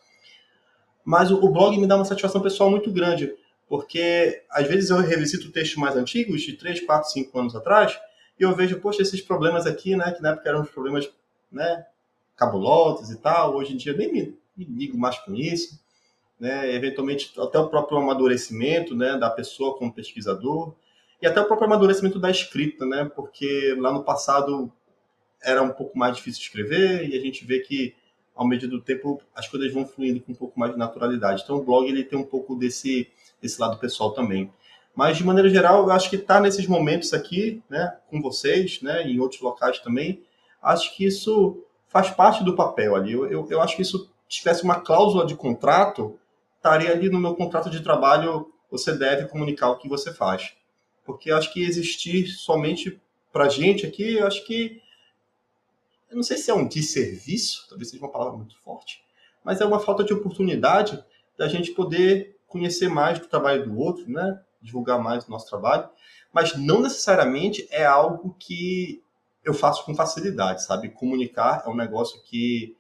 Mas 1.03 1.31
o, 1.31 1.43
o, 1.43 1.49
blog 1.49 1.77
me 1.77 1.88
dá 1.88 1.95
uma 1.95 2.05
satisfação 2.05 2.41
pessoal 2.41 2.69
muito 2.69 2.91
grande, 2.91 3.36
porque 3.67 4.43
às 4.49 4.67
vezes 4.67 4.89
eu 4.89 4.97
revisito 4.97 5.51
textos 5.51 5.77
mais 5.77 5.95
antigos, 5.95 6.41
de 6.41 6.53
3, 6.53 6.81
4, 6.86 7.11
5 7.11 7.39
anos 7.39 7.55
atrás, 7.55 7.99
e 8.39 8.43
eu 8.43 8.55
vejo, 8.55 8.79
poxa, 8.79 9.01
esses 9.01 9.21
problemas 9.21 9.65
aqui, 9.65 9.95
né, 9.95 10.11
que 10.11 10.21
na 10.21 10.29
época 10.31 10.49
eram 10.49 10.61
uns 10.61 10.69
problemas, 10.69 11.09
né, 11.51 11.86
cabulosos 12.36 13.09
e 13.11 13.17
tal, 13.17 13.55
hoje 13.55 13.73
em 13.73 13.77
dia 13.77 13.93
nem 13.93 14.11
me, 14.11 14.38
me 14.57 14.65
ligo 14.65 14.97
mais 14.97 15.17
com 15.19 15.33
isso, 15.33 15.79
né, 16.39 16.73
eventualmente 16.73 17.31
até 17.39 17.57
o 17.57 17.69
próprio 17.69 17.97
amadurecimento, 17.97 18.95
né, 18.95 19.17
da 19.17 19.29
pessoa 19.29 19.77
como 19.77 19.93
pesquisador, 19.93 20.73
e 21.21 21.27
até 21.27 21.39
o 21.39 21.45
próprio 21.45 21.67
amadurecimento 21.67 22.19
da 22.19 22.29
escrita, 22.29 22.86
né, 22.86 23.09
porque 23.15 23.75
lá 23.79 23.91
no 23.91 24.03
passado 24.03 24.71
era 25.41 25.61
um 25.61 25.71
pouco 25.71 25.97
mais 25.97 26.15
difícil 26.15 26.41
escrever, 26.41 27.07
e 27.09 27.17
a 27.17 27.21
gente 27.21 27.45
vê 27.45 27.59
que 27.59 27.95
ao 28.36 28.45
medida 28.45 28.69
do 28.69 28.81
tempo 28.81 29.21
as 29.33 29.47
coisas 29.47 29.71
vão 29.71 29.88
fluindo 29.88 30.19
com 30.19 30.33
um 30.33 30.36
pouco 30.36 30.59
mais 30.59 30.73
de 30.73 30.77
naturalidade. 30.77 31.41
Então 31.43 31.55
o 31.55 31.63
blog 31.63 31.88
ele 31.88 32.03
tem 32.03 32.19
um 32.19 32.25
pouco 32.25 32.55
desse, 32.55 33.07
desse 33.41 33.59
lado 33.59 33.79
pessoal 33.79 34.11
também. 34.11 34.51
Mas, 34.96 35.18
de 35.18 35.26
maneira 35.26 35.50
geral, 35.50 35.84
eu 35.84 35.91
acho 35.91 36.10
que 36.10 36.16
estar 36.16 36.36
tá 36.36 36.39
nesses 36.39 36.66
momentos 36.68 37.14
aqui, 37.14 37.62
né, 37.70 37.98
com 38.10 38.22
vocês, 38.22 38.82
né, 38.82 39.04
em 39.04 39.20
outros 39.20 39.41
locais 39.41 39.80
também, 39.80 40.24
acho 40.62 40.96
que 40.96 41.06
isso 41.06 41.62
faz 41.88 42.10
parte 42.10 42.43
do 42.43 42.56
papel 42.56 42.96
ali. 42.96 43.12
Eu, 43.12 43.30
eu, 43.30 43.48
eu 43.50 43.62
acho 43.62 43.76
que 43.76 43.82
isso 43.82 44.10
tivesse 44.28 44.64
uma 44.64 44.80
cláusula 44.80 45.26
de 45.26 45.36
contrato, 45.36 46.18
estaria 46.56 46.91
ali 46.91 47.10
no 47.10 47.20
meu 47.20 47.36
contrato 47.36 47.70
de 47.70 47.82
trabalho, 47.82 48.52
você 48.72 48.98
deve 48.98 49.28
comunicar 49.28 49.70
o 49.70 49.78
que 49.78 49.88
você 49.88 50.14
faz. 50.14 50.54
Porque 51.06 51.30
acho 51.30 51.54
que 51.54 51.64
existir 51.64 52.28
somente 52.28 53.00
para 53.32 53.50
gente 53.50 53.86
aqui, 53.86 54.16
eu 54.16 54.26
acho 54.26 54.46
que. 54.46 54.82
Eu 56.10 56.16
não 56.16 56.24
sei 56.24 56.38
se 56.38 56.50
é 56.50 56.54
um 56.54 56.68
desserviço, 56.68 57.66
talvez 57.68 57.89
seja 57.89 58.02
uma 58.02 58.12
palavra 58.12 58.38
muito 58.38 58.58
forte, 58.60 59.04
mas 59.43 59.60
é 59.60 59.66
uma 59.66 59.80
falta 59.80 60.04
de 60.04 60.14
oportunidade 60.14 61.04
da 61.38 61.48
gente 61.48 61.72
poder 61.72 62.38
conhecer 62.48 62.88
mais 62.88 63.20
do 63.20 63.28
trabalho 63.28 63.66
do 63.66 63.78
outro, 63.78 64.10
né? 64.10 64.39
Divulgar 64.66 65.01
mais 65.01 65.26
o 65.26 65.32
nosso 65.32 65.47
trabalho, 65.47 65.88
mas 66.34 66.57
não 66.57 66.82
necessariamente 66.82 67.68
é 67.72 67.86
algo 67.86 68.36
que 68.38 69.01
eu 69.43 69.53
faço 69.53 69.86
com 69.86 69.95
facilidade, 69.95 70.63
sabe? 70.66 70.89
Comunicar 70.89 71.63
é 71.66 71.70
um 71.70 71.76
negócio 71.76 72.22
que 72.24 72.76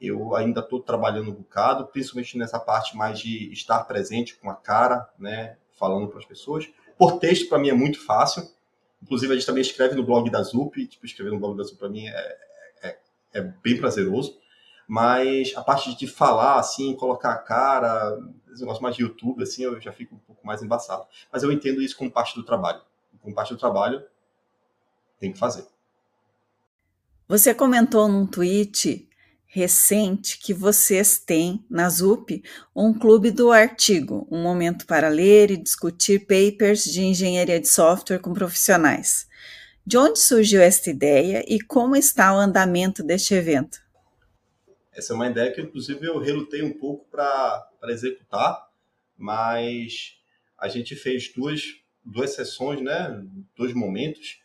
eu 0.00 0.34
ainda 0.34 0.60
estou 0.60 0.80
trabalhando 0.80 1.30
um 1.30 1.34
bocado, 1.34 1.86
principalmente 1.86 2.36
nessa 2.36 2.58
parte 2.58 2.96
mais 2.96 3.20
de 3.20 3.52
estar 3.52 3.84
presente 3.84 4.36
com 4.36 4.50
a 4.50 4.54
cara, 4.54 5.08
né, 5.18 5.56
falando 5.78 6.08
para 6.08 6.18
as 6.18 6.24
pessoas. 6.24 6.68
Por 6.98 7.18
texto, 7.18 7.48
para 7.48 7.58
mim, 7.58 7.68
é 7.68 7.74
muito 7.74 8.04
fácil. 8.04 8.46
Inclusive, 9.02 9.32
a 9.32 9.36
gente 9.36 9.46
também 9.46 9.62
escreve 9.62 9.94
no 9.94 10.04
blog 10.04 10.28
da 10.30 10.42
ZUP, 10.42 10.86
tipo, 10.86 11.06
escrever 11.06 11.30
no 11.30 11.38
blog 11.38 11.56
da 11.56 11.62
ZUP 11.62 11.78
para 11.78 11.88
mim 11.88 12.06
é, 12.06 12.38
é, 12.82 12.98
é, 13.34 13.40
bem 13.40 13.78
prazeroso. 13.78 14.38
Mas 14.86 15.52
a 15.56 15.62
parte 15.62 15.96
de 15.96 16.06
falar, 16.06 16.58
assim, 16.58 16.94
colocar 16.96 17.32
a 17.32 17.38
cara, 17.38 18.18
esse 18.52 18.60
negócio 18.60 18.82
mais 18.82 18.96
de 18.96 19.02
YouTube, 19.02 19.42
assim, 19.42 19.62
eu 19.62 19.80
já 19.80 19.92
fico 19.92 20.14
um 20.14 20.18
pouco 20.18 20.46
mais 20.46 20.62
embaçado. 20.62 21.06
Mas 21.32 21.42
eu 21.42 21.52
entendo 21.52 21.82
isso 21.82 21.96
como 21.96 22.10
parte 22.10 22.34
do 22.34 22.42
trabalho. 22.42 22.80
com 23.22 23.32
parte 23.34 23.52
do 23.52 23.58
trabalho, 23.58 24.02
tem 25.18 25.32
que 25.32 25.38
fazer. 25.38 25.66
Você 27.28 27.54
comentou 27.54 28.08
num 28.08 28.26
tweet 28.26 29.08
recente 29.46 30.38
que 30.38 30.54
vocês 30.54 31.18
têm 31.18 31.64
na 31.68 31.88
ZUP 31.88 32.42
um 32.74 32.94
clube 32.94 33.30
do 33.30 33.50
artigo, 33.50 34.26
um 34.30 34.42
momento 34.42 34.86
para 34.86 35.08
ler 35.08 35.50
e 35.50 35.56
discutir 35.56 36.20
papers 36.20 36.84
de 36.84 37.02
engenharia 37.02 37.60
de 37.60 37.68
software 37.68 38.20
com 38.20 38.32
profissionais. 38.32 39.28
De 39.84 39.98
onde 39.98 40.20
surgiu 40.20 40.62
esta 40.62 40.88
ideia 40.88 41.44
e 41.48 41.60
como 41.60 41.96
está 41.96 42.32
o 42.32 42.38
andamento 42.38 43.02
deste 43.02 43.34
evento? 43.34 43.80
Essa 45.00 45.14
é 45.14 45.16
uma 45.16 45.28
ideia 45.28 45.50
que, 45.50 45.62
inclusive, 45.62 46.06
eu 46.06 46.18
relutei 46.18 46.60
um 46.60 46.74
pouco 46.74 47.06
para 47.10 47.70
executar, 47.84 48.68
mas 49.16 50.18
a 50.58 50.68
gente 50.68 50.94
fez 50.94 51.32
duas, 51.32 51.80
duas 52.04 52.34
sessões, 52.34 52.82
né? 52.82 53.24
dois 53.56 53.72
momentos 53.72 54.42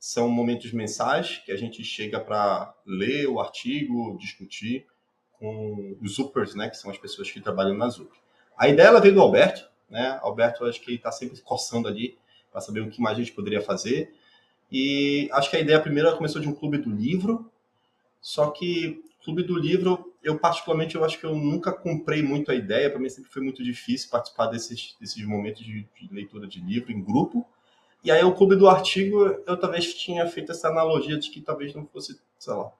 são 0.00 0.30
momentos 0.30 0.72
mensais 0.72 1.36
que 1.44 1.52
a 1.52 1.56
gente 1.56 1.84
chega 1.84 2.18
para 2.18 2.74
ler 2.86 3.26
o 3.26 3.38
artigo, 3.38 4.16
discutir 4.18 4.86
com 5.32 5.98
os 6.00 6.14
Zupers, 6.14 6.54
né, 6.54 6.70
que 6.70 6.78
são 6.78 6.90
as 6.90 6.96
pessoas 6.96 7.30
que 7.30 7.38
trabalham 7.38 7.76
na 7.76 7.90
Zup. 7.90 8.10
A 8.56 8.66
ideia 8.66 8.86
ela 8.86 9.00
veio 9.00 9.14
do 9.14 9.20
Alberto, 9.20 9.68
né? 9.90 10.18
Alberto 10.22 10.64
acho 10.64 10.80
que 10.80 10.90
ele 10.90 10.96
está 10.96 11.12
sempre 11.12 11.38
coçando 11.42 11.88
ali 11.88 12.16
para 12.50 12.62
saber 12.62 12.80
o 12.80 12.88
que 12.88 13.02
mais 13.02 13.18
a 13.18 13.20
gente 13.20 13.32
poderia 13.32 13.60
fazer. 13.60 14.14
E 14.72 15.28
acho 15.32 15.50
que 15.50 15.56
a 15.56 15.60
ideia 15.60 15.78
primeira 15.78 16.16
começou 16.16 16.40
de 16.40 16.48
um 16.48 16.54
clube 16.54 16.78
do 16.78 16.90
livro, 16.90 17.50
só 18.20 18.50
que 18.50 19.02
clube 19.24 19.42
do 19.42 19.58
livro, 19.58 20.12
eu 20.22 20.38
particularmente 20.38 20.94
eu 20.94 21.04
acho 21.04 21.18
que 21.18 21.24
eu 21.24 21.34
nunca 21.34 21.72
comprei 21.72 22.22
muito 22.22 22.50
a 22.50 22.54
ideia, 22.54 22.90
para 22.90 23.00
mim 23.00 23.08
sempre 23.08 23.30
foi 23.30 23.42
muito 23.42 23.64
difícil 23.64 24.10
participar 24.10 24.46
desses, 24.46 24.94
desses 25.00 25.24
momentos 25.24 25.64
de, 25.64 25.86
de 26.00 26.12
leitura 26.12 26.46
de 26.46 26.60
livro 26.60 26.92
em 26.92 27.02
grupo. 27.02 27.46
E 28.04 28.10
aí 28.10 28.22
o 28.22 28.34
clube 28.34 28.54
do 28.54 28.68
artigo, 28.68 29.24
eu 29.46 29.56
talvez 29.56 29.94
tinha 29.94 30.26
feito 30.26 30.52
essa 30.52 30.68
analogia 30.68 31.18
de 31.18 31.30
que 31.30 31.40
talvez 31.40 31.74
não 31.74 31.86
fosse, 31.86 32.20
sei 32.38 32.52
lá, 32.52 32.70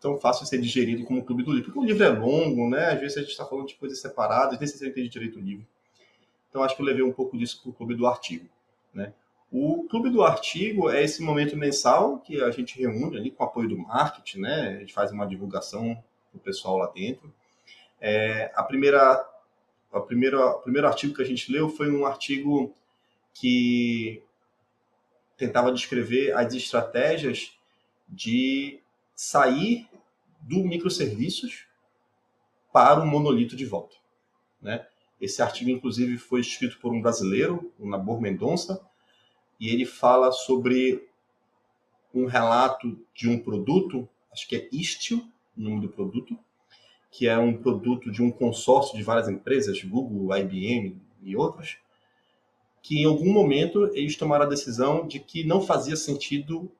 tão 0.00 0.16
fácil 0.18 0.46
ser 0.46 0.60
digerido 0.60 1.04
como 1.04 1.20
o 1.20 1.24
clube 1.24 1.42
do 1.42 1.52
livro. 1.52 1.66
Porque 1.66 1.80
o 1.80 1.84
livro 1.84 2.04
é 2.04 2.08
longo, 2.08 2.70
né? 2.70 2.92
Às 2.92 3.00
vezes 3.00 3.16
a 3.16 3.20
gente 3.20 3.30
está 3.30 3.44
falando 3.44 3.66
de 3.66 3.74
coisas 3.74 3.98
separadas, 3.98 4.58
nem 4.58 4.68
sei 4.68 4.78
se 4.78 4.84
eu 4.84 4.90
entendi 4.90 5.08
direito 5.08 5.38
o 5.38 5.42
livro. 5.42 5.66
Então 6.48 6.62
acho 6.62 6.76
que 6.76 6.82
eu 6.82 6.86
levei 6.86 7.02
um 7.02 7.12
pouco 7.12 7.36
disso 7.36 7.60
para 7.60 7.70
o 7.70 7.72
clube 7.72 7.96
do 7.96 8.06
artigo, 8.06 8.48
né? 8.94 9.12
O 9.50 9.86
clube 9.88 10.10
do 10.10 10.22
artigo 10.22 10.90
é 10.90 11.04
esse 11.04 11.22
momento 11.22 11.56
mensal 11.56 12.18
que 12.18 12.42
a 12.42 12.50
gente 12.50 12.78
reúne 12.78 13.16
ali 13.16 13.30
com 13.30 13.44
o 13.44 13.46
apoio 13.46 13.68
do 13.68 13.78
marketing, 13.78 14.40
né? 14.40 14.76
A 14.76 14.80
gente 14.80 14.92
faz 14.92 15.12
uma 15.12 15.26
divulgação 15.26 15.94
para 16.30 16.38
o 16.38 16.40
pessoal 16.40 16.78
lá 16.78 16.88
dentro. 16.88 17.32
É, 18.00 18.50
a 18.54 18.62
primeira, 18.62 19.24
a 19.92 20.00
primeira, 20.00 20.44
o 20.50 20.60
primeiro 20.60 20.86
artigo 20.86 21.14
que 21.14 21.22
a 21.22 21.26
gente 21.26 21.50
leu 21.50 21.68
foi 21.68 21.90
um 21.90 22.04
artigo 22.04 22.74
que 23.32 24.22
tentava 25.36 25.72
descrever 25.72 26.32
as 26.32 26.52
estratégias 26.54 27.56
de 28.08 28.80
sair 29.14 29.88
do 30.40 30.64
microserviços 30.64 31.66
para 32.72 33.00
o 33.00 33.06
monolito 33.06 33.56
de 33.56 33.64
volta. 33.64 33.96
Né? 34.60 34.86
Esse 35.20 35.40
artigo, 35.42 35.70
inclusive, 35.70 36.18
foi 36.18 36.40
escrito 36.40 36.78
por 36.78 36.92
um 36.92 37.00
brasileiro, 37.00 37.72
o 37.78 37.88
Nabor 37.88 38.20
Mendonça, 38.20 38.85
e 39.58 39.68
ele 39.68 39.84
fala 39.84 40.32
sobre 40.32 41.08
um 42.12 42.26
relato 42.26 42.98
de 43.14 43.28
um 43.28 43.38
produto, 43.38 44.08
acho 44.32 44.48
que 44.48 44.56
é 44.56 44.68
Istio, 44.72 45.18
o 45.56 45.60
nome 45.60 45.80
do 45.82 45.88
produto, 45.88 46.38
que 47.10 47.26
é 47.26 47.38
um 47.38 47.56
produto 47.56 48.10
de 48.10 48.22
um 48.22 48.30
consórcio 48.30 48.96
de 48.96 49.02
várias 49.02 49.28
empresas, 49.28 49.82
Google, 49.82 50.36
IBM 50.36 51.00
e 51.22 51.36
outras, 51.36 51.78
que 52.82 53.00
em 53.00 53.04
algum 53.04 53.32
momento 53.32 53.90
eles 53.94 54.16
tomaram 54.16 54.44
a 54.44 54.48
decisão 54.48 55.06
de 55.06 55.18
que 55.18 55.44
não 55.44 55.60
fazia 55.60 55.96
sentido 55.96 56.70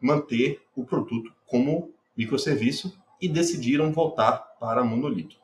manter 0.00 0.62
o 0.74 0.84
produto 0.84 1.32
como 1.46 1.92
microserviço 2.16 2.96
e 3.20 3.28
decidiram 3.28 3.92
voltar 3.92 4.38
para 4.58 4.82
monolito. 4.82 5.36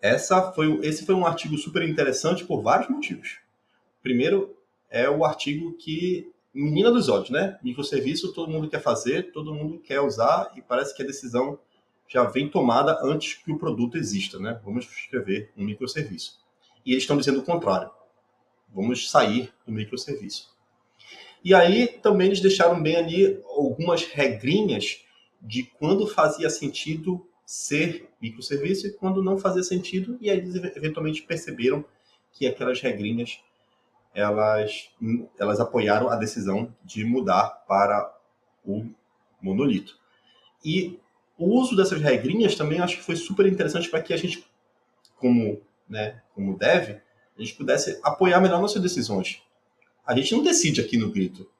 Essa 0.00 0.50
foi, 0.52 0.78
esse 0.82 1.04
foi 1.04 1.14
um 1.14 1.26
artigo 1.26 1.56
super 1.58 1.86
interessante 1.86 2.44
por 2.44 2.62
vários 2.62 2.88
motivos. 2.88 3.38
Primeiro, 4.02 4.56
é 4.90 5.08
o 5.08 5.24
artigo 5.24 5.72
que 5.74 6.30
menina 6.52 6.90
dos 6.90 7.08
olhos, 7.08 7.30
né? 7.30 7.58
Microserviço 7.62 8.32
todo 8.32 8.50
mundo 8.50 8.68
quer 8.68 8.82
fazer, 8.82 9.30
todo 9.32 9.54
mundo 9.54 9.78
quer 9.78 10.00
usar 10.00 10.52
e 10.56 10.60
parece 10.60 10.94
que 10.94 11.02
a 11.02 11.06
decisão 11.06 11.58
já 12.08 12.24
vem 12.24 12.48
tomada 12.48 12.98
antes 13.04 13.34
que 13.34 13.52
o 13.52 13.58
produto 13.58 13.96
exista, 13.96 14.38
né? 14.38 14.60
Vamos 14.64 14.84
escrever 14.84 15.52
um 15.56 15.64
microserviço. 15.64 16.40
E 16.84 16.90
eles 16.90 17.04
estão 17.04 17.16
dizendo 17.16 17.38
o 17.38 17.44
contrário. 17.44 17.90
Vamos 18.74 19.08
sair 19.08 19.52
do 19.64 19.72
microserviço. 19.72 20.50
E 21.44 21.54
aí 21.54 21.86
também 21.86 22.26
eles 22.26 22.40
deixaram 22.40 22.82
bem 22.82 22.96
ali 22.96 23.40
algumas 23.44 24.04
regrinhas 24.04 25.04
de 25.40 25.62
quando 25.62 26.06
fazia 26.06 26.50
sentido 26.50 27.26
ser 27.46 28.08
microserviço 28.20 28.86
e 28.86 28.92
quando 28.92 29.22
não 29.22 29.38
fazia 29.38 29.62
sentido, 29.62 30.18
e 30.20 30.30
aí 30.30 30.38
eles 30.38 30.54
eventualmente 30.54 31.22
perceberam 31.22 31.84
que 32.32 32.46
aquelas 32.46 32.80
regrinhas 32.80 33.40
elas, 34.14 34.90
elas 35.38 35.60
apoiaram 35.60 36.08
a 36.08 36.16
decisão 36.16 36.74
de 36.84 37.04
mudar 37.04 37.64
para 37.66 38.12
o 38.64 38.86
monolito. 39.40 39.98
E 40.64 40.98
o 41.38 41.46
uso 41.58 41.76
dessas 41.76 42.00
regrinhas 42.00 42.54
também 42.54 42.80
acho 42.80 42.98
que 42.98 43.02
foi 43.02 43.16
super 43.16 43.46
interessante 43.46 43.88
para 43.88 44.02
que 44.02 44.12
a 44.12 44.16
gente, 44.16 44.44
como, 45.16 45.60
né, 45.88 46.22
como 46.34 46.58
dev, 46.58 47.00
a 47.36 47.42
gente 47.42 47.54
pudesse 47.54 47.98
apoiar 48.02 48.40
melhor 48.40 48.60
nossas 48.60 48.82
decisões. 48.82 49.42
A 50.06 50.14
gente 50.14 50.34
não 50.34 50.42
decide 50.42 50.80
aqui 50.80 50.98
no 50.98 51.10
grito. 51.10 51.50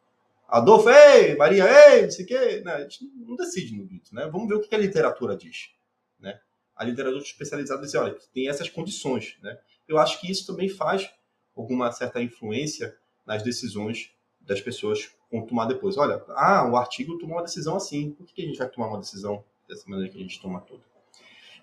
Adolfo, 0.47 0.91
ei, 0.91 1.37
Maria, 1.37 1.65
ei, 1.65 2.03
não 2.03 2.11
sei 2.11 2.25
o 2.25 2.29
quê. 2.29 2.63
Não, 2.65 2.73
a 2.73 2.81
gente 2.81 3.09
não 3.27 3.37
decide 3.37 3.75
no 3.75 3.87
grito, 3.87 4.15
né? 4.15 4.29
Vamos 4.31 4.49
ver 4.49 4.57
o 4.57 4.61
que 4.61 4.75
a 4.75 4.79
literatura 4.79 5.37
diz, 5.37 5.71
né? 6.19 6.41
A 6.75 6.85
literatura 6.85 7.23
especializada 7.23 7.83
diz, 7.83 7.95
olha, 7.95 8.17
tem 8.35 8.49
essas 8.49 8.69
condições, 8.69 9.39
né? 9.43 9.57
Eu 9.87 9.99
acho 9.99 10.21
que 10.21 10.31
isso 10.31 10.47
também 10.47 10.69
faz 10.69 11.11
alguma 11.57 11.91
certa 11.93 12.23
influência 12.23 12.97
nas 13.27 13.43
decisões 13.43 14.13
das 14.41 14.61
pessoas 14.61 15.11
vão 15.31 15.47
tomar 15.47 15.67
depois. 15.67 15.97
Olha, 15.97 16.25
ah, 16.31 16.69
o 16.69 16.77
artigo 16.77 17.19
tomou 17.19 17.37
uma 17.37 17.45
decisão 17.45 17.77
assim, 17.77 18.11
por 18.13 18.27
que 18.27 18.43
a 18.43 18.47
gente 18.47 18.59
vai 18.59 18.69
tomar 18.69 18.89
uma 18.89 18.99
decisão 18.99 19.45
dessa 19.69 19.89
maneira 19.89 20.11
que 20.11 20.19
a 20.19 20.23
gente 20.23 20.41
toma 20.41 20.61
toda? 20.61 20.83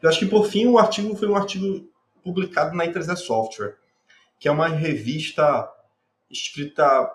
Eu 0.02 0.10
acho 0.10 0.20
que, 0.20 0.28
por 0.28 0.46
fim, 0.46 0.68
o 0.68 0.78
artigo 0.78 1.16
foi 1.16 1.28
um 1.28 1.36
artigo 1.36 1.90
publicado 2.24 2.76
na 2.76 2.86
I3E 2.86 3.16
Software 3.16 3.78
que 4.40 4.48
é 4.48 4.52
uma 4.52 4.68
revista 4.68 5.70
escrita 6.30 7.12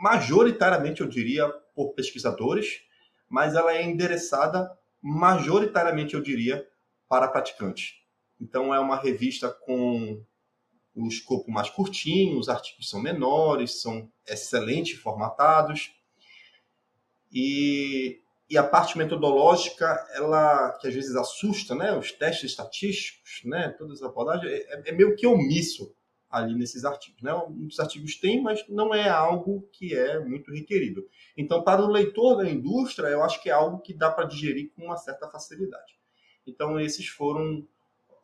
majoritariamente, 0.00 1.00
eu 1.00 1.08
diria, 1.08 1.48
por 1.74 1.92
pesquisadores, 1.92 2.82
mas 3.28 3.54
ela 3.54 3.74
é 3.74 3.82
endereçada 3.82 4.70
majoritariamente, 5.02 6.14
eu 6.14 6.22
diria, 6.22 6.66
para 7.08 7.28
praticantes. 7.28 7.96
Então, 8.40 8.74
é 8.74 8.80
uma 8.80 8.96
revista 8.96 9.50
com 9.50 10.22
o 10.94 11.08
escopo 11.08 11.50
mais 11.50 11.68
curtinho, 11.70 12.38
os 12.38 12.48
artigos 12.48 12.88
são 12.88 13.00
menores, 13.00 13.82
são 13.82 14.10
excelente 14.26 14.96
formatados. 14.96 15.92
E, 17.32 18.20
e 18.48 18.56
a 18.56 18.62
parte 18.62 18.96
metodológica, 18.96 19.86
ela 20.14 20.72
que 20.80 20.86
às 20.86 20.94
vezes 20.94 21.16
assusta, 21.16 21.74
né? 21.74 21.96
Os 21.96 22.12
testes 22.12 22.50
estatísticos, 22.50 23.42
né? 23.44 23.70
Todas 23.70 24.02
as 24.02 24.08
abordagens, 24.08 24.50
é, 24.50 24.82
é 24.86 24.92
meio 24.92 25.16
que 25.16 25.26
omisso 25.26 25.94
ali 26.34 26.54
nesses 26.54 26.84
artigos. 26.84 27.22
Né? 27.22 27.32
Muitos 27.48 27.78
artigos 27.78 28.16
têm, 28.16 28.42
mas 28.42 28.66
não 28.68 28.92
é 28.92 29.08
algo 29.08 29.68
que 29.72 29.94
é 29.94 30.18
muito 30.18 30.52
requerido. 30.52 31.06
Então, 31.36 31.62
para 31.62 31.82
o 31.82 31.90
leitor 31.90 32.36
da 32.36 32.50
indústria, 32.50 33.06
eu 33.06 33.22
acho 33.22 33.40
que 33.40 33.48
é 33.48 33.52
algo 33.52 33.78
que 33.80 33.94
dá 33.94 34.10
para 34.10 34.26
digerir 34.26 34.72
com 34.74 34.86
uma 34.86 34.96
certa 34.96 35.28
facilidade. 35.28 35.94
Então, 36.44 36.78
esses 36.78 37.06
foram 37.06 37.66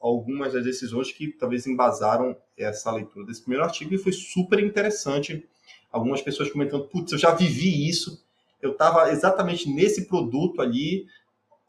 algumas 0.00 0.54
das 0.54 0.64
decisões 0.64 1.12
que 1.12 1.28
talvez 1.28 1.66
embasaram 1.66 2.34
essa 2.56 2.90
leitura 2.90 3.26
desse 3.26 3.42
primeiro 3.42 3.64
artigo 3.64 3.94
e 3.94 3.98
foi 3.98 4.12
super 4.12 4.58
interessante. 4.58 5.46
Algumas 5.92 6.22
pessoas 6.22 6.50
comentando, 6.50 6.88
putz, 6.88 7.12
eu 7.12 7.18
já 7.18 7.34
vivi 7.34 7.88
isso, 7.88 8.24
eu 8.62 8.72
estava 8.72 9.10
exatamente 9.10 9.68
nesse 9.68 10.06
produto 10.06 10.62
ali, 10.62 11.06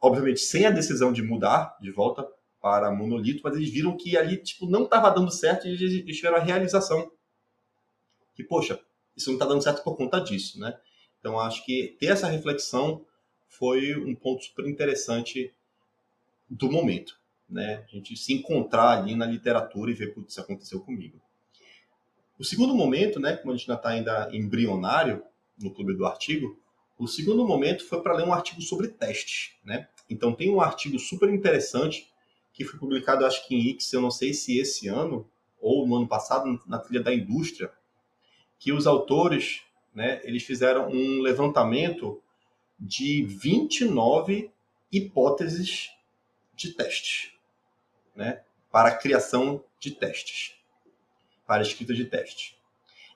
obviamente 0.02 0.40
sem 0.40 0.66
a 0.66 0.72
decisão 0.72 1.12
de 1.12 1.22
mudar 1.22 1.78
de 1.82 1.92
volta 1.92 2.26
para 2.62 2.92
monolito, 2.92 3.42
mas 3.44 3.56
eles 3.56 3.70
viram 3.70 3.98
que 3.98 4.16
ali 4.16 4.38
tipo, 4.38 4.66
não 4.66 4.84
estava 4.84 5.10
dando 5.10 5.32
certo 5.32 5.68
e 5.68 5.72
eles 5.72 6.16
tiveram 6.16 6.38
a 6.38 6.42
realização. 6.42 7.12
Que, 8.34 8.44
poxa, 8.44 8.80
isso 9.16 9.30
não 9.30 9.36
está 9.36 9.46
dando 9.46 9.64
certo 9.64 9.84
por 9.84 9.98
conta 9.98 10.20
disso, 10.20 10.60
né? 10.60 10.78
Então, 11.20 11.40
acho 11.40 11.66
que 11.66 11.96
ter 12.00 12.08
essa 12.08 12.28
reflexão 12.28 13.06
foi 13.50 13.96
um 13.96 14.16
ponto 14.16 14.44
super 14.44 14.66
interessante 14.68 15.54
do 16.50 16.72
momento, 16.72 17.21
né? 17.52 17.84
A 17.88 17.95
gente 17.95 18.16
se 18.16 18.34
encontrar 18.34 18.97
ali 18.97 19.16
na 19.16 19.26
literatura 19.26 19.91
e 19.91 19.93
ver 19.93 20.14
o 20.16 20.24
que 20.24 20.39
aconteceu 20.39 20.80
comigo. 20.80 21.20
O 22.39 22.43
segundo 22.43 22.74
momento, 22.74 23.20
né, 23.20 23.36
como 23.38 23.54
a 23.54 23.58
gente 23.58 23.70
ainda 23.70 23.80
está 23.80 23.89
ainda 23.89 24.30
embrionário 24.36 25.24
no 25.62 25.72
clube 25.72 25.93
do 25.93 26.06
artigo, 26.06 26.60
o 26.97 27.08
segundo 27.08 27.45
momento 27.45 27.86
foi 27.86 28.02
para 28.02 28.16
ler 28.16 28.26
um 28.26 28.34
artigo 28.34 28.62
sobre 28.62 28.88
testes, 28.88 29.54
né? 29.64 29.88
Então 30.10 30.34
tem 30.34 30.49
um 30.49 30.62
artigo 30.62 30.97
super 30.99 31.30
interessante 31.30 32.10
que 32.54 32.66
foi 32.66 32.80
publicado, 32.80 33.26
acho 33.26 33.47
que 33.47 33.56
em 33.56 33.70
X, 33.70 33.93
eu 33.93 34.02
não 34.02 34.12
sei 34.12 34.34
se 34.34 34.60
esse 34.60 34.88
ano 34.88 35.30
ou 35.60 35.88
no 35.88 35.95
ano 35.95 36.08
passado, 36.08 36.60
na 36.66 36.80
trilha 36.80 37.04
da 37.04 37.14
indústria, 37.14 37.72
que 38.60 38.72
os 38.72 38.86
autores, 38.86 39.62
né, 39.93 40.20
eles 40.24 40.43
fizeram 40.43 40.89
um 40.89 41.22
levantamento 41.22 42.22
de 42.80 43.24
29 43.24 44.52
hipóteses 44.91 45.91
de 46.56 46.74
testes, 46.74 47.32
né, 48.16 48.41
para 48.72 48.89
a 48.89 48.95
criação 48.95 49.64
de 49.80 49.91
testes, 49.91 50.55
para 51.45 51.59
a 51.59 51.62
escrita 51.62 51.93
de 51.93 52.05
testes. 52.05 52.55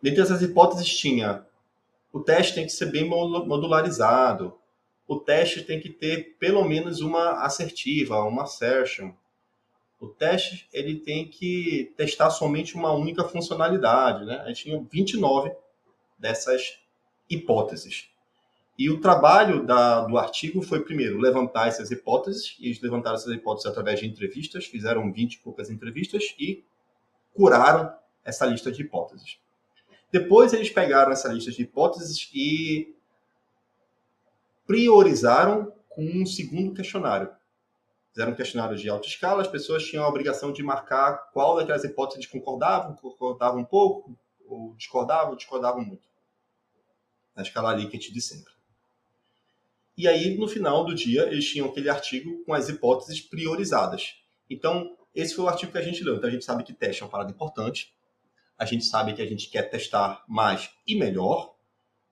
Dentre 0.02 0.22
essas 0.22 0.42
hipóteses 0.42 0.96
tinha 0.98 1.46
o 2.16 2.22
teste 2.22 2.56
tem 2.56 2.66
que 2.66 2.72
ser 2.72 2.86
bem 2.86 3.04
modularizado, 3.04 4.58
o 5.06 5.20
teste 5.20 5.64
tem 5.64 5.82
que 5.82 5.90
ter 5.90 6.38
pelo 6.40 6.64
menos 6.64 7.02
uma 7.02 7.44
assertiva, 7.44 8.24
uma 8.24 8.44
assertion. 8.44 9.14
O 10.00 10.08
teste 10.08 10.66
ele 10.72 11.00
tem 11.00 11.28
que 11.28 11.94
testar 11.98 12.30
somente 12.30 12.74
uma 12.74 12.94
única 12.94 13.26
funcionalidade, 13.26 14.24
né? 14.24 14.38
A 14.46 14.48
gente 14.48 14.64
tinha 14.64 14.82
29 14.90 15.52
dessas 16.18 16.80
hipóteses. 17.30 18.10
E 18.78 18.90
o 18.90 19.00
trabalho 19.00 19.66
da, 19.66 20.02
do 20.02 20.18
artigo 20.18 20.62
foi, 20.62 20.84
primeiro, 20.84 21.18
levantar 21.18 21.68
essas 21.68 21.92
hipóteses, 21.92 22.58
e 22.60 22.66
eles 22.66 22.82
levantaram 22.82 23.16
essas 23.16 23.34
hipóteses 23.34 23.72
através 23.72 24.00
de 24.00 24.06
entrevistas, 24.06 24.66
fizeram 24.66 25.12
20 25.14 25.34
e 25.36 25.40
poucas 25.40 25.70
entrevistas 25.70 26.36
e 26.38 26.64
curaram 27.34 27.94
essa 28.24 28.46
lista 28.46 28.72
de 28.72 28.82
hipóteses. 28.82 29.38
Depois 30.12 30.52
eles 30.52 30.70
pegaram 30.70 31.12
essa 31.12 31.30
lista 31.30 31.52
de 31.52 31.62
hipóteses 31.62 32.30
e 32.34 32.94
priorizaram 34.68 35.72
com 35.90 36.04
um 36.04 36.26
segundo 36.26 36.74
questionário. 36.74 37.30
Fizeram 38.10 38.32
um 38.32 38.36
questionário 38.36 38.78
de 38.78 38.90
alta 38.90 39.08
escala, 39.08 39.42
as 39.42 39.48
pessoas 39.48 39.86
tinham 39.86 40.04
a 40.04 40.10
obrigação 40.10 40.52
de 40.52 40.64
marcar 40.64 41.30
qual 41.32 41.56
daquelas 41.56 41.84
hipóteses 41.84 42.26
concordavam, 42.26 42.96
concordavam 42.96 43.62
um 43.62 43.66
pouco, 43.66 44.18
ou 44.48 44.74
discordavam, 44.76 45.36
discordavam 45.36 45.84
muito. 45.84 46.08
Na 47.36 47.44
escala 47.44 47.74
Likert 47.74 48.12
de 48.12 48.22
sempre. 48.22 48.55
E 49.98 50.08
aí, 50.08 50.38
no 50.38 50.48
final 50.48 50.84
do 50.84 50.94
dia, 50.94 51.24
eles 51.24 51.50
tinham 51.50 51.68
aquele 51.68 51.90
artigo 51.90 52.44
com 52.44 52.54
as 52.54 52.68
hipóteses 52.68 53.22
priorizadas. 53.22 54.16
Então, 54.50 54.96
esse 55.14 55.34
foi 55.34 55.46
o 55.46 55.48
artigo 55.48 55.72
que 55.72 55.78
a 55.78 55.82
gente 55.82 56.04
leu. 56.04 56.18
Então, 56.18 56.30
a 56.30 56.32
gente 56.32 56.44
sabe 56.44 56.64
que 56.64 56.74
teste 56.74 57.02
é 57.02 57.06
uma 57.06 57.12
parada 57.12 57.32
importante. 57.32 57.94
A 58.58 58.66
gente 58.66 58.86
sabe 58.86 59.14
que 59.14 59.22
a 59.22 59.26
gente 59.26 59.50
quer 59.50 59.64
testar 59.64 60.24
mais 60.28 60.70
e 60.86 60.96
melhor. 60.96 61.56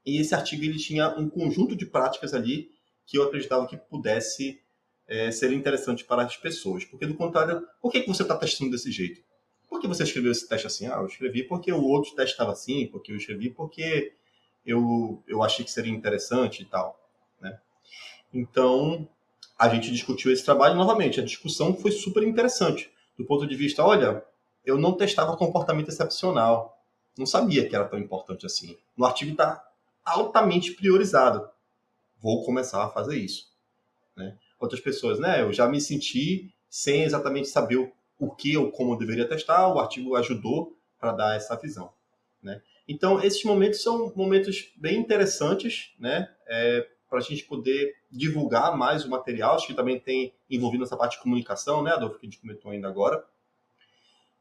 E 0.05 0.17
esse 0.17 0.33
artigo 0.33 0.63
ele 0.63 0.77
tinha 0.77 1.09
um 1.09 1.29
conjunto 1.29 1.75
de 1.75 1.85
práticas 1.85 2.33
ali 2.33 2.69
que 3.05 3.17
eu 3.17 3.23
acreditava 3.23 3.67
que 3.67 3.75
pudesse 3.75 4.61
é, 5.05 5.29
ser 5.31 5.51
interessante 5.51 6.05
para 6.05 6.23
as 6.23 6.37
pessoas. 6.37 6.85
Porque, 6.85 7.05
do 7.05 7.15
contrário, 7.15 7.67
por 7.81 7.91
que, 7.91 8.01
que 8.01 8.07
você 8.07 8.23
está 8.23 8.37
testando 8.37 8.71
desse 8.71 8.91
jeito? 8.91 9.21
Por 9.67 9.81
que 9.81 9.87
você 9.87 10.03
escreveu 10.03 10.31
esse 10.31 10.47
teste 10.47 10.67
assim? 10.67 10.87
Ah, 10.87 10.97
eu 10.99 11.07
escrevi 11.07 11.43
porque 11.43 11.71
o 11.71 11.83
outro 11.83 12.15
teste 12.15 12.31
estava 12.31 12.53
assim, 12.53 12.87
porque 12.87 13.11
eu 13.11 13.17
escrevi 13.17 13.49
porque 13.49 14.13
eu, 14.65 15.21
eu 15.27 15.43
achei 15.43 15.65
que 15.65 15.71
seria 15.71 15.91
interessante 15.91 16.61
e 16.61 16.65
tal. 16.65 17.02
Então, 18.33 19.07
a 19.57 19.69
gente 19.69 19.91
discutiu 19.91 20.31
esse 20.31 20.43
trabalho 20.43 20.75
novamente. 20.75 21.19
A 21.19 21.23
discussão 21.23 21.75
foi 21.75 21.91
super 21.91 22.23
interessante. 22.23 22.91
Do 23.17 23.25
ponto 23.25 23.45
de 23.45 23.55
vista, 23.55 23.83
olha, 23.85 24.23
eu 24.65 24.77
não 24.77 24.93
testava 24.93 25.37
comportamento 25.37 25.89
excepcional. 25.89 26.81
Não 27.17 27.25
sabia 27.25 27.67
que 27.67 27.75
era 27.75 27.87
tão 27.87 27.99
importante 27.99 28.45
assim. 28.45 28.77
No 28.97 29.05
artigo 29.05 29.31
está 29.31 29.63
altamente 30.03 30.71
priorizado. 30.71 31.47
Vou 32.19 32.43
começar 32.43 32.83
a 32.83 32.89
fazer 32.89 33.17
isso. 33.17 33.51
Né? 34.15 34.37
Outras 34.59 34.81
pessoas, 34.81 35.19
né? 35.19 35.41
Eu 35.41 35.53
já 35.53 35.67
me 35.67 35.79
senti 35.79 36.51
sem 36.69 37.03
exatamente 37.03 37.49
saber 37.49 37.77
o, 37.77 37.91
o 38.17 38.31
que 38.31 38.57
ou 38.57 38.71
como 38.71 38.93
eu 38.93 38.97
deveria 38.97 39.27
testar. 39.27 39.67
O 39.67 39.79
artigo 39.79 40.15
ajudou 40.15 40.75
para 40.99 41.11
dar 41.11 41.35
essa 41.35 41.55
visão. 41.55 41.91
Né? 42.41 42.61
Então, 42.87 43.21
esses 43.21 43.43
momentos 43.43 43.81
são 43.81 44.11
momentos 44.15 44.71
bem 44.75 44.97
interessantes, 44.97 45.93
né? 45.99 46.29
É, 46.47 46.87
para 47.13 47.19
a 47.19 47.23
gente 47.23 47.43
poder 47.43 47.95
divulgar 48.11 48.75
mais 48.75 49.05
o 49.05 49.09
material. 49.09 49.53
Acho 49.53 49.67
que 49.67 49.75
também 49.75 49.99
tem 49.99 50.33
envolvido 50.49 50.83
essa 50.83 50.97
parte 50.97 51.15
de 51.15 51.21
comunicação, 51.21 51.83
né, 51.83 51.91
Adolfo, 51.91 52.17
que 52.17 52.25
a 52.25 52.29
gente 52.29 52.41
comentou 52.41 52.71
ainda 52.71 52.87
agora. 52.87 53.23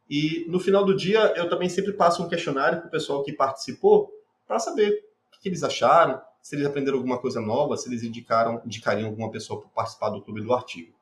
E 0.09 0.47
no 0.49 0.59
final 0.59 0.83
do 0.83 0.97
dia, 0.97 1.35
eu 1.37 1.51
também 1.51 1.68
sempre 1.68 1.93
passo 1.93 2.23
um 2.23 2.29
questionário 2.31 2.79
para 2.79 2.89
o 2.89 2.91
pessoal 2.91 3.23
que 3.23 3.31
participou 3.31 4.11
para 4.49 4.59
saber 4.59 5.05
o 5.37 5.41
que 5.43 5.51
eles 5.51 5.62
acharam, 5.62 6.18
se 6.41 6.57
eles 6.57 6.66
aprenderam 6.66 6.97
alguma 6.97 7.18
coisa 7.18 7.43
nova, 7.43 7.77
se 7.77 7.91
eles 7.91 8.03
indicaram, 8.03 8.62
indicariam 8.64 9.11
alguma 9.11 9.31
pessoa 9.31 9.61
para 9.61 9.68
participar 9.68 10.09
do 10.09 10.23
clube 10.23 10.41
do 10.41 10.55
artigo. 10.55 10.95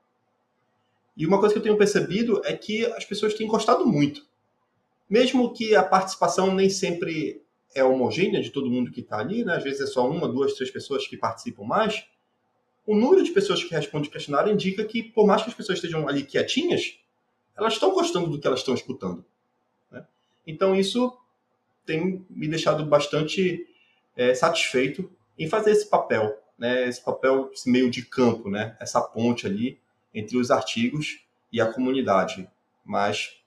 E 1.16 1.24
uma 1.24 1.38
coisa 1.38 1.52
que 1.52 1.60
eu 1.60 1.62
tenho 1.62 1.78
percebido 1.78 2.42
é 2.44 2.56
que 2.56 2.84
as 2.86 3.04
pessoas 3.04 3.34
têm 3.34 3.46
gostado 3.46 3.86
muito. 3.86 4.26
Mesmo 5.08 5.52
que 5.52 5.76
a 5.76 5.84
participação 5.84 6.52
nem 6.52 6.68
sempre 6.68 7.40
é 7.74 7.84
homogênea 7.84 8.40
de 8.40 8.50
todo 8.50 8.70
mundo 8.70 8.90
que 8.90 9.00
está 9.00 9.18
ali, 9.18 9.44
né? 9.44 9.56
às 9.56 9.62
vezes 9.62 9.80
é 9.80 9.86
só 9.86 10.08
uma, 10.08 10.28
duas, 10.28 10.54
três 10.54 10.70
pessoas 10.70 11.06
que 11.06 11.16
participam 11.16 11.64
mais, 11.64 12.06
o 12.86 12.94
número 12.94 13.22
de 13.22 13.30
pessoas 13.30 13.62
que 13.62 13.72
respondem 13.74 14.10
questionário 14.10 14.52
indica 14.52 14.84
que, 14.84 15.02
por 15.02 15.26
mais 15.26 15.42
que 15.42 15.50
as 15.50 15.54
pessoas 15.54 15.78
estejam 15.78 16.08
ali 16.08 16.24
quietinhas, 16.24 16.98
elas 17.56 17.74
estão 17.74 17.92
gostando 17.92 18.28
do 18.28 18.40
que 18.40 18.46
elas 18.46 18.60
estão 18.60 18.74
escutando. 18.74 19.24
Né? 19.90 20.04
Então, 20.46 20.74
isso 20.74 21.16
tem 21.86 22.24
me 22.28 22.48
deixado 22.48 22.84
bastante 22.84 23.66
é, 24.16 24.34
satisfeito 24.34 25.10
em 25.38 25.48
fazer 25.48 25.70
esse 25.70 25.88
papel, 25.88 26.36
né? 26.58 26.88
esse 26.88 27.02
papel, 27.02 27.50
esse 27.52 27.70
meio 27.70 27.90
de 27.90 28.04
campo, 28.04 28.50
né? 28.50 28.76
essa 28.80 29.00
ponte 29.00 29.46
ali 29.46 29.78
entre 30.12 30.36
os 30.36 30.50
artigos 30.50 31.24
e 31.52 31.60
a 31.60 31.72
comunidade 31.72 32.48
mais 32.84 33.40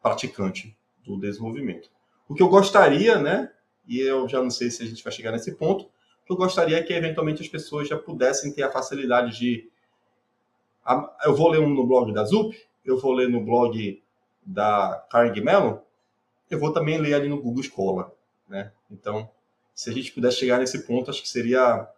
praticante 0.00 0.76
do 1.04 1.18
desenvolvimento. 1.18 1.90
O 2.28 2.34
que 2.34 2.42
eu 2.42 2.48
gostaria, 2.48 3.18
né, 3.18 3.50
e 3.86 4.00
eu 4.00 4.28
já 4.28 4.42
não 4.42 4.50
sei 4.50 4.70
se 4.70 4.82
a 4.82 4.86
gente 4.86 5.02
vai 5.02 5.12
chegar 5.12 5.32
nesse 5.32 5.54
ponto, 5.54 5.88
eu 6.28 6.36
gostaria 6.36 6.78
é 6.78 6.82
que 6.82 6.92
eventualmente 6.92 7.42
as 7.42 7.48
pessoas 7.48 7.88
já 7.88 7.96
pudessem 7.96 8.52
ter 8.52 8.62
a 8.62 8.70
facilidade 8.70 9.38
de. 9.38 9.70
Eu 11.24 11.34
vou 11.34 11.48
ler 11.48 11.60
um 11.60 11.68
no 11.68 11.86
blog 11.86 12.12
da 12.12 12.24
ZUP, 12.24 12.56
eu 12.84 12.98
vou 12.98 13.12
ler 13.12 13.28
no 13.28 13.44
blog 13.44 14.02
da 14.44 15.04
Carnegie 15.10 15.40
Mellon, 15.40 15.78
eu 16.50 16.58
vou 16.58 16.72
também 16.72 16.98
ler 16.98 17.14
ali 17.14 17.28
no 17.28 17.40
Google 17.40 17.60
Escola, 17.60 18.12
né? 18.48 18.72
Então, 18.90 19.28
se 19.74 19.90
a 19.90 19.92
gente 19.92 20.12
pudesse 20.12 20.38
chegar 20.38 20.58
nesse 20.58 20.86
ponto, 20.86 21.10
acho 21.10 21.22
que 21.22 21.28
seria 21.28 21.88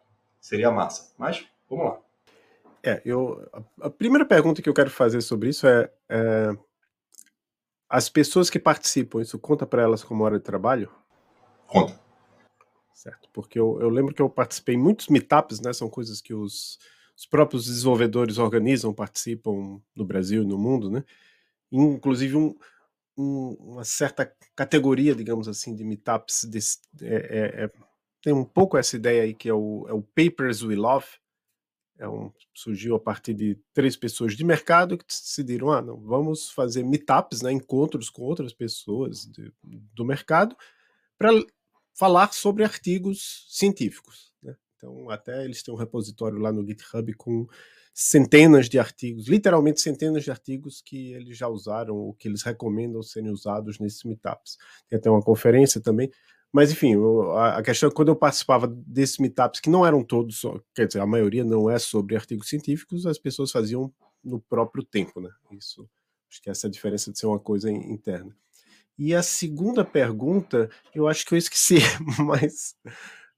seria 0.41 0.71
massa. 0.71 1.13
Mas 1.19 1.47
vamos 1.69 1.87
lá. 1.87 1.99
É, 2.83 3.03
eu 3.05 3.47
a 3.81 3.91
primeira 3.91 4.25
pergunta 4.25 4.63
que 4.63 4.69
eu 4.69 4.75
quero 4.75 4.91
fazer 4.91 5.21
sobre 5.21 5.51
isso 5.51 5.67
é, 5.67 5.91
é 6.09 6.57
as 7.89 8.09
pessoas 8.09 8.51
que 8.51 8.59
participam, 8.59 9.23
isso 9.23 9.39
conta 9.39 9.67
para 9.67 9.83
elas 9.83 10.05
como 10.05 10.23
hora 10.23 10.39
de 10.39 10.45
trabalho? 10.45 10.91
Conta. 11.69 11.97
Certo, 12.93 13.29
porque 13.33 13.61
eu, 13.61 13.81
eu 13.81 13.89
lembro 13.89 14.13
que 14.13 14.21
eu 14.21 14.29
participei 14.29 14.75
em 14.75 14.79
muitos 14.79 15.07
meetups, 15.07 15.61
né? 15.61 15.73
São 15.73 15.89
coisas 15.89 16.21
que 16.21 16.35
os 16.35 16.81
os 17.19 17.27
próprios 17.27 17.65
desenvolvedores 17.65 18.39
organizam, 18.39 18.95
participam 18.95 19.83
no 19.95 20.05
Brasil 20.05 20.45
e 20.45 20.47
no 20.47 20.57
mundo, 20.57 20.89
né? 20.89 21.05
Inclusive 21.71 22.37
um, 22.37 22.55
um, 23.17 23.57
uma 23.59 23.85
certa 23.85 24.33
categoria, 24.55 25.17
digamos 25.17 25.49
assim, 25.49 25.75
de 25.75 25.83
meetups 25.83 26.45
desse, 26.45 26.79
é, 27.03 27.17
é, 27.17 27.65
é, 27.65 27.71
tem 28.23 28.33
um 28.33 28.45
pouco 28.45 28.79
essa 28.79 28.95
ideia 28.95 29.25
aí 29.25 29.35
que 29.35 29.49
é 29.49 29.53
o, 29.53 29.85
é 29.89 29.93
o 29.93 30.01
Papers 30.01 30.63
We 30.63 30.77
Love, 30.77 31.07
é 31.99 32.09
um, 32.09 32.33
surgiu 32.55 32.95
a 32.95 33.01
partir 33.01 33.35
de 33.35 33.59
três 33.75 33.97
pessoas 33.97 34.37
de 34.37 34.45
mercado 34.45 34.97
que 34.97 35.05
decidiram, 35.05 35.73
ah, 35.73 35.83
não, 35.83 36.01
vamos 36.01 36.53
fazer 36.53 36.85
meetups, 36.85 37.43
né, 37.43 37.51
encontros 37.51 38.09
com 38.09 38.23
outras 38.23 38.53
pessoas 38.53 39.25
de, 39.27 39.53
do 39.93 40.05
mercado 40.05 40.57
para 41.19 41.31
falar 41.99 42.33
sobre 42.33 42.63
artigos 42.63 43.45
científicos. 43.49 44.33
Então, 44.77 45.11
até 45.11 45.45
eles 45.45 45.61
têm 45.61 45.75
um 45.75 45.77
repositório 45.77 46.39
lá 46.39 46.53
no 46.53 46.65
GitHub 46.65 47.13
com 47.15 47.49
centenas 47.93 48.69
de 48.69 48.79
artigos, 48.79 49.27
literalmente 49.27 49.81
centenas 49.81 50.23
de 50.23 50.31
artigos 50.31 50.81
que 50.81 51.13
eles 51.15 51.37
já 51.37 51.49
usaram 51.49 51.97
ou 51.97 52.15
que 52.15 52.29
eles 52.29 52.43
recomendam 52.43 53.03
serem 53.03 53.33
usados 53.33 53.81
nesses 53.81 54.05
meetups. 54.05 54.57
Tem 54.89 54.97
até 54.97 55.11
uma 55.11 55.21
conferência 55.21 55.81
também. 55.81 56.09
Mas, 56.53 56.71
enfim, 56.71 56.95
a 57.37 57.61
questão 57.61 57.89
é 57.89 57.91
que 57.91 57.97
quando 57.97 58.09
eu 58.09 58.17
participava 58.17 58.69
desses 58.69 59.19
meetups, 59.19 59.59
que 59.59 59.69
não 59.69 59.85
eram 59.85 60.05
todos, 60.05 60.43
quer 60.73 60.87
dizer, 60.87 61.01
a 61.01 61.07
maioria 61.07 61.43
não 61.43 61.69
é 61.69 61.81
sobre 61.81 62.15
artigos 62.15 62.49
científicos, 62.49 63.05
as 63.05 63.19
pessoas 63.19 63.51
faziam 63.51 63.93
no 64.23 64.41
próprio 64.41 64.85
tempo, 64.85 65.21
né? 65.21 65.31
Isso, 65.51 65.91
acho 66.31 66.41
que 66.41 66.49
essa 66.49 66.67
é 66.67 66.69
a 66.69 66.71
diferença 66.71 67.11
de 67.11 67.19
ser 67.19 67.27
uma 67.27 67.41
coisa 67.41 67.69
interna. 67.69 68.35
E 68.99 69.15
a 69.15 69.23
segunda 69.23 69.85
pergunta, 69.85 70.69
eu 70.95 71.07
acho 71.07 71.25
que 71.25 71.35
eu 71.35 71.39
esqueci, 71.39 71.77
mas 72.19 72.75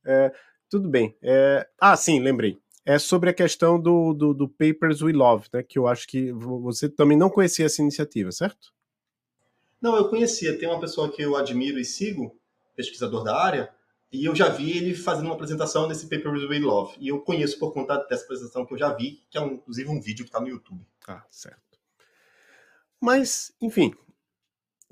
é, 0.04 0.32
tudo 0.70 0.88
bem. 0.88 1.14
É... 1.22 1.68
Ah, 1.78 1.96
sim, 1.96 2.20
lembrei. 2.20 2.58
É 2.86 2.98
sobre 2.98 3.28
a 3.28 3.34
questão 3.34 3.78
do, 3.78 4.14
do, 4.14 4.32
do, 4.32 4.48
Papers 4.48 5.02
We 5.02 5.12
Love, 5.12 5.48
né? 5.52 5.62
Que 5.62 5.78
eu 5.78 5.86
acho 5.86 6.08
que 6.08 6.32
você 6.32 6.88
também 6.88 7.16
não 7.16 7.28
conhecia 7.28 7.66
essa 7.66 7.82
iniciativa, 7.82 8.32
certo? 8.32 8.72
Não, 9.80 9.96
eu 9.96 10.08
conhecia. 10.08 10.58
Tem 10.58 10.68
uma 10.68 10.80
pessoa 10.80 11.12
que 11.12 11.20
eu 11.20 11.36
admiro 11.36 11.78
e 11.78 11.84
sigo, 11.84 12.34
pesquisador 12.74 13.22
da 13.22 13.36
área, 13.36 13.70
e 14.10 14.24
eu 14.24 14.34
já 14.34 14.48
vi 14.48 14.76
ele 14.76 14.94
fazendo 14.94 15.26
uma 15.26 15.34
apresentação 15.34 15.86
nesse 15.86 16.08
Papers 16.08 16.48
We 16.48 16.58
Love. 16.58 16.96
E 16.98 17.08
eu 17.08 17.20
conheço 17.20 17.58
por 17.58 17.72
conta 17.72 17.98
dessa 18.08 18.24
apresentação 18.24 18.64
que 18.64 18.74
eu 18.74 18.78
já 18.78 18.92
vi, 18.94 19.22
que 19.30 19.36
é 19.36 19.40
um, 19.40 19.52
inclusive 19.52 19.88
um 19.88 20.00
vídeo 20.00 20.24
que 20.24 20.30
está 20.30 20.40
no 20.40 20.48
YouTube. 20.48 20.84
Ah, 21.06 21.22
certo. 21.30 21.78
Mas, 23.00 23.52
enfim, 23.60 23.94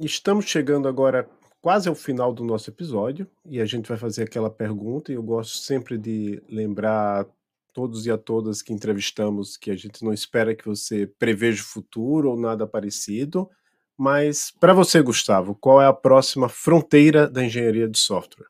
estamos 0.06 0.44
chegando 0.44 0.86
agora 0.86 1.28
quase 1.60 1.88
ao 1.88 1.94
final 1.94 2.32
do 2.32 2.44
nosso 2.44 2.70
episódio 2.70 3.28
e 3.44 3.60
a 3.60 3.66
gente 3.66 3.88
vai 3.88 3.98
fazer 3.98 4.24
aquela 4.24 4.50
pergunta. 4.50 5.10
E 5.10 5.16
eu 5.16 5.22
gosto 5.22 5.58
sempre 5.58 5.98
de 5.98 6.42
lembrar 6.48 7.26
todos 7.72 8.06
e 8.06 8.10
a 8.10 8.18
todas 8.18 8.62
que 8.62 8.72
entrevistamos 8.72 9.56
que 9.56 9.70
a 9.70 9.76
gente 9.76 10.04
não 10.04 10.12
espera 10.12 10.54
que 10.54 10.66
você 10.66 11.06
preveja 11.06 11.62
o 11.62 11.66
futuro 11.66 12.30
ou 12.30 12.38
nada 12.38 12.66
parecido. 12.66 13.48
Mas 13.96 14.52
para 14.60 14.72
você, 14.72 15.02
Gustavo, 15.02 15.54
qual 15.54 15.82
é 15.82 15.86
a 15.86 15.92
próxima 15.92 16.48
fronteira 16.48 17.28
da 17.28 17.44
engenharia 17.44 17.88
de 17.88 17.98
software? 17.98 18.46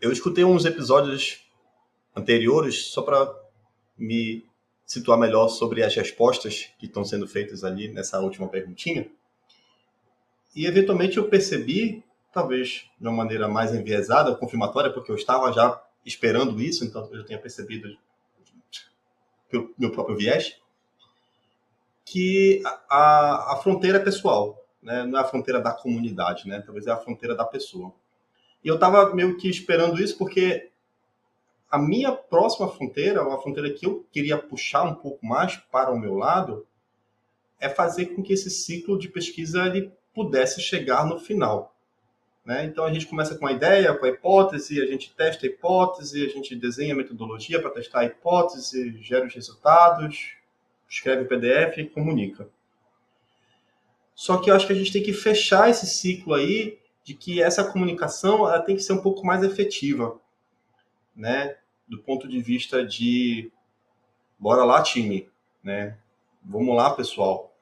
Eu 0.00 0.12
escutei 0.12 0.44
uns 0.44 0.64
episódios 0.64 1.40
anteriores 2.14 2.86
só 2.86 3.02
para 3.02 3.32
me 3.98 4.44
situar 4.84 5.18
melhor 5.18 5.48
sobre 5.48 5.82
as 5.82 5.94
respostas 5.94 6.68
que 6.78 6.86
estão 6.86 7.04
sendo 7.04 7.26
feitas 7.26 7.64
ali 7.64 7.88
nessa 7.88 8.20
última 8.20 8.48
perguntinha. 8.48 9.10
E 10.54 10.66
eventualmente 10.66 11.16
eu 11.16 11.28
percebi, 11.28 12.04
talvez 12.32 12.90
de 13.00 13.06
uma 13.06 13.16
maneira 13.16 13.48
mais 13.48 13.74
enviesada, 13.74 14.34
confirmatória, 14.34 14.92
porque 14.92 15.10
eu 15.10 15.16
estava 15.16 15.52
já 15.52 15.82
esperando 16.04 16.60
isso, 16.60 16.84
então 16.84 17.08
eu 17.10 17.18
já 17.18 17.24
tinha 17.24 17.38
percebido 17.38 17.96
pelo 19.48 19.72
meu 19.78 19.90
próprio 19.90 20.16
viés, 20.16 20.58
que 22.04 22.62
a, 22.88 23.52
a 23.52 23.60
fronteira 23.62 23.98
é 23.98 24.02
pessoal, 24.02 24.58
né? 24.82 25.04
não 25.04 25.18
é 25.18 25.22
a 25.22 25.26
fronteira 25.26 25.60
da 25.60 25.72
comunidade, 25.72 26.48
né? 26.48 26.60
talvez 26.60 26.86
é 26.86 26.90
a 26.90 26.96
fronteira 26.96 27.34
da 27.34 27.44
pessoa. 27.44 27.92
E 28.64 28.68
eu 28.68 28.74
estava 28.74 29.14
meio 29.14 29.36
que 29.36 29.48
esperando 29.48 30.02
isso 30.02 30.16
porque 30.16 30.70
a 31.70 31.78
minha 31.78 32.12
próxima 32.12 32.68
fronteira, 32.68 33.26
uma 33.26 33.40
fronteira 33.40 33.72
que 33.72 33.86
eu 33.86 34.06
queria 34.12 34.36
puxar 34.36 34.82
um 34.82 34.94
pouco 34.94 35.24
mais 35.24 35.56
para 35.56 35.90
o 35.90 35.98
meu 35.98 36.14
lado, 36.14 36.66
é 37.58 37.68
fazer 37.68 38.06
com 38.06 38.22
que 38.22 38.32
esse 38.32 38.50
ciclo 38.50 38.98
de 38.98 39.08
pesquisa 39.08 39.66
ele 39.66 39.92
pudesse 40.14 40.60
chegar 40.60 41.06
no 41.06 41.18
final. 41.18 41.74
Né? 42.44 42.64
Então 42.64 42.84
a 42.84 42.92
gente 42.92 43.06
começa 43.06 43.36
com 43.36 43.46
a 43.46 43.52
ideia, 43.52 43.94
com 43.94 44.04
a 44.04 44.08
hipótese, 44.08 44.82
a 44.82 44.86
gente 44.86 45.14
testa 45.14 45.46
a 45.46 45.48
hipótese, 45.48 46.24
a 46.24 46.28
gente 46.28 46.56
desenha 46.56 46.92
a 46.92 46.96
metodologia 46.96 47.60
para 47.60 47.70
testar 47.70 48.00
a 48.00 48.04
hipótese, 48.04 48.98
gera 49.00 49.26
os 49.26 49.34
resultados, 49.34 50.36
escreve 50.88 51.22
o 51.22 51.28
PDF 51.28 51.78
e 51.78 51.88
comunica. 51.88 52.48
Só 54.14 54.38
que 54.38 54.50
eu 54.50 54.54
acho 54.54 54.66
que 54.66 54.72
a 54.72 54.76
gente 54.76 54.92
tem 54.92 55.02
que 55.02 55.12
fechar 55.12 55.70
esse 55.70 55.86
ciclo 55.86 56.34
aí 56.34 56.78
de 57.04 57.14
que 57.14 57.42
essa 57.42 57.64
comunicação 57.64 58.46
ela 58.46 58.60
tem 58.60 58.76
que 58.76 58.82
ser 58.82 58.92
um 58.92 59.02
pouco 59.02 59.24
mais 59.24 59.42
efetiva, 59.42 60.20
né? 61.14 61.56
Do 61.88 61.98
ponto 61.98 62.28
de 62.28 62.40
vista 62.40 62.84
de 62.84 63.50
bora 64.38 64.64
lá, 64.64 64.82
time, 64.82 65.28
né? 65.62 65.96
Vamos 66.44 66.76
lá, 66.76 66.90
pessoal. 66.90 67.54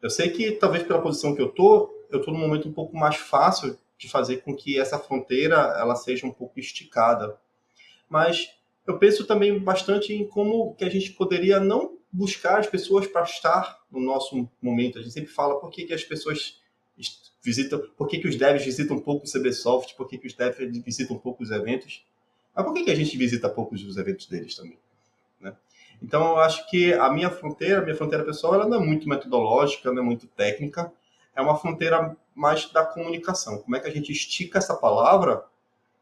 Eu 0.00 0.10
sei 0.10 0.30
que 0.30 0.52
talvez 0.52 0.84
pela 0.84 1.02
posição 1.02 1.34
que 1.34 1.42
eu 1.42 1.48
tô, 1.48 1.92
eu 2.10 2.22
tô 2.22 2.30
num 2.30 2.38
momento 2.38 2.68
um 2.68 2.72
pouco 2.72 2.96
mais 2.96 3.16
fácil 3.16 3.78
de 3.98 4.08
fazer 4.08 4.38
com 4.38 4.54
que 4.54 4.78
essa 4.78 4.98
fronteira 4.98 5.56
ela 5.78 5.96
seja 5.96 6.26
um 6.26 6.30
pouco 6.30 6.58
esticada. 6.58 7.36
Mas 8.08 8.50
eu 8.86 8.98
penso 8.98 9.26
também 9.26 9.58
bastante 9.58 10.12
em 10.12 10.26
como 10.26 10.74
que 10.74 10.84
a 10.84 10.88
gente 10.88 11.12
poderia 11.12 11.60
não 11.60 11.98
buscar 12.10 12.58
as 12.58 12.66
pessoas 12.66 13.06
para 13.06 13.22
estar 13.22 13.80
no 13.90 14.00
nosso 14.00 14.48
momento. 14.62 14.98
A 14.98 15.02
gente 15.02 15.12
sempre 15.12 15.30
fala 15.30 15.60
por 15.60 15.70
que, 15.70 15.84
que 15.84 15.92
as 15.92 16.04
pessoas 16.04 16.58
visitam, 17.44 17.80
por 17.96 18.08
que, 18.08 18.18
que 18.18 18.28
os 18.28 18.36
devs 18.36 18.64
visitam 18.64 18.98
pouco 18.98 19.26
o 19.26 19.30
CBSoft, 19.30 19.94
por 19.94 20.08
que, 20.08 20.18
que 20.18 20.26
os 20.26 20.34
devs 20.34 20.82
visitam 20.84 21.18
pouco 21.18 21.42
os 21.42 21.50
eventos, 21.50 22.04
mas 22.54 22.64
por 22.64 22.74
que, 22.74 22.84
que 22.84 22.90
a 22.90 22.94
gente 22.94 23.16
visita 23.16 23.48
poucos 23.48 23.84
os 23.84 23.96
eventos 23.96 24.26
deles 24.26 24.56
também? 24.56 24.78
Né? 25.40 25.54
Então, 26.02 26.30
eu 26.30 26.38
acho 26.38 26.68
que 26.68 26.92
a 26.92 27.10
minha 27.10 27.30
fronteira, 27.30 27.78
a 27.78 27.82
minha 27.82 27.94
fronteira 27.94 28.24
pessoal, 28.24 28.54
ela 28.54 28.68
não 28.68 28.82
é 28.82 28.84
muito 28.84 29.08
metodológica, 29.08 29.92
não 29.92 30.02
é 30.02 30.04
muito 30.04 30.26
técnica, 30.26 30.92
é 31.38 31.40
uma 31.40 31.56
fronteira 31.56 32.16
mais 32.34 32.68
da 32.70 32.84
comunicação. 32.84 33.58
Como 33.62 33.76
é 33.76 33.80
que 33.80 33.86
a 33.86 33.92
gente 33.92 34.10
estica 34.10 34.58
essa 34.58 34.74
palavra 34.74 35.44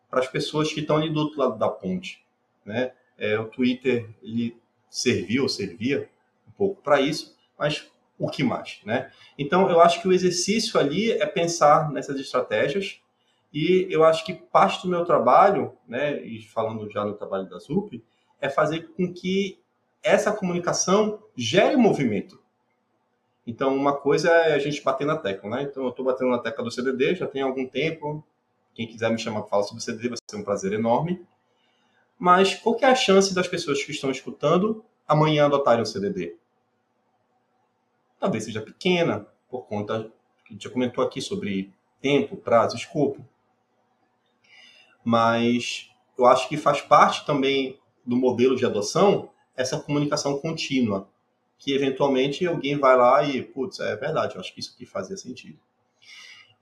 para 0.08 0.20
as 0.20 0.26
pessoas 0.26 0.72
que 0.72 0.80
estão 0.80 0.96
ali 0.96 1.10
do 1.10 1.20
outro 1.20 1.38
lado 1.38 1.58
da 1.58 1.68
ponte? 1.68 2.24
Né? 2.64 2.92
É, 3.18 3.38
o 3.38 3.44
Twitter 3.44 4.08
ele 4.22 4.56
serviu, 4.88 5.46
servia 5.46 6.08
um 6.48 6.52
pouco 6.52 6.80
para 6.80 7.02
isso, 7.02 7.36
mas 7.58 7.86
o 8.18 8.30
que 8.30 8.42
mais, 8.42 8.80
né? 8.82 9.12
Então, 9.38 9.68
eu 9.68 9.78
acho 9.78 10.00
que 10.00 10.08
o 10.08 10.12
exercício 10.12 10.80
ali 10.80 11.12
é 11.12 11.26
pensar 11.26 11.92
nessas 11.92 12.18
estratégias 12.18 12.98
e 13.52 13.86
eu 13.90 14.04
acho 14.04 14.24
que 14.24 14.32
parte 14.32 14.82
do 14.82 14.88
meu 14.88 15.04
trabalho, 15.04 15.76
né, 15.86 16.18
e 16.22 16.40
falando 16.40 16.90
já 16.90 17.04
no 17.04 17.12
trabalho 17.12 17.46
da 17.46 17.58
ZUP, 17.58 18.02
é 18.40 18.48
fazer 18.48 18.88
com 18.96 19.12
que 19.12 19.58
essa 20.02 20.32
comunicação 20.32 21.22
gere 21.36 21.76
movimento. 21.76 22.40
Então, 23.46 23.74
uma 23.76 23.96
coisa 23.96 24.28
é 24.28 24.54
a 24.54 24.58
gente 24.58 24.82
bater 24.82 25.06
na 25.06 25.16
tecla, 25.16 25.48
né? 25.50 25.62
Então, 25.62 25.84
eu 25.84 25.90
estou 25.90 26.04
batendo 26.04 26.30
na 26.30 26.38
tecla 26.38 26.64
do 26.64 26.70
CDD 26.70 27.14
já 27.14 27.26
tem 27.26 27.42
algum 27.42 27.66
tempo. 27.66 28.24
Quem 28.74 28.86
quiser 28.86 29.10
me 29.10 29.18
chamar 29.18 29.42
para 29.42 29.50
falar 29.50 29.62
sobre 29.62 29.80
o 29.80 29.84
CDD 29.84 30.08
vai 30.08 30.18
ser 30.28 30.36
um 30.36 30.42
prazer 30.42 30.72
enorme. 30.72 31.24
Mas 32.18 32.54
qual 32.54 32.76
é 32.80 32.86
a 32.86 32.94
chance 32.94 33.34
das 33.34 33.46
pessoas 33.46 33.82
que 33.84 33.92
estão 33.92 34.10
escutando 34.10 34.84
amanhã 35.06 35.46
adotarem 35.46 35.82
o 35.82 35.86
CDD? 35.86 36.36
talvez 38.18 38.44
seja 38.44 38.60
pequena, 38.60 39.26
por 39.48 39.66
conta 39.66 40.10
que 40.44 40.50
a 40.50 40.52
gente 40.52 40.64
já 40.64 40.70
comentou 40.70 41.04
aqui 41.04 41.20
sobre 41.20 41.72
tempo, 42.00 42.36
prazo, 42.36 42.76
escopo. 42.76 43.24
Mas 45.04 45.90
eu 46.18 46.26
acho 46.26 46.48
que 46.48 46.56
faz 46.56 46.80
parte 46.80 47.24
também 47.24 47.78
do 48.04 48.16
modelo 48.16 48.56
de 48.56 48.64
adoção 48.64 49.30
essa 49.56 49.78
comunicação 49.78 50.38
contínua, 50.38 51.08
que 51.58 51.72
eventualmente 51.72 52.46
alguém 52.46 52.78
vai 52.78 52.96
lá 52.96 53.24
e, 53.24 53.42
putz, 53.42 53.80
é 53.80 53.96
verdade, 53.96 54.34
eu 54.34 54.40
acho 54.40 54.52
que 54.52 54.60
isso 54.60 54.72
aqui 54.74 54.86
fazia 54.86 55.16
sentido. 55.16 55.58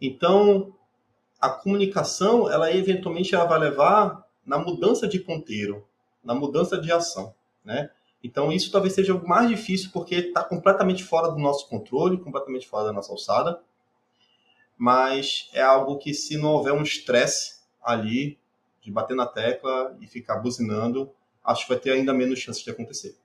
Então, 0.00 0.74
a 1.40 1.48
comunicação, 1.48 2.50
ela 2.50 2.74
eventualmente 2.74 3.34
ela 3.34 3.44
vai 3.44 3.58
levar 3.58 4.24
na 4.44 4.58
mudança 4.58 5.06
de 5.06 5.18
ponteiro, 5.18 5.86
na 6.22 6.34
mudança 6.34 6.78
de 6.78 6.90
ação, 6.92 7.34
né? 7.64 7.90
Então, 8.22 8.50
isso 8.50 8.72
talvez 8.72 8.94
seja 8.94 9.14
o 9.14 9.28
mais 9.28 9.48
difícil, 9.48 9.90
porque 9.92 10.14
está 10.14 10.42
completamente 10.42 11.04
fora 11.04 11.28
do 11.28 11.38
nosso 11.38 11.68
controle, 11.68 12.16
completamente 12.16 12.66
fora 12.66 12.86
da 12.86 12.92
nossa 12.92 13.12
alçada. 13.12 13.60
Mas 14.78 15.50
é 15.52 15.60
algo 15.60 15.98
que, 15.98 16.14
se 16.14 16.38
não 16.38 16.52
houver 16.54 16.72
um 16.72 16.82
estresse 16.82 17.60
ali, 17.82 18.38
de 18.80 18.90
bater 18.90 19.14
na 19.14 19.26
tecla 19.26 19.96
e 20.00 20.06
ficar 20.06 20.36
buzinando, 20.36 21.10
acho 21.42 21.62
que 21.62 21.68
vai 21.68 21.78
ter 21.78 21.92
ainda 21.92 22.12
menos 22.14 22.38
chance 22.38 22.62
de 22.62 22.70
acontecer. 22.70 23.16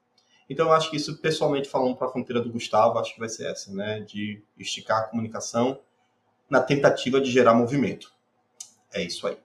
Então, 0.50 0.68
eu 0.68 0.74
acho 0.74 0.90
que 0.90 0.98
isso, 0.98 1.18
pessoalmente, 1.18 1.70
falando 1.70 1.96
para 1.96 2.08
a 2.08 2.12
fronteira 2.12 2.42
do 2.42 2.52
Gustavo, 2.52 2.98
acho 2.98 3.14
que 3.14 3.20
vai 3.20 3.30
ser 3.30 3.52
essa, 3.52 3.72
né? 3.72 4.00
De 4.00 4.42
esticar 4.58 5.00
a 5.00 5.04
comunicação 5.04 5.80
na 6.50 6.60
tentativa 6.60 7.22
de 7.22 7.30
gerar 7.30 7.54
movimento. 7.54 8.12
É 8.92 9.04
isso 9.04 9.28
aí. 9.28 9.38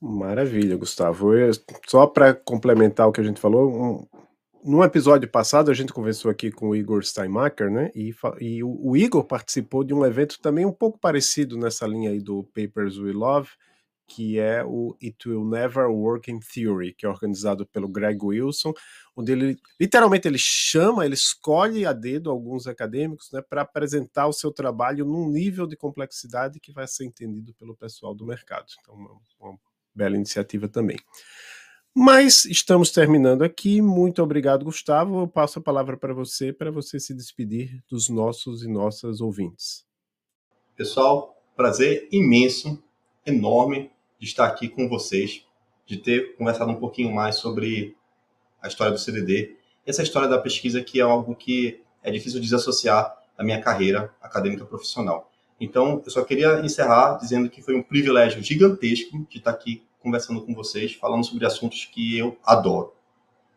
Maravilha, 0.00 0.76
Gustavo. 0.76 1.34
Eu, 1.34 1.50
só 1.86 2.06
para 2.06 2.34
complementar 2.34 3.08
o 3.08 3.12
que 3.12 3.20
a 3.20 3.24
gente 3.24 3.40
falou, 3.40 3.70
um, 3.70 4.06
no 4.64 4.82
episódio 4.82 5.28
passado 5.28 5.70
a 5.70 5.74
gente 5.74 5.92
conversou 5.92 6.30
aqui 6.30 6.50
com 6.50 6.70
o 6.70 6.76
Igor 6.76 7.02
Steinmacher, 7.04 7.70
né? 7.70 7.90
E, 7.94 8.14
e 8.40 8.64
o, 8.64 8.78
o, 8.82 8.96
Igor 8.96 9.24
participou 9.24 9.84
de 9.84 9.94
um 9.94 10.04
evento 10.04 10.40
também 10.40 10.66
um 10.66 10.72
pouco 10.72 10.98
parecido 10.98 11.56
nessa 11.56 11.86
linha 11.86 12.10
aí 12.10 12.20
do 12.20 12.42
Papers 12.54 12.98
We 12.98 13.12
Love, 13.12 13.50
que 14.06 14.38
é 14.38 14.64
o 14.64 14.96
It 15.02 15.28
Will 15.28 15.44
Never 15.44 15.86
Work 15.86 16.30
in 16.30 16.38
Theory, 16.38 16.94
que 16.94 17.04
é 17.04 17.08
organizado 17.08 17.66
pelo 17.66 17.88
Greg 17.88 18.18
Wilson, 18.22 18.72
onde 19.16 19.32
ele 19.32 19.58
literalmente 19.80 20.28
ele 20.28 20.38
chama, 20.38 21.04
ele 21.04 21.14
escolhe 21.14 21.84
a 21.84 21.92
dedo 21.92 22.30
alguns 22.30 22.66
acadêmicos, 22.66 23.30
né, 23.32 23.42
para 23.42 23.62
apresentar 23.62 24.26
o 24.26 24.32
seu 24.32 24.52
trabalho 24.52 25.04
num 25.04 25.28
nível 25.28 25.66
de 25.66 25.76
complexidade 25.76 26.60
que 26.60 26.72
vai 26.72 26.86
ser 26.86 27.04
entendido 27.04 27.52
pelo 27.54 27.76
pessoal 27.76 28.14
do 28.14 28.24
mercado. 28.24 28.66
Então, 28.80 28.94
uma, 28.94 29.10
uma 29.40 29.58
bela 29.94 30.14
iniciativa 30.14 30.68
também. 30.68 30.98
Mas 31.98 32.44
estamos 32.44 32.90
terminando 32.90 33.42
aqui. 33.42 33.80
Muito 33.80 34.22
obrigado, 34.22 34.66
Gustavo. 34.66 35.20
Eu 35.20 35.28
passo 35.28 35.58
a 35.58 35.62
palavra 35.62 35.96
para 35.96 36.12
você, 36.12 36.52
para 36.52 36.70
você 36.70 37.00
se 37.00 37.14
despedir 37.14 37.82
dos 37.88 38.10
nossos 38.10 38.62
e 38.62 38.68
nossas 38.68 39.22
ouvintes. 39.22 39.86
Pessoal, 40.76 41.42
prazer 41.56 42.06
imenso, 42.12 42.84
enorme 43.24 43.90
de 44.18 44.26
estar 44.26 44.46
aqui 44.46 44.68
com 44.68 44.88
vocês, 44.88 45.44
de 45.86 45.96
ter 45.96 46.36
conversado 46.36 46.70
um 46.70 46.76
pouquinho 46.76 47.12
mais 47.12 47.36
sobre 47.36 47.96
a 48.60 48.68
história 48.68 48.92
do 48.92 48.98
CDD. 48.98 49.56
Essa 49.86 50.02
história 50.02 50.28
da 50.28 50.38
pesquisa 50.38 50.82
que 50.82 51.00
é 51.00 51.02
algo 51.02 51.34
que 51.34 51.80
é 52.02 52.10
difícil 52.10 52.40
desassociar 52.40 53.16
da 53.36 53.44
minha 53.44 53.60
carreira 53.60 54.12
acadêmica 54.20 54.64
profissional. 54.64 55.30
Então, 55.60 56.02
eu 56.04 56.10
só 56.10 56.22
queria 56.22 56.60
encerrar 56.60 57.18
dizendo 57.18 57.48
que 57.48 57.62
foi 57.62 57.74
um 57.74 57.82
privilégio 57.82 58.42
gigantesco 58.42 59.26
de 59.28 59.38
estar 59.38 59.50
aqui 59.50 59.82
conversando 60.00 60.42
com 60.42 60.54
vocês, 60.54 60.94
falando 60.94 61.24
sobre 61.24 61.46
assuntos 61.46 61.84
que 61.84 62.16
eu 62.16 62.36
adoro. 62.44 62.92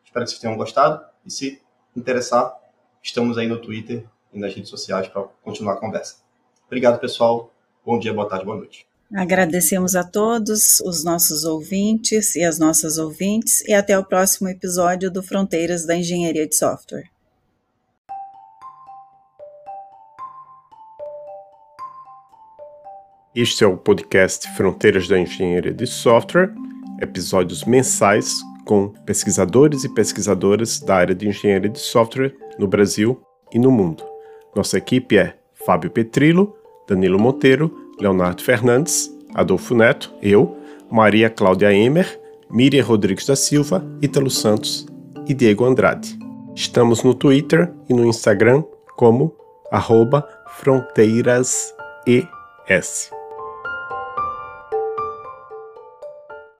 Espero 0.03 0.25
que 0.25 0.31
vocês 0.31 0.41
tenham 0.41 0.57
gostado 0.57 1.05
e 1.25 1.31
se 1.31 1.61
interessar, 1.95 2.55
estamos 3.03 3.37
aí 3.37 3.47
no 3.47 3.59
Twitter 3.59 4.05
e 4.33 4.39
nas 4.39 4.53
redes 4.53 4.69
sociais 4.69 5.07
para 5.07 5.23
continuar 5.43 5.73
a 5.73 5.77
conversa. 5.77 6.23
Obrigado, 6.65 6.99
pessoal. 6.99 7.53
Bom 7.85 7.99
dia, 7.99 8.13
boa 8.13 8.27
tarde, 8.27 8.45
boa 8.45 8.57
noite. 8.57 8.88
Agradecemos 9.15 9.95
a 9.95 10.03
todos 10.03 10.79
os 10.81 11.03
nossos 11.03 11.43
ouvintes 11.43 12.35
e 12.35 12.43
as 12.43 12.59
nossas 12.59 12.99
ouvintes 12.99 13.67
e 13.67 13.73
até 13.73 13.97
o 13.97 14.05
próximo 14.05 14.47
episódio 14.47 15.09
do 15.09 15.23
Fronteiras 15.23 15.83
da 15.83 15.95
Engenharia 15.95 16.47
de 16.47 16.55
Software. 16.55 17.09
Este 23.33 23.63
é 23.63 23.67
o 23.67 23.77
podcast 23.77 24.47
Fronteiras 24.55 25.07
da 25.07 25.19
Engenharia 25.19 25.73
de 25.73 25.87
Software, 25.87 26.53
episódios 27.01 27.63
mensais 27.63 28.37
com 28.63 28.89
pesquisadores 29.07 29.83
e 29.83 29.89
pesquisadoras 29.89 30.79
da 30.79 30.95
área 30.95 31.15
de 31.15 31.27
engenharia 31.27 31.69
de 31.69 31.79
software 31.79 32.35
no 32.59 32.67
Brasil 32.67 33.19
e 33.51 33.57
no 33.57 33.71
mundo. 33.71 34.03
Nossa 34.55 34.77
equipe 34.77 35.17
é 35.17 35.35
Fábio 35.55 35.89
Petrillo, 35.89 36.55
Danilo 36.87 37.19
Monteiro, 37.19 37.88
Leonardo 37.99 38.41
Fernandes, 38.41 39.13
Adolfo 39.33 39.75
Neto, 39.75 40.13
eu, 40.21 40.57
Maria 40.89 41.29
Cláudia 41.29 41.73
Emer, 41.73 42.19
Miriam 42.49 42.83
Rodrigues 42.83 43.25
da 43.25 43.35
Silva, 43.35 43.83
Ítalo 44.01 44.29
Santos 44.29 44.87
e 45.27 45.33
Diego 45.33 45.65
Andrade. 45.65 46.17
Estamos 46.55 47.03
no 47.03 47.13
Twitter 47.13 47.71
e 47.87 47.93
no 47.93 48.05
Instagram 48.05 48.63
como 48.95 49.35
arroba 49.71 50.27
fronteirasES. 50.47 51.73